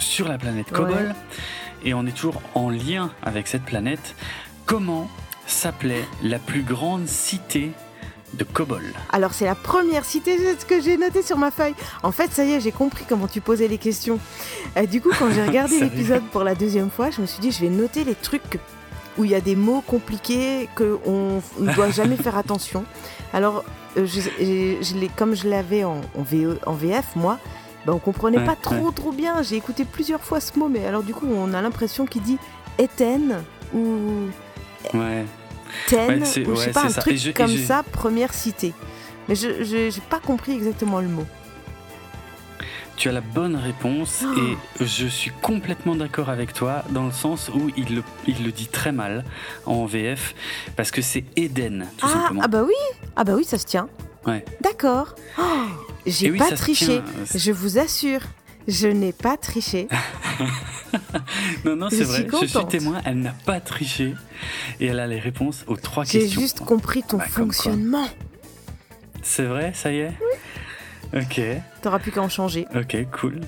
[0.00, 1.08] sur la planète Kobol Ouais.
[1.84, 4.14] Et on est toujours en lien avec cette planète.
[4.66, 5.08] Comment
[5.46, 7.72] s'appelait la plus grande cité
[8.34, 8.82] de Kobol?
[9.12, 10.36] Alors c'est la première cité,
[10.68, 11.74] que j'ai noté sur ma feuille.
[12.02, 14.18] En fait, ça y est, j'ai compris comment tu posais les questions.
[14.76, 17.50] Euh, du coup, quand j'ai regardé l'épisode pour la deuxième fois, je me suis dit,
[17.50, 18.58] je vais noter les trucs
[19.18, 22.84] où il y a des mots compliqués qu'on ne doit jamais faire attention.
[23.34, 23.64] Alors,
[23.98, 27.38] euh, je, je- je l'ai- comme je l'avais en, en VE en VF, moi,
[27.86, 29.42] ben, on comprenait Ouais, pas trop trop bien.
[29.42, 32.38] J'ai écouté plusieurs fois ce mot, mais alors du coup, on a l'impression qu'il dit
[32.78, 33.42] Eten
[33.74, 34.28] ou
[34.94, 35.24] Ouais.
[35.88, 37.00] Ten, ou je sais pas, un ça.
[37.00, 38.72] truc je- comme ça, première cité.
[39.28, 41.24] Mais je je- j'ai pas compris exactement le mot.
[42.96, 44.38] Tu as la bonne réponse Oh.
[44.80, 48.52] et je suis complètement d'accord avec toi dans le sens où il le, il le
[48.52, 49.24] dit très mal
[49.66, 50.34] en VF
[50.76, 52.42] parce que c'est Eden tout Ah, simplement.
[52.44, 52.74] ah bah oui,
[53.16, 53.88] ah bah oui, ça se tient.
[54.26, 54.44] Ouais.
[54.60, 55.14] D'accord.
[55.38, 55.42] Oh,
[56.06, 56.86] J'ai oui, pas triché.
[56.86, 57.04] tient.
[57.34, 58.20] Je vous assure,
[58.68, 59.88] je n'ai pas triché.
[61.64, 64.14] Non, non, c'est vrai, je suis témoin, elle n'a pas triché
[64.78, 66.40] et elle a les réponses aux trois J'ai questions.
[66.42, 68.06] juste compris ton Bah, fonctionnement.
[69.22, 70.12] C'est vrai, ça y est
[71.16, 71.40] Ok,
[71.80, 72.66] T'auras plus qu'à en changer.
[72.74, 73.40] ok, cool.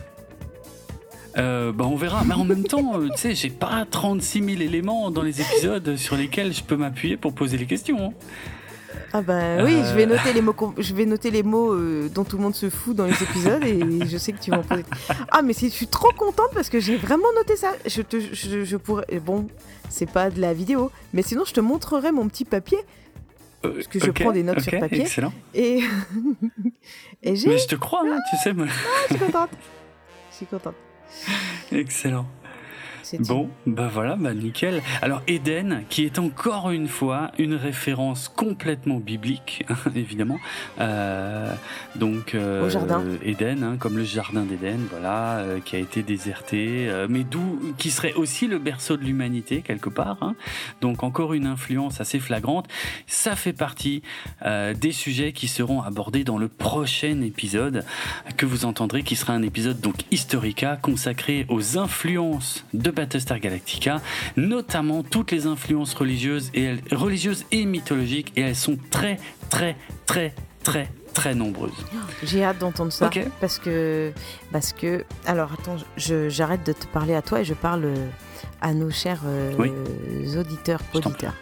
[1.37, 4.63] Euh, bah on verra, mais en même temps, euh, tu sais, j'ai pas 36 000
[4.63, 8.07] éléments dans les épisodes sur lesquels je peux m'appuyer pour poser les questions.
[8.09, 8.13] hein.
[9.13, 9.85] Ah bah oui, Euh.
[9.91, 12.55] je vais noter les mots, je vais noter les mots euh, dont tout le monde
[12.55, 14.85] se fout dans les épisodes et je sais que tu vas en poser.
[15.31, 17.73] Ah mais je suis trop contente parce que j'ai vraiment noté ça.
[17.87, 19.47] Je te, je, je pourrais, bon,
[19.89, 22.79] c'est pas de la vidéo, mais sinon je te montrerai mon petit papier
[23.65, 25.03] Euh, Parce que je prends des notes sur papier.
[25.03, 25.33] Excellent.
[25.55, 25.81] et
[27.23, 28.53] et j'ai, Mais je te crois, hein, tu sais.
[28.53, 28.67] moi.
[29.09, 29.51] je suis contente.
[30.33, 30.75] Je suis contente.
[31.71, 32.27] Excellent.
[33.21, 34.83] Bon, bah voilà, bah nickel.
[35.03, 39.65] Alors Éden, qui est encore une fois une référence complètement biblique,
[39.95, 40.39] évidemment.
[40.81, 41.53] Euh,
[41.97, 43.03] donc euh, Au jardin.
[43.23, 47.75] Éden, hein, comme le jardin d'Éden, voilà, euh, qui a été déserté, euh, mais d'où,
[47.79, 50.19] qui serait aussi le berceau de l'humanité quelque part.
[50.23, 50.35] hein.
[50.81, 52.67] Donc encore une influence assez flagrante.
[53.07, 54.03] Ça fait partie
[54.45, 57.85] des sujets qui seront abordés dans le prochain épisode
[58.37, 64.01] que vous entendrez, qui sera un épisode donc historica consacré aux influences de Battlestar Galactica,
[64.37, 69.19] notamment toutes les influences religieuses et elles- religieuses et mythologiques, et elles sont très
[69.51, 69.77] très
[70.07, 71.73] très très très nombreuses.
[72.23, 73.21] J'ai hâte d'entendre ça Ok.
[73.41, 74.11] parce que
[74.51, 78.09] parce que alors attends, j'arrête de te parler à toi et je parle euh,
[78.63, 79.71] à nos chers euh, Oui.
[80.39, 81.35] auditeurs auditeurs.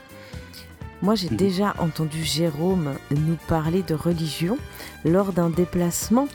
[1.01, 1.37] Moi, j'ai Mhm.
[1.37, 4.57] déjà entendu Jérôme nous parler de religion
[5.05, 6.29] lors d'un déplacement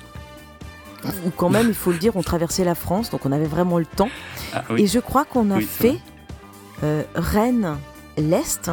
[1.26, 3.78] où quand même, il faut le dire, on traversait la France, donc on avait vraiment
[3.80, 4.10] le temps.
[4.54, 4.84] Ah, oui.
[4.84, 5.98] Et je crois qu'on a Oui, fait
[6.84, 7.78] euh, Rennes,
[8.18, 8.70] l'Est,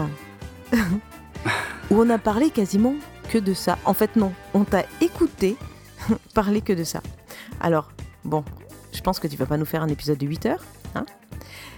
[1.91, 2.95] où on a parlé quasiment
[3.31, 3.79] que de ça.
[3.85, 5.57] En fait, non, on t'a écouté
[6.35, 7.01] parler que de ça.
[7.61, 7.91] Alors,
[8.25, 8.45] bon,
[8.93, 10.65] je pense que tu vas pas nous faire un épisode de 8 heures,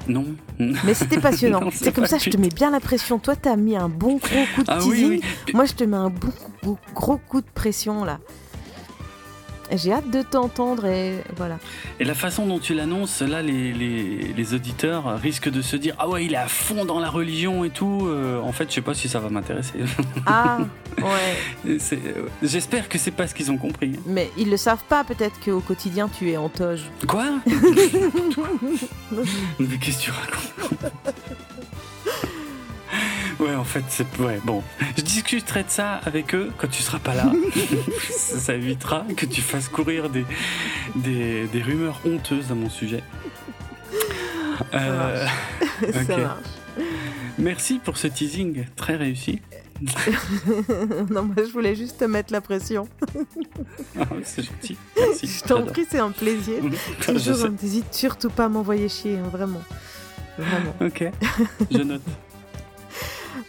[0.08, 0.24] Non.
[0.58, 1.70] mais c'était passionnant.
[1.72, 3.18] C'est comme ça, je te mets bien la pression.
[3.18, 5.08] Toi, t'as mis un bon gros coup de Ah teasing.
[5.08, 5.20] oui.
[5.52, 8.18] Moi, je te mets un bon, gros coup de pression là.
[9.72, 11.58] J'ai hâte de t'entendre et voilà.
[11.98, 15.94] Et la façon dont tu l'annonces, là, les, les, les auditeurs risquent de se dire
[15.98, 18.06] Ah ouais, il est à fond dans la religion et tout.
[18.06, 19.74] Euh, en fait, je sais pas si ça va m'intéresser.
[20.26, 20.58] Ah,
[20.98, 21.74] ouais.
[21.92, 23.92] Euh, J'espère que c'est pas ce qu'ils ont compris.
[24.06, 26.82] Mais ils le savent pas, peut-être qu'au quotidien, tu es en toge.
[27.06, 27.24] Quoi
[29.58, 30.92] Mais qu'est-ce que tu racontes?
[33.38, 34.06] Ouais, en fait, c'est.
[34.18, 34.62] Ouais, bon.
[34.96, 37.30] Je discuterai de ça avec eux quand tu seras pas là.
[38.10, 40.24] ça, évitera que tu fasses courir des,
[40.94, 43.02] des, des rumeurs honteuses à mon sujet.
[44.74, 45.26] Euh,
[45.92, 46.08] Ça Ok.
[46.18, 46.38] marche.
[47.38, 49.40] merci pour ce teasing très réussi.
[51.10, 52.88] non, moi, je voulais juste te mettre la pression.
[54.00, 54.78] Ah, c'est gentil.
[54.98, 55.26] Merci.
[55.26, 56.62] Je t'en prie, c'est un plaisir.
[57.00, 59.60] Je Toujours, n'hésite surtout pas à m'envoyer chier, hein, vraiment.
[60.38, 60.74] Vraiment.
[60.80, 61.04] Ok,
[61.70, 62.02] je note.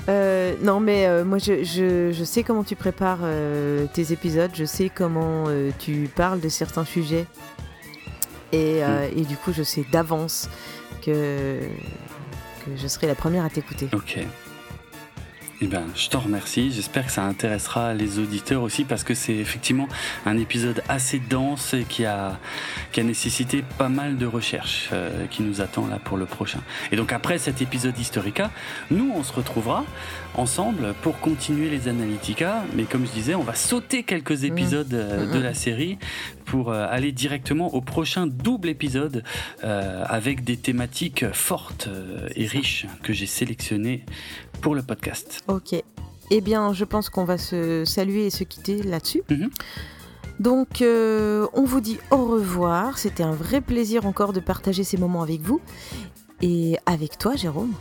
[0.10, 4.52] Euh, non, mais euh, moi, je, je, je sais comment tu prépares euh, tes épisodes,
[4.54, 7.26] je sais comment euh, tu parles de certains sujets.
[8.54, 10.50] Et, euh, et du coup, je sais d'avance
[11.06, 11.60] que,
[12.66, 13.90] que je serai la première à t'écouter.
[13.94, 14.20] Ok.
[15.60, 16.72] Eh ben, je t'en remercie.
[16.72, 19.88] J'espère que ça intéressera les auditeurs aussi parce que c'est effectivement
[20.28, 22.38] un épisode assez dense et qui a,
[22.92, 26.60] qui a nécessité pas mal de recherches euh, qui nous attend là pour le prochain.
[26.92, 28.52] Et donc après cet épisode Historica,
[28.92, 29.84] nous on se retrouvera
[30.36, 32.64] ensemble pour continuer les Analytica.
[32.76, 35.98] Mais comme je disais, on va sauter quelques épisodes euh, de la série
[36.46, 39.24] pour euh, aller directement au prochain double épisode
[39.62, 41.90] avec des thématiques fortes
[42.36, 44.06] et riches que j'ai sélectionnées
[44.62, 45.44] pour le podcast.
[45.48, 45.76] Ok.
[46.30, 49.24] Eh bien, je pense qu'on va se saluer et se quitter là-dessus.
[49.30, 49.50] Mhm.
[50.40, 52.98] Donc, euh, on vous dit au revoir.
[52.98, 55.62] C'était un vrai plaisir encore de partager ces moments avec vous.
[56.42, 57.74] Et avec toi, Jérôme,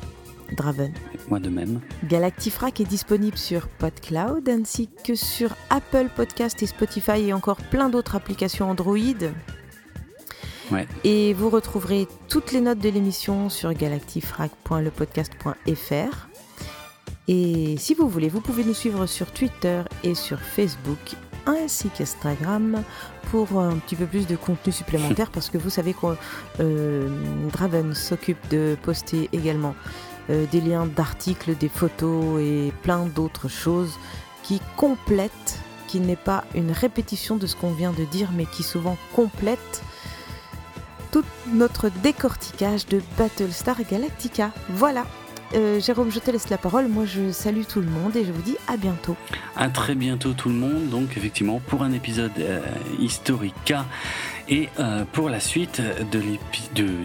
[0.53, 0.93] Draven.
[1.29, 1.81] Moi de même.
[2.05, 7.89] Galactifrac est disponible sur PodCloud ainsi que sur Apple Podcast et Spotify et encore plein
[7.89, 8.99] d'autres applications Android.
[10.71, 10.87] Ouais.
[11.05, 16.29] Et vous retrouverez toutes les notes de l'émission sur galactifrac.lepodcast.fr.
[17.29, 21.17] Et si vous voulez, vous pouvez nous suivre sur Twitter et sur Facebook
[21.47, 22.83] ainsi qu'Instagram
[23.31, 26.17] pour un petit peu plus de contenu supplémentaire parce que vous savez que
[26.61, 27.09] euh,
[27.53, 29.75] Draven s'occupe de poster également
[30.31, 33.99] euh, des liens d'articles, des photos et plein d'autres choses
[34.43, 38.63] qui complètent, qui n'est pas une répétition de ce qu'on vient de dire mais qui
[38.63, 39.83] souvent complète
[41.13, 44.53] tout notre décortiquage de Battlestar Galactica.
[44.69, 45.07] Voilà.
[45.55, 46.89] Euh, Jérôme, je te laisse la parole.
[46.89, 49.17] Moi, je salue tout le monde et je vous dis à bientôt.
[49.55, 50.89] À très bientôt tout le monde.
[50.89, 52.61] Donc, effectivement, pour un épisode euh,
[54.49, 55.81] et euh, pour la suite
[56.13, 56.21] de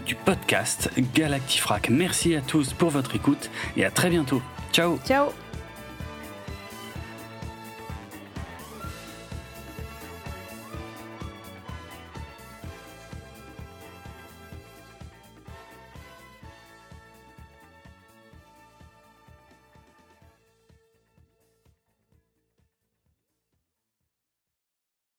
[0.04, 1.90] du podcast Galactifrac.
[1.90, 4.42] Merci à tous pour votre écoute et à très bientôt.
[4.72, 4.98] Ciao.
[5.06, 5.32] Ciao.